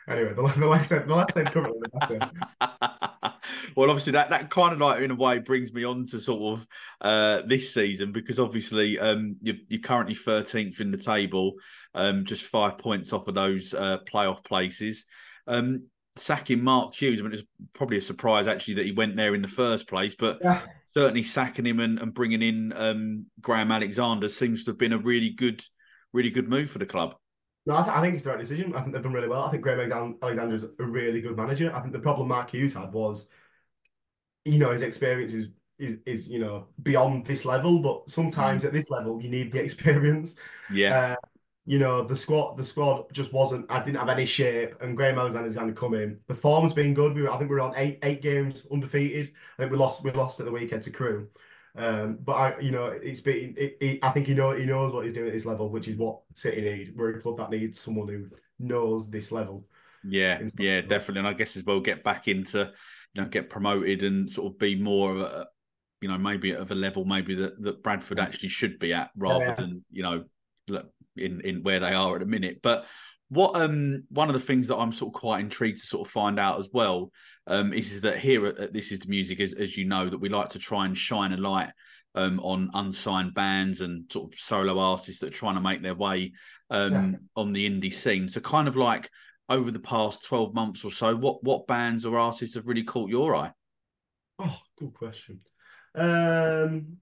anyway, 0.07 0.33
the, 0.33 0.47
the 0.57 0.65
less 0.67 0.87
the 0.87 0.99
currently, 1.01 1.79
the 1.81 1.99
better. 1.99 2.31
well, 3.75 3.89
obviously 3.89 4.13
that 4.13 4.29
that 4.29 4.49
kind 4.49 4.73
of 4.73 4.79
like 4.79 5.01
in 5.01 5.11
a 5.11 5.15
way 5.15 5.39
brings 5.39 5.73
me 5.73 5.83
on 5.83 6.05
to 6.07 6.19
sort 6.19 6.59
of 6.59 6.67
uh, 7.01 7.41
this 7.45 7.73
season 7.73 8.11
because 8.13 8.39
obviously 8.39 8.97
um, 8.99 9.35
you're, 9.41 9.57
you're 9.67 9.81
currently 9.81 10.15
13th 10.15 10.79
in 10.79 10.91
the 10.91 10.97
table, 10.97 11.53
um, 11.93 12.23
just 12.25 12.43
five 12.43 12.77
points 12.77 13.11
off 13.11 13.27
of 13.27 13.35
those 13.35 13.73
uh, 13.73 13.97
playoff 14.11 14.43
places. 14.45 15.05
Um, 15.45 15.83
sacking 16.19 16.63
Mark 16.63 16.95
Hughes, 16.95 17.19
I 17.19 17.23
mean, 17.23 17.33
it's 17.33 17.43
probably 17.73 17.97
a 17.97 18.01
surprise 18.01 18.47
actually 18.47 18.75
that 18.75 18.85
he 18.85 18.91
went 18.91 19.15
there 19.15 19.35
in 19.35 19.41
the 19.41 19.47
first 19.47 19.87
place, 19.87 20.15
but 20.17 20.39
Yeah. 20.41 20.61
certainly 20.93 21.23
sacking 21.23 21.65
him 21.65 21.79
and, 21.79 21.99
and 21.99 22.13
bringing 22.13 22.41
in 22.41 22.73
um, 22.75 23.25
Graham 23.41 23.71
Alexander 23.71 24.29
seems 24.29 24.63
to 24.63 24.71
have 24.71 24.77
been 24.77 24.93
a 24.93 24.97
really 24.97 25.29
good, 25.31 25.63
really 26.13 26.29
good 26.29 26.49
move 26.49 26.69
for 26.69 26.79
the 26.79 26.85
club. 26.85 27.15
No, 27.65 27.75
I, 27.75 27.83
th- 27.83 27.95
I 27.95 28.01
think 28.01 28.15
it's 28.15 28.23
the 28.23 28.29
right 28.29 28.39
decision. 28.39 28.73
I 28.75 28.81
think 28.81 28.93
they've 28.93 29.03
done 29.03 29.11
really 29.13 29.27
well. 29.27 29.43
I 29.43 29.51
think 29.51 29.61
Graham 29.63 30.15
Alexander 30.21 30.55
is 30.55 30.63
a 30.63 30.83
really 30.85 31.19
good 31.21 31.35
manager. 31.35 31.73
I 31.75 31.81
think 31.81 31.91
the 31.93 31.99
problem 31.99 32.29
Mark 32.29 32.51
Hughes 32.51 32.73
had 32.73 32.93
was, 32.93 33.25
you 34.45 34.57
know, 34.57 34.71
his 34.71 34.81
experience 34.81 35.33
is, 35.33 35.47
is, 35.77 35.97
is 36.05 36.27
you 36.27 36.39
know, 36.39 36.67
beyond 36.81 37.25
this 37.25 37.43
level. 37.45 37.79
But 37.79 38.09
sometimes 38.09 38.63
at 38.63 38.71
this 38.73 38.89
level, 38.89 39.21
you 39.21 39.29
need 39.29 39.51
the 39.51 39.59
experience. 39.63 40.35
Yeah, 40.71 41.11
Uh, 41.11 41.15
you 41.67 41.79
know, 41.79 42.03
the 42.03 42.15
squad, 42.15 42.57
the 42.57 42.65
squad 42.65 43.13
just 43.13 43.33
wasn't. 43.33 43.65
I 43.69 43.83
didn't 43.83 43.99
have 43.99 44.09
any 44.09 44.25
shape, 44.25 44.75
and 44.81 44.97
Graham 44.97 45.19
Alexander's 45.19 45.55
going 45.55 45.67
to 45.67 45.73
come 45.79 45.93
in. 45.93 46.19
The 46.27 46.35
form's 46.35 46.73
been 46.73 46.93
good. 46.95 47.13
We, 47.13 47.23
were, 47.23 47.31
I 47.31 47.37
think 47.37 47.49
we 47.51 47.57
were 47.57 47.61
on 47.61 47.73
eight 47.77 47.99
eight 48.03 48.21
games 48.23 48.65
undefeated. 48.71 49.33
I 49.59 49.63
think 49.63 49.71
we 49.73 49.77
lost 49.77 50.03
we 50.03 50.11
lost 50.11 50.39
at 50.39 50.45
the 50.47 50.51
weekend 50.53 50.83
to 50.83 50.91
Crewe. 50.91 51.27
Um, 51.75 52.19
but 52.23 52.33
I, 52.33 52.59
you 52.59 52.71
know, 52.71 52.87
it's 52.87 53.21
been. 53.21 53.53
It, 53.57 53.77
it, 53.81 53.99
I 54.01 54.11
think 54.11 54.27
he 54.27 54.33
know 54.33 54.55
he 54.55 54.65
knows 54.65 54.93
what 54.93 55.03
he's 55.05 55.13
doing 55.13 55.27
at 55.27 55.33
this 55.33 55.45
level, 55.45 55.69
which 55.69 55.87
is 55.89 55.97
what 55.97 56.21
City 56.35 56.61
need. 56.61 56.93
We're 56.95 57.11
a 57.17 57.21
club 57.21 57.37
that 57.39 57.51
needs 57.51 57.79
someone 57.79 58.07
who 58.07 58.29
knows 58.59 59.09
this 59.09 59.31
level. 59.31 59.67
yeah, 60.03 60.41
yeah, 60.57 60.81
definitely. 60.81 61.19
And 61.19 61.27
I 61.27 61.33
guess 61.33 61.57
as 61.57 61.63
well 61.65 61.79
get 61.81 62.03
back 62.03 62.27
into, 62.27 62.71
you 63.13 63.21
know, 63.21 63.27
get 63.27 63.49
promoted 63.49 64.03
and 64.03 64.31
sort 64.31 64.53
of 64.53 64.59
be 64.59 64.75
more 64.75 65.11
of 65.11 65.19
a, 65.21 65.47
you 66.01 66.07
know, 66.07 66.17
maybe 66.17 66.51
of 66.51 66.71
a 66.71 66.75
level 66.75 67.05
maybe 67.05 67.35
that 67.35 67.61
that 67.61 67.83
Bradford 67.83 68.19
actually 68.19 68.49
should 68.49 68.79
be 68.79 68.93
at 68.93 69.11
rather 69.15 69.45
Yeah. 69.45 69.55
than 69.55 69.83
you 69.91 70.03
know, 70.03 70.23
look, 70.67 70.91
in 71.19 71.41
in 71.41 71.63
where 71.63 71.79
they 71.79 71.93
are 71.93 72.15
at 72.15 72.19
the 72.19 72.25
minute. 72.25 72.59
But 72.61 72.85
what 73.29 73.59
um 73.59 74.03
one 74.09 74.29
of 74.29 74.33
the 74.33 74.39
things 74.39 74.67
that 74.67 74.77
I'm 74.77 74.91
sort 74.93 75.13
of 75.13 75.19
quite 75.19 75.41
intrigued 75.41 75.81
to 75.81 75.87
sort 75.87 76.07
of 76.07 76.11
find 76.11 76.39
out 76.39 76.59
as 76.59 76.69
well 76.71 77.11
um 77.45 77.73
is, 77.73 77.91
is 77.93 78.01
that 78.01 78.19
here 78.19 78.45
at, 78.45 78.57
at 78.57 78.73
This 78.73 78.91
Is 78.91 78.99
the 78.99 79.09
Music, 79.09 79.39
as 79.39 79.53
as 79.53 79.77
you 79.77 79.85
know, 79.85 80.09
that 80.09 80.17
we 80.17 80.29
like 80.29 80.49
to 80.49 80.59
try 80.59 80.85
and 80.85 80.97
shine 80.97 81.33
a 81.33 81.37
light 81.37 81.71
um 82.15 82.39
on 82.39 82.69
unsigned 82.73 83.33
bands 83.33 83.81
and 83.81 84.09
sort 84.11 84.33
of 84.33 84.39
solo 84.39 84.79
artists 84.79 85.19
that 85.21 85.27
are 85.27 85.37
trying 85.37 85.55
to 85.55 85.61
make 85.61 85.83
their 85.83 85.95
way 85.95 86.31
um 86.69 86.93
Yeah. 86.93 87.11
on 87.35 87.53
the 87.53 87.69
indie 87.69 87.93
scene. 87.93 88.29
So 88.29 88.39
kind 88.39 88.67
of 88.67 88.75
like 88.75 89.09
over 89.49 89.71
the 89.71 89.79
past 89.79 90.25
12 90.25 90.53
months 90.53 90.83
or 90.83 90.91
so, 90.91 91.15
what 91.15 91.43
what 91.43 91.67
bands 91.67 92.05
or 92.05 92.17
artists 92.17 92.55
have 92.55 92.67
really 92.67 92.83
caught 92.83 93.09
your 93.09 93.35
eye? 93.35 93.51
Oh, 94.39 94.57
good 94.77 94.93
question. 94.93 95.41
Um, 95.95 96.97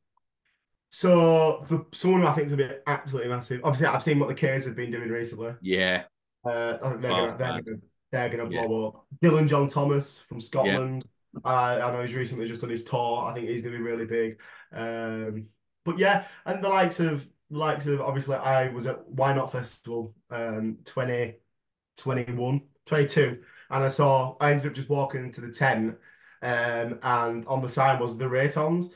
so 0.90 1.64
for 1.66 1.86
someone 1.94 2.22
who 2.22 2.28
I 2.28 2.34
think 2.34 2.48
is 2.48 2.54
going 2.54 2.70
to 2.70 2.76
be 2.76 2.82
absolutely 2.88 3.30
massive, 3.30 3.62
obviously 3.64 3.88
I've 3.88 4.04
seen 4.04 4.20
what 4.20 4.30
the 4.30 4.36
K's 4.36 4.66
have 4.66 4.76
been 4.76 4.92
doing 4.92 5.10
recently. 5.10 5.54
Yeah, 5.62 6.04
Uh, 6.46 6.78
they're 6.98 7.10
gonna, 7.12 7.38
they're 7.38 7.62
gonna, 7.62 7.78
they're 8.12 8.52
Yeah. 8.52 8.66
blow 8.68 8.88
up. 8.88 9.06
Dylan 9.22 9.48
John 9.48 9.68
Thomas 9.68 10.20
from 10.30 10.40
Scotland. 10.40 11.06
Uh, 11.44 11.48
I 11.84 11.92
know 11.92 12.02
he's 12.02 12.14
recently 12.16 12.48
just 12.48 12.62
done 12.62 12.70
his 12.70 12.84
tour. 12.84 13.26
I 13.26 13.34
think 13.34 13.50
he's 13.50 13.62
gonna 13.62 13.76
be 13.78 13.84
really 13.84 14.06
big. 14.06 14.40
Um, 14.72 15.48
but 15.84 16.00
yeah, 16.00 16.28
and 16.46 16.64
the 16.64 16.70
likes 16.70 17.00
of 17.00 17.28
the 17.50 17.58
likes 17.58 17.86
of 17.88 18.00
obviously 18.02 18.36
I 18.36 18.70
was 18.70 18.88
at 18.88 19.06
Y 19.10 19.34
Not 19.34 19.52
Festival 19.52 20.16
um 20.30 20.78
2021, 20.86 22.62
22, 22.86 23.42
and 23.70 23.84
I 23.84 23.88
saw 23.90 24.36
I 24.40 24.52
ended 24.52 24.68
up 24.68 24.74
just 24.74 24.90
walking 24.90 25.24
into 25.26 25.42
the 25.42 25.52
tent 25.52 25.98
um 26.42 27.00
and 27.04 27.46
on 27.48 27.62
the 27.62 27.70
sign 27.70 28.00
was 28.00 28.18
the 28.18 28.30
Reytons. 28.30 28.90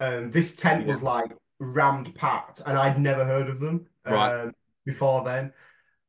And 0.00 0.32
this 0.32 0.54
tent 0.54 0.86
was 0.86 1.02
like 1.02 1.32
rammed 1.58 2.14
packed, 2.14 2.60
and 2.66 2.76
I'd 2.78 2.98
never 3.00 3.24
heard 3.24 3.48
of 3.48 3.60
them 3.60 3.86
Right. 4.04 4.40
um, 4.44 4.52
before 4.84 5.24
then. 5.24 5.52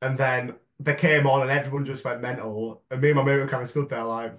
And 0.02 0.18
then 0.18 0.56
they 0.80 0.94
came 0.96 1.26
on 1.26 1.42
and 1.42 1.50
everyone 1.52 1.86
just 1.86 2.04
went 2.04 2.22
mental. 2.22 2.84
And 2.92 3.02
me 3.02 3.10
and 3.10 3.18
my 3.18 3.24
mate 3.24 3.38
were 3.38 3.48
kind 3.48 3.64
of 3.64 3.70
stood 3.70 3.90
there 3.90 4.04
like, 4.04 4.38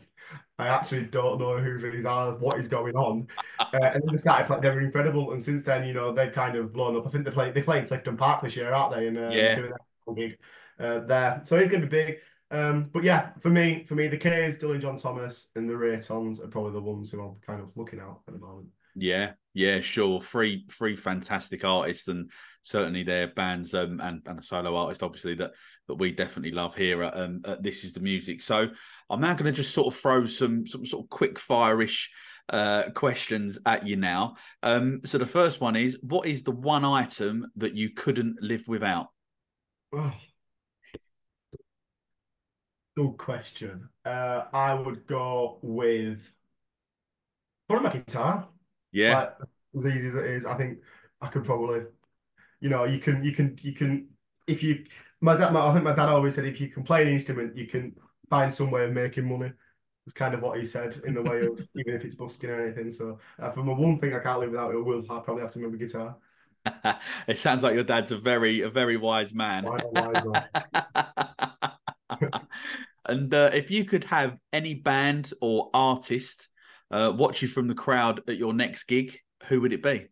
I 0.58 0.68
actually 0.68 1.04
don't 1.06 1.38
know 1.40 1.58
who 1.58 1.78
these 1.90 2.04
are, 2.04 2.34
what 2.36 2.58
is 2.60 2.68
going 2.68 2.94
on. 2.96 3.26
Uh, 3.70 3.84
and 3.84 4.02
then 4.02 4.10
they 4.12 4.16
started 4.16 4.46
playing, 4.46 4.62
they 4.62 4.70
were 4.70 4.80
incredible. 4.80 5.32
And 5.32 5.44
since 5.44 5.62
then, 5.62 5.86
you 5.86 5.92
know, 5.92 6.10
they've 6.10 6.32
kind 6.32 6.56
of 6.56 6.72
blown 6.72 6.96
up. 6.96 7.06
I 7.06 7.10
think 7.10 7.26
they 7.26 7.30
play 7.30 7.50
they 7.50 7.60
play 7.60 7.80
in 7.80 7.86
Clifton 7.86 8.16
Park 8.16 8.42
this 8.42 8.56
year, 8.56 8.72
aren't 8.72 8.96
they? 8.96 9.08
And 9.08 9.18
uh, 9.18 9.30
Yeah. 9.34 9.54
doing 9.56 9.72
that 9.72 10.14
gig 10.16 10.38
uh, 10.80 11.00
there. 11.00 11.42
So 11.44 11.58
he's 11.58 11.68
going 11.68 11.82
to 11.82 11.86
be 11.86 12.04
big. 12.04 12.16
Um, 12.50 12.88
but 12.90 13.04
yeah, 13.04 13.32
for 13.40 13.50
me, 13.50 13.84
for 13.84 13.94
me, 13.94 14.08
the 14.08 14.16
K's, 14.16 14.56
Dylan 14.56 14.80
John 14.80 14.96
Thomas, 14.96 15.48
and 15.54 15.68
the 15.68 15.76
Reytons 15.76 16.40
are 16.40 16.46
probably 16.48 16.72
the 16.72 16.80
ones 16.80 17.10
who 17.10 17.20
I'm 17.22 17.34
kind 17.46 17.60
of 17.60 17.68
looking 17.76 18.00
out 18.00 18.20
at 18.26 18.32
the 18.32 18.40
moment. 18.40 18.68
Yeah, 18.98 19.32
yeah, 19.54 19.80
sure. 19.80 20.20
Three, 20.20 20.66
three 20.70 20.96
fantastic 20.96 21.64
artists, 21.64 22.08
and 22.08 22.30
certainly 22.62 23.02
their 23.02 23.28
bands 23.28 23.74
um, 23.74 24.00
and 24.00 24.22
and 24.26 24.40
a 24.40 24.42
solo 24.42 24.76
artist, 24.76 25.02
obviously 25.02 25.34
that 25.36 25.52
that 25.86 25.94
we 25.94 26.10
definitely 26.12 26.52
love 26.52 26.74
here 26.76 27.02
at, 27.02 27.16
um, 27.16 27.40
at 27.46 27.62
This 27.62 27.84
Is 27.84 27.92
the 27.92 28.00
Music. 28.00 28.42
So 28.42 28.68
I'm 29.08 29.20
now 29.20 29.34
going 29.34 29.46
to 29.46 29.52
just 29.52 29.72
sort 29.72 29.94
of 29.94 30.00
throw 30.00 30.26
some 30.26 30.66
some 30.66 30.84
sort 30.84 31.04
of 31.04 31.10
quick 31.10 31.38
fire-ish 31.38 32.10
uh, 32.50 32.90
questions 32.94 33.58
at 33.64 33.86
you 33.86 33.96
now. 33.96 34.36
Um, 34.62 35.00
so 35.04 35.18
the 35.18 35.26
first 35.26 35.60
one 35.60 35.76
is, 35.76 35.98
what 36.02 36.26
is 36.26 36.42
the 36.42 36.50
one 36.50 36.84
item 36.84 37.50
that 37.56 37.74
you 37.74 37.90
couldn't 37.90 38.42
live 38.42 38.64
without? 38.68 39.08
Oh. 39.92 40.12
Good 42.96 43.16
question. 43.16 43.88
Uh, 44.04 44.42
I 44.52 44.74
would 44.74 45.06
go 45.06 45.60
with 45.62 46.32
probably 47.68 47.88
my 47.88 47.94
guitar. 47.94 48.48
Yeah, 48.92 49.18
Like 49.18 49.34
as 49.74 49.86
easy 49.86 50.08
as 50.08 50.14
it 50.14 50.24
is, 50.26 50.44
I 50.44 50.54
think 50.54 50.78
I 51.20 51.28
could 51.28 51.44
probably, 51.44 51.82
you 52.60 52.68
know, 52.68 52.84
you 52.84 52.98
can, 52.98 53.22
you 53.22 53.32
can, 53.32 53.56
you 53.62 53.72
can, 53.72 54.08
if 54.46 54.62
you, 54.62 54.84
my 55.20 55.36
dad, 55.36 55.52
my, 55.52 55.66
I 55.66 55.72
think 55.72 55.84
my 55.84 55.94
dad 55.94 56.08
always 56.08 56.34
said, 56.34 56.44
if 56.44 56.60
you 56.60 56.68
can 56.68 56.82
play 56.82 57.02
an 57.02 57.08
instrument, 57.08 57.56
you 57.56 57.66
can 57.66 57.94
find 58.30 58.52
some 58.52 58.70
way 58.70 58.84
of 58.84 58.92
making 58.92 59.28
money. 59.28 59.52
It's 60.06 60.14
kind 60.14 60.32
of 60.32 60.40
what 60.40 60.58
he 60.58 60.64
said 60.64 61.02
in 61.06 61.14
the 61.14 61.22
way 61.22 61.40
of 61.42 61.60
even 61.76 61.94
if 61.94 62.04
it's 62.04 62.14
busking 62.14 62.50
or 62.50 62.64
anything. 62.64 62.90
So 62.90 63.18
uh, 63.38 63.50
for 63.50 63.62
my 63.62 63.74
one 63.74 63.98
thing 63.98 64.14
I 64.14 64.20
can't 64.20 64.40
live 64.40 64.50
without, 64.50 64.74
it 64.74 64.82
will 64.82 65.04
I'll 65.10 65.20
probably 65.20 65.42
have 65.42 65.52
to 65.52 65.58
move 65.58 65.74
a 65.74 65.76
guitar. 65.76 66.16
it 67.26 67.38
sounds 67.38 67.62
like 67.62 67.74
your 67.74 67.84
dad's 67.84 68.12
a 68.12 68.18
very 68.18 68.62
a 68.62 68.70
very 68.70 68.96
wise 68.96 69.34
man. 69.34 69.64
Why 69.64 69.78
not, 69.92 70.14
why 70.14 70.46
not? 70.60 71.78
and 73.06 73.32
uh, 73.32 73.50
if 73.52 73.70
you 73.70 73.84
could 73.84 74.04
have 74.04 74.38
any 74.52 74.74
band 74.74 75.32
or 75.40 75.70
artist 75.74 76.48
uh, 76.90 77.12
watch 77.14 77.42
you 77.42 77.48
from 77.48 77.68
the 77.68 77.74
crowd 77.74 78.22
at 78.28 78.38
your 78.38 78.52
next 78.52 78.84
gig, 78.84 79.18
who 79.48 79.60
would 79.60 79.72
it 79.72 79.82
be? 79.82 80.06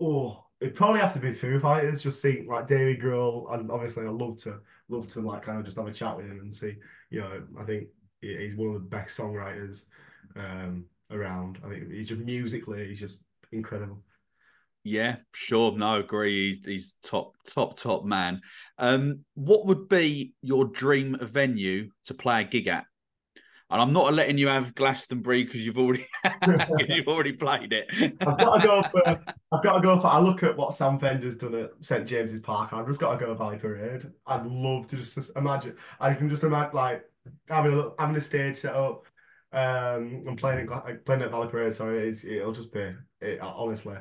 Oh, 0.00 0.44
it'd 0.60 0.74
probably 0.74 1.00
have 1.00 1.14
to 1.14 1.20
be 1.20 1.32
Foo 1.32 1.58
Fighters. 1.58 2.02
Just 2.02 2.20
see 2.20 2.44
like 2.48 2.66
David 2.66 3.00
Grohl, 3.00 3.52
and 3.52 3.70
obviously 3.70 4.04
I'd 4.04 4.10
love 4.10 4.36
to 4.42 4.60
love 4.88 5.08
to 5.08 5.20
like 5.20 5.42
kind 5.42 5.58
of 5.58 5.64
just 5.64 5.76
have 5.76 5.86
a 5.86 5.92
chat 5.92 6.16
with 6.16 6.26
him 6.26 6.40
and 6.40 6.54
see. 6.54 6.76
You 7.10 7.20
know, 7.20 7.42
I 7.58 7.64
think 7.64 7.88
he's 8.20 8.56
one 8.56 8.68
of 8.68 8.74
the 8.74 8.80
best 8.80 9.16
songwriters 9.16 9.84
um, 10.36 10.84
around. 11.10 11.58
I 11.64 11.68
think 11.68 11.90
he's 11.90 12.08
just 12.08 12.20
musically, 12.20 12.88
he's 12.88 13.00
just 13.00 13.18
incredible. 13.52 14.02
Yeah, 14.84 15.16
sure. 15.34 15.76
No, 15.76 15.94
I 15.94 15.98
agree. 15.98 16.46
He's 16.46 16.64
he's 16.64 16.94
top 17.02 17.32
top 17.48 17.76
top 17.76 18.04
man. 18.04 18.40
Um, 18.78 19.24
what 19.34 19.66
would 19.66 19.88
be 19.88 20.34
your 20.42 20.66
dream 20.66 21.16
venue 21.20 21.90
to 22.04 22.14
play 22.14 22.42
a 22.42 22.44
gig 22.44 22.68
at? 22.68 22.84
And 23.68 23.82
I'm 23.82 23.92
not 23.92 24.14
letting 24.14 24.38
you 24.38 24.46
have 24.46 24.74
Glastonbury 24.76 25.42
because 25.42 25.66
you've 25.66 25.78
already 25.78 26.06
you've 26.88 27.08
already 27.08 27.32
played 27.32 27.72
it. 27.72 27.88
I've 28.20 28.38
got 28.38 28.60
to 28.60 28.66
go 28.66 28.82
for. 28.82 29.06
I've 29.52 29.62
got 29.62 29.76
to 29.76 29.80
go 29.80 30.00
for. 30.00 30.06
I 30.06 30.20
look 30.20 30.42
at 30.44 30.56
what 30.56 30.74
Sam 30.74 30.98
Fender's 30.98 31.34
done 31.34 31.54
at 31.54 31.70
St 31.80 32.06
James's 32.06 32.40
Park. 32.40 32.72
I've 32.72 32.86
just 32.86 33.00
got 33.00 33.12
to 33.12 33.18
go 33.18 33.26
to 33.26 33.34
Valley 33.34 33.58
Parade. 33.58 34.10
I'd 34.26 34.46
love 34.46 34.86
to 34.88 34.96
just 34.96 35.18
imagine. 35.34 35.74
I 35.98 36.14
can 36.14 36.28
just 36.28 36.44
imagine 36.44 36.74
like 36.74 37.04
having 37.48 37.76
a 37.76 37.90
having 37.98 38.16
a 38.16 38.20
stage 38.20 38.58
set 38.58 38.74
up, 38.74 39.06
um, 39.52 40.24
and 40.26 40.38
playing 40.38 40.60
at 40.60 40.66
Gla- 40.66 40.98
playing 41.04 41.22
at 41.22 41.32
Valley 41.32 41.48
Parade. 41.48 41.74
Sorry, 41.74 42.08
it's, 42.08 42.24
it'll 42.24 42.52
just 42.52 42.72
be. 42.72 42.92
It, 43.20 43.40
honestly, 43.40 43.96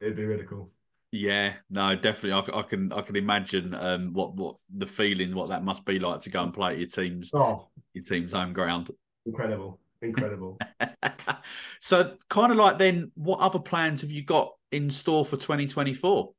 it'd 0.00 0.16
be 0.16 0.24
really 0.24 0.46
cool. 0.46 0.70
Yeah, 1.12 1.54
no, 1.68 1.96
definitely. 1.96 2.32
I, 2.32 2.60
I 2.60 2.62
can 2.62 2.92
I 2.92 3.02
can 3.02 3.16
imagine 3.16 3.74
um 3.74 4.12
what 4.12 4.34
what 4.34 4.56
the 4.74 4.86
feeling 4.86 5.34
what 5.34 5.48
that 5.48 5.64
must 5.64 5.84
be 5.84 5.98
like 5.98 6.20
to 6.20 6.30
go 6.30 6.42
and 6.42 6.54
play 6.54 6.72
at 6.72 6.78
your 6.78 6.86
team's 6.86 7.30
Oh, 7.34 7.68
your 7.92 8.04
team's 8.04 8.32
home 8.32 8.52
ground. 8.52 8.90
Incredible, 9.26 9.80
incredible. 10.02 10.58
so 11.80 12.16
kind 12.28 12.52
of 12.52 12.58
like 12.58 12.78
then 12.78 13.10
what 13.14 13.40
other 13.40 13.58
plans 13.58 14.00
have 14.00 14.10
you 14.10 14.22
got 14.22 14.52
in 14.72 14.90
store 14.90 15.24
for 15.24 15.36
2024? 15.36 16.32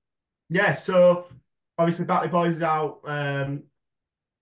Yeah, 0.50 0.74
so 0.74 1.28
obviously 1.78 2.06
Batley 2.06 2.30
Boys 2.30 2.56
is 2.56 2.62
out. 2.62 3.00
Um, 3.06 3.64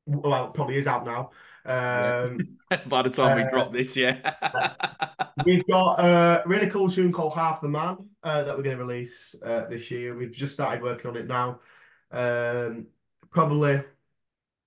well, 0.06 0.50
probably 0.50 0.78
is 0.78 0.88
out 0.88 1.06
now. 1.06 1.32
Um, 1.66 2.58
By 2.88 3.04
the 3.04 3.10
time 3.10 3.36
we 3.36 3.44
Uh, 3.44 3.50
drop 3.50 3.74
this, 3.74 3.96
yeah. 3.96 4.34
we've 5.46 5.66
got 5.68 6.00
a 6.00 6.44
really 6.48 6.70
cool 6.70 6.90
tune 6.90 7.12
called 7.12 7.34
Half 7.34 7.62
the 7.62 7.68
Man 7.70 8.10
uh, 8.24 8.44
that 8.44 8.56
we're 8.58 8.64
going 8.64 8.78
to 8.78 8.84
release 8.84 9.36
uh, 9.44 9.66
this 9.68 9.92
year. 9.92 10.16
We've 10.16 10.32
just 10.32 10.54
started 10.54 10.82
working 10.84 11.12
on 11.12 11.18
it 11.18 11.28
now. 11.28 11.60
Um, 12.12 12.88
probably 13.32 13.84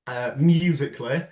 uh, 0.07 0.33
musically, 0.37 1.27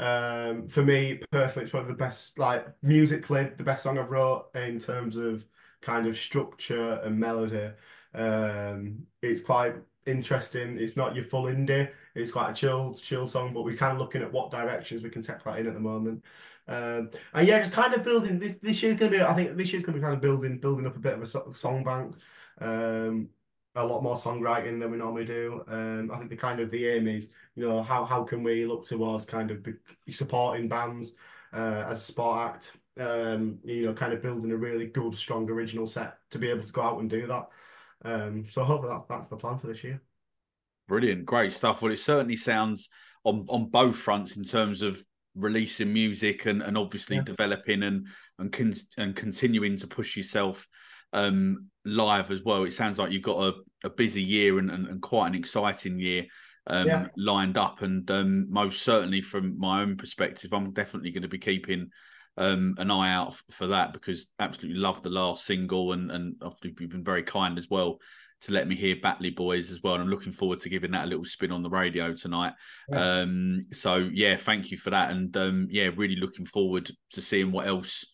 um, 0.00 0.66
for 0.66 0.82
me 0.82 1.20
personally, 1.30 1.64
it's 1.64 1.70
probably 1.70 1.92
the 1.92 1.98
best, 1.98 2.38
like 2.38 2.66
musically, 2.82 3.50
the 3.56 3.62
best 3.62 3.82
song 3.82 3.98
I've 3.98 4.10
wrote 4.10 4.46
in 4.54 4.78
terms 4.78 5.16
of 5.16 5.44
kind 5.82 6.06
of 6.06 6.16
structure 6.16 6.94
and 7.04 7.18
melody. 7.18 7.70
Um, 8.14 9.06
it's 9.20 9.42
quite 9.42 9.74
interesting. 10.06 10.78
It's 10.78 10.96
not 10.96 11.14
your 11.14 11.24
full 11.24 11.44
indie. 11.44 11.90
It's 12.14 12.32
quite 12.32 12.50
a 12.50 12.54
chilled, 12.54 13.02
chill 13.02 13.26
song, 13.26 13.52
but 13.52 13.62
we're 13.62 13.76
kind 13.76 13.92
of 13.92 13.98
looking 13.98 14.22
at 14.22 14.32
what 14.32 14.50
directions 14.50 15.02
we 15.02 15.10
can 15.10 15.20
take 15.20 15.44
that 15.44 15.58
in 15.58 15.66
at 15.66 15.74
the 15.74 15.80
moment. 15.80 16.24
Um, 16.66 17.10
and 17.34 17.46
yeah, 17.46 17.58
just 17.58 17.72
kind 17.72 17.92
of 17.92 18.02
building 18.02 18.38
this. 18.38 18.54
This 18.62 18.82
year's 18.82 18.98
gonna 18.98 19.10
be. 19.10 19.20
I 19.20 19.34
think 19.34 19.54
this 19.54 19.70
year's 19.70 19.84
gonna 19.84 19.98
be 19.98 20.02
kind 20.02 20.14
of 20.14 20.22
building, 20.22 20.58
building 20.58 20.86
up 20.86 20.96
a 20.96 21.00
bit 21.00 21.14
of 21.14 21.22
a 21.22 21.54
song 21.54 21.84
bank. 21.84 22.14
Um, 22.58 23.28
a 23.76 23.84
lot 23.84 24.02
more 24.02 24.16
songwriting 24.16 24.80
than 24.80 24.90
we 24.90 24.98
normally 24.98 25.24
do. 25.24 25.62
Um, 25.68 26.10
I 26.12 26.18
think 26.18 26.30
the 26.30 26.36
kind 26.36 26.60
of 26.60 26.70
the 26.70 26.86
aim 26.88 27.06
is, 27.06 27.28
you 27.54 27.68
know, 27.68 27.82
how 27.82 28.04
how 28.04 28.24
can 28.24 28.42
we 28.42 28.66
look 28.66 28.84
towards 28.84 29.24
kind 29.24 29.50
of 29.50 29.66
supporting 30.10 30.68
bands 30.68 31.12
uh, 31.52 31.84
as 31.88 32.00
a 32.00 32.04
sport 32.04 32.40
act. 32.40 32.72
Um, 32.98 33.58
you 33.64 33.86
know, 33.86 33.94
kind 33.94 34.12
of 34.12 34.20
building 34.20 34.50
a 34.50 34.56
really 34.56 34.86
good, 34.86 35.16
strong 35.16 35.48
original 35.48 35.86
set 35.86 36.18
to 36.32 36.38
be 36.38 36.50
able 36.50 36.64
to 36.64 36.72
go 36.72 36.82
out 36.82 37.00
and 37.00 37.08
do 37.08 37.26
that. 37.28 37.48
Um, 38.04 38.44
so 38.50 38.64
hopefully 38.64 38.92
that, 38.92 39.04
that's 39.08 39.28
the 39.28 39.36
plan 39.36 39.58
for 39.58 39.68
this 39.68 39.84
year. 39.84 40.02
Brilliant, 40.88 41.24
great 41.24 41.52
stuff. 41.54 41.80
Well, 41.80 41.92
it 41.92 41.98
certainly 41.98 42.36
sounds 42.36 42.90
on 43.24 43.46
on 43.48 43.70
both 43.70 43.96
fronts 43.96 44.36
in 44.36 44.44
terms 44.44 44.82
of 44.82 45.02
releasing 45.36 45.92
music 45.92 46.46
and 46.46 46.62
and 46.62 46.76
obviously 46.76 47.16
Yeah. 47.16 47.22
developing 47.22 47.84
and 47.84 48.08
and 48.38 48.52
con- 48.52 48.74
and 48.98 49.14
continuing 49.14 49.76
to 49.78 49.86
push 49.86 50.16
yourself 50.16 50.66
um 51.12 51.68
live 51.84 52.30
as 52.30 52.42
well. 52.42 52.64
It 52.64 52.72
sounds 52.72 52.98
like 52.98 53.10
you've 53.12 53.22
got 53.22 53.38
a, 53.38 53.54
a 53.84 53.90
busy 53.90 54.22
year 54.22 54.58
and, 54.58 54.70
and, 54.70 54.86
and 54.86 55.00
quite 55.02 55.28
an 55.28 55.34
exciting 55.34 55.98
year 55.98 56.26
um 56.66 56.86
Yeah. 56.86 57.06
lined 57.16 57.56
up 57.56 57.80
and 57.82 58.08
um 58.10 58.50
most 58.50 58.82
certainly 58.82 59.22
from 59.22 59.58
my 59.58 59.80
own 59.80 59.96
perspective 59.96 60.52
I'm 60.52 60.72
definitely 60.72 61.10
going 61.10 61.22
to 61.22 61.28
be 61.28 61.38
keeping 61.38 61.88
um 62.36 62.74
an 62.78 62.90
eye 62.90 63.12
out 63.12 63.28
f- 63.28 63.44
for 63.50 63.68
that 63.68 63.94
because 63.94 64.26
absolutely 64.38 64.78
love 64.78 65.02
the 65.02 65.08
last 65.08 65.46
single 65.46 65.92
and 65.92 66.12
and 66.12 66.36
obviously 66.42 66.74
you've 66.78 66.90
been 66.90 67.02
very 67.02 67.22
kind 67.22 67.58
as 67.58 67.68
well 67.70 67.98
to 68.42 68.52
let 68.52 68.68
me 68.68 68.74
hear 68.74 68.96
Batley 69.02 69.30
Boys 69.30 69.70
as 69.70 69.82
well. 69.82 69.94
And 69.94 70.02
I'm 70.02 70.08
looking 70.08 70.32
forward 70.32 70.60
to 70.60 70.70
giving 70.70 70.92
that 70.92 71.04
a 71.04 71.08
little 71.08 71.26
spin 71.26 71.52
on 71.52 71.62
the 71.62 71.68
radio 71.68 72.14
tonight. 72.14 72.54
Yeah. 72.88 73.20
Um, 73.20 73.66
so 73.72 73.96
yeah, 73.96 74.36
thank 74.36 74.70
you 74.70 74.78
for 74.78 74.90
that. 74.90 75.10
And 75.10 75.36
um, 75.36 75.68
yeah, 75.70 75.90
really 75.94 76.16
looking 76.16 76.46
forward 76.46 76.90
to 77.12 77.20
seeing 77.20 77.52
what 77.52 77.66
else 77.66 78.06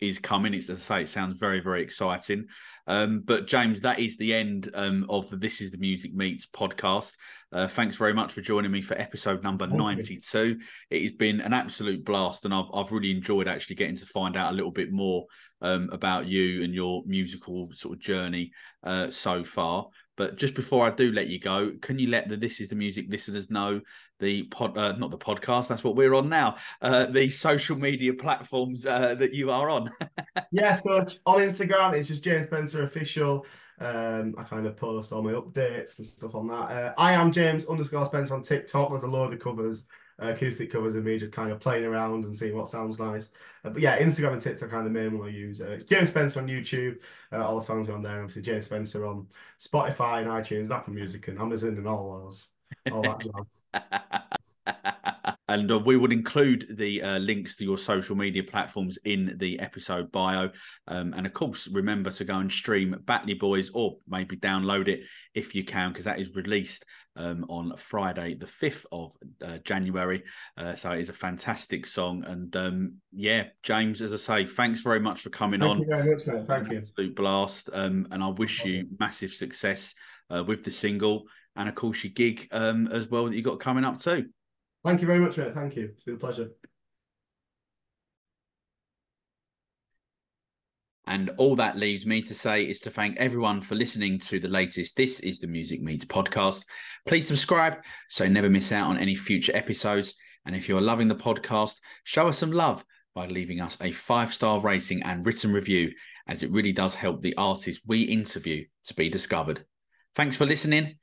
is 0.00 0.18
coming. 0.18 0.54
It's 0.54 0.70
as 0.70 0.78
I 0.90 0.96
say, 0.98 1.02
it 1.02 1.08
sounds 1.08 1.36
very, 1.38 1.60
very 1.60 1.82
exciting. 1.82 2.46
Um, 2.86 3.22
but 3.24 3.46
James, 3.46 3.80
that 3.82 3.98
is 3.98 4.16
the 4.16 4.34
end 4.34 4.70
um, 4.74 5.06
of 5.08 5.28
the 5.28 5.36
This 5.36 5.60
is 5.60 5.70
the 5.70 5.78
Music 5.78 6.14
Meets 6.14 6.46
podcast. 6.46 7.12
Uh, 7.52 7.68
thanks 7.68 7.96
very 7.96 8.14
much 8.14 8.32
for 8.32 8.40
joining 8.40 8.70
me 8.70 8.82
for 8.82 8.98
episode 8.98 9.42
number 9.42 9.66
Thank 9.66 9.78
you. 9.78 9.84
92. 9.84 10.58
It 10.90 11.02
has 11.02 11.12
been 11.12 11.40
an 11.40 11.52
absolute 11.52 12.04
blast, 12.04 12.44
and 12.44 12.54
I've, 12.54 12.70
I've 12.72 12.92
really 12.92 13.10
enjoyed 13.10 13.48
actually 13.48 13.76
getting 13.76 13.96
to 13.96 14.06
find 14.06 14.36
out 14.36 14.52
a 14.52 14.56
little 14.56 14.70
bit 14.70 14.92
more 14.92 15.26
um, 15.60 15.88
about 15.92 16.26
you 16.26 16.62
and 16.62 16.74
your 16.74 17.02
musical 17.06 17.70
sort 17.74 17.94
of 17.94 18.00
journey 18.00 18.52
uh, 18.84 19.10
so 19.10 19.44
far. 19.44 19.88
But 20.18 20.36
just 20.36 20.54
before 20.54 20.84
I 20.84 20.90
do 20.90 21.12
let 21.12 21.28
you 21.28 21.38
go, 21.38 21.72
can 21.80 21.98
you 21.98 22.08
let 22.08 22.28
the 22.28 22.36
This 22.36 22.60
Is 22.60 22.68
the 22.68 22.74
Music 22.74 23.06
listeners 23.08 23.50
know 23.50 23.80
the 24.18 24.42
pod, 24.42 24.76
uh, 24.76 24.96
not 24.96 25.12
the 25.12 25.16
podcast, 25.16 25.68
that's 25.68 25.84
what 25.84 25.94
we're 25.94 26.12
on 26.12 26.28
now, 26.28 26.56
uh, 26.82 27.06
the 27.06 27.30
social 27.30 27.78
media 27.78 28.12
platforms 28.12 28.84
uh, 28.84 29.14
that 29.14 29.32
you 29.32 29.50
are 29.50 29.70
on? 29.70 29.90
Yeah, 30.50 30.74
so 30.76 31.04
on 31.26 31.40
Instagram, 31.40 31.94
it's 31.94 32.08
just 32.08 32.22
James 32.22 32.46
Spencer 32.46 32.82
official. 32.82 33.44
Um, 33.80 34.34
I 34.38 34.44
kind 34.44 34.66
of 34.66 34.76
post 34.76 35.12
all 35.12 35.22
my 35.22 35.32
updates 35.32 35.98
and 35.98 36.06
stuff 36.06 36.34
on 36.34 36.48
that. 36.48 36.54
Uh, 36.54 36.94
I 36.96 37.12
am 37.12 37.30
James 37.30 37.66
underscore 37.66 38.06
Spencer 38.06 38.34
on 38.34 38.42
TikTok. 38.42 38.90
There's 38.90 39.02
a 39.02 39.06
load 39.06 39.32
of 39.34 39.40
covers, 39.40 39.84
acoustic 40.18 40.72
covers 40.72 40.94
of 40.94 41.04
me 41.04 41.18
just 41.18 41.32
kind 41.32 41.50
of 41.50 41.60
playing 41.60 41.84
around 41.84 42.24
and 42.24 42.36
seeing 42.36 42.56
what 42.56 42.68
sounds 42.68 42.98
nice. 42.98 43.30
Uh, 43.64 43.70
but 43.70 43.82
yeah, 43.82 43.98
Instagram 43.98 44.32
and 44.32 44.42
TikTok 44.42 44.68
are 44.68 44.70
kind 44.70 44.86
of 44.86 44.92
the 44.92 44.98
main 44.98 45.16
one 45.18 45.28
I 45.28 45.30
use. 45.30 45.60
Uh, 45.60 45.66
it's 45.66 45.84
James 45.84 46.10
Spencer 46.10 46.40
on 46.40 46.48
YouTube. 46.48 46.96
Uh, 47.32 47.44
all 47.44 47.60
the 47.60 47.64
songs 47.66 47.88
are 47.88 47.94
on 47.94 48.02
there. 48.02 48.22
Obviously, 48.22 48.42
James 48.42 48.64
Spencer 48.64 49.06
on 49.06 49.26
Spotify 49.60 50.22
and 50.22 50.28
iTunes, 50.28 50.62
and 50.62 50.72
Apple 50.72 50.92
Music 50.92 51.28
and 51.28 51.38
Amazon 51.38 51.70
and 51.70 51.86
all 51.86 52.24
those, 52.24 52.46
all 52.90 53.02
that 53.02 53.20
jazz. 53.20 54.22
and 55.48 55.70
uh, 55.70 55.78
we 55.78 55.96
would 55.96 56.12
include 56.12 56.76
the 56.76 57.02
uh, 57.02 57.18
links 57.18 57.56
to 57.56 57.64
your 57.64 57.78
social 57.78 58.16
media 58.16 58.42
platforms 58.42 58.98
in 59.04 59.34
the 59.38 59.58
episode 59.60 60.12
bio. 60.12 60.50
Um, 60.86 61.14
and 61.16 61.26
of 61.26 61.32
course, 61.32 61.68
remember 61.68 62.10
to 62.12 62.24
go 62.24 62.36
and 62.38 62.50
stream 62.50 62.96
Batley 63.04 63.34
Boys 63.34 63.70
or 63.72 63.96
maybe 64.06 64.36
download 64.36 64.88
it 64.88 65.00
if 65.34 65.54
you 65.54 65.64
can, 65.64 65.90
because 65.90 66.04
that 66.04 66.20
is 66.20 66.34
released 66.34 66.84
um, 67.18 67.44
on 67.48 67.74
Friday, 67.76 68.34
the 68.34 68.46
5th 68.46 68.86
of 68.92 69.12
uh, 69.44 69.58
January. 69.64 70.22
Uh, 70.56 70.74
so 70.74 70.92
it 70.92 71.00
is 71.00 71.08
a 71.08 71.14
fantastic 71.14 71.86
song. 71.86 72.24
And 72.24 72.54
um, 72.56 72.94
yeah, 73.12 73.48
James, 73.62 74.00
as 74.00 74.14
I 74.14 74.16
say, 74.16 74.46
thanks 74.46 74.82
very 74.82 75.00
much 75.00 75.20
for 75.22 75.30
coming 75.30 75.60
Thank 75.60 75.70
on. 75.70 75.78
you 75.80 75.86
very 75.86 76.14
much, 76.14 76.26
mate. 76.26 76.46
Thank 76.46 76.70
you. 76.70 76.78
Absolute 76.78 77.16
blast. 77.16 77.70
Um, 77.72 78.06
and 78.10 78.22
I 78.22 78.28
wish 78.28 78.64
you 78.64 78.86
massive 78.98 79.32
success 79.32 79.94
uh, 80.34 80.44
with 80.44 80.64
the 80.64 80.70
single 80.70 81.24
and, 81.56 81.68
of 81.68 81.74
course, 81.74 82.04
your 82.04 82.12
gig 82.12 82.48
um, 82.52 82.86
as 82.92 83.08
well 83.08 83.26
that 83.26 83.34
you 83.34 83.42
got 83.42 83.60
coming 83.60 83.84
up 83.84 84.00
too. 84.00 84.26
Thank 84.84 85.00
you 85.00 85.06
very 85.06 85.18
much, 85.18 85.36
mate. 85.36 85.54
Thank 85.54 85.76
you. 85.76 85.90
It's 85.92 86.04
been 86.04 86.14
a 86.14 86.18
pleasure. 86.18 86.50
And 91.08 91.30
all 91.38 91.56
that 91.56 91.78
leaves 91.78 92.04
me 92.04 92.20
to 92.20 92.34
say 92.34 92.64
is 92.64 92.80
to 92.82 92.90
thank 92.90 93.16
everyone 93.16 93.62
for 93.62 93.74
listening 93.74 94.18
to 94.20 94.38
the 94.38 94.46
latest 94.46 94.94
This 94.94 95.20
is 95.20 95.38
the 95.38 95.46
Music 95.46 95.80
Meets 95.80 96.04
podcast. 96.04 96.64
Please 97.06 97.26
subscribe 97.26 97.78
so 98.10 98.24
you 98.24 98.30
never 98.30 98.50
miss 98.50 98.72
out 98.72 98.90
on 98.90 98.98
any 98.98 99.14
future 99.14 99.56
episodes. 99.56 100.12
And 100.44 100.54
if 100.54 100.68
you're 100.68 100.82
loving 100.82 101.08
the 101.08 101.14
podcast, 101.14 101.76
show 102.04 102.28
us 102.28 102.36
some 102.36 102.52
love 102.52 102.84
by 103.14 103.26
leaving 103.26 103.58
us 103.58 103.78
a 103.80 103.90
five 103.90 104.34
star 104.34 104.60
rating 104.60 105.02
and 105.02 105.24
written 105.24 105.50
review, 105.50 105.92
as 106.26 106.42
it 106.42 106.50
really 106.50 106.72
does 106.72 106.94
help 106.94 107.22
the 107.22 107.34
artists 107.38 107.80
we 107.86 108.02
interview 108.02 108.66
to 108.88 108.94
be 108.94 109.08
discovered. 109.08 109.64
Thanks 110.14 110.36
for 110.36 110.44
listening 110.44 110.98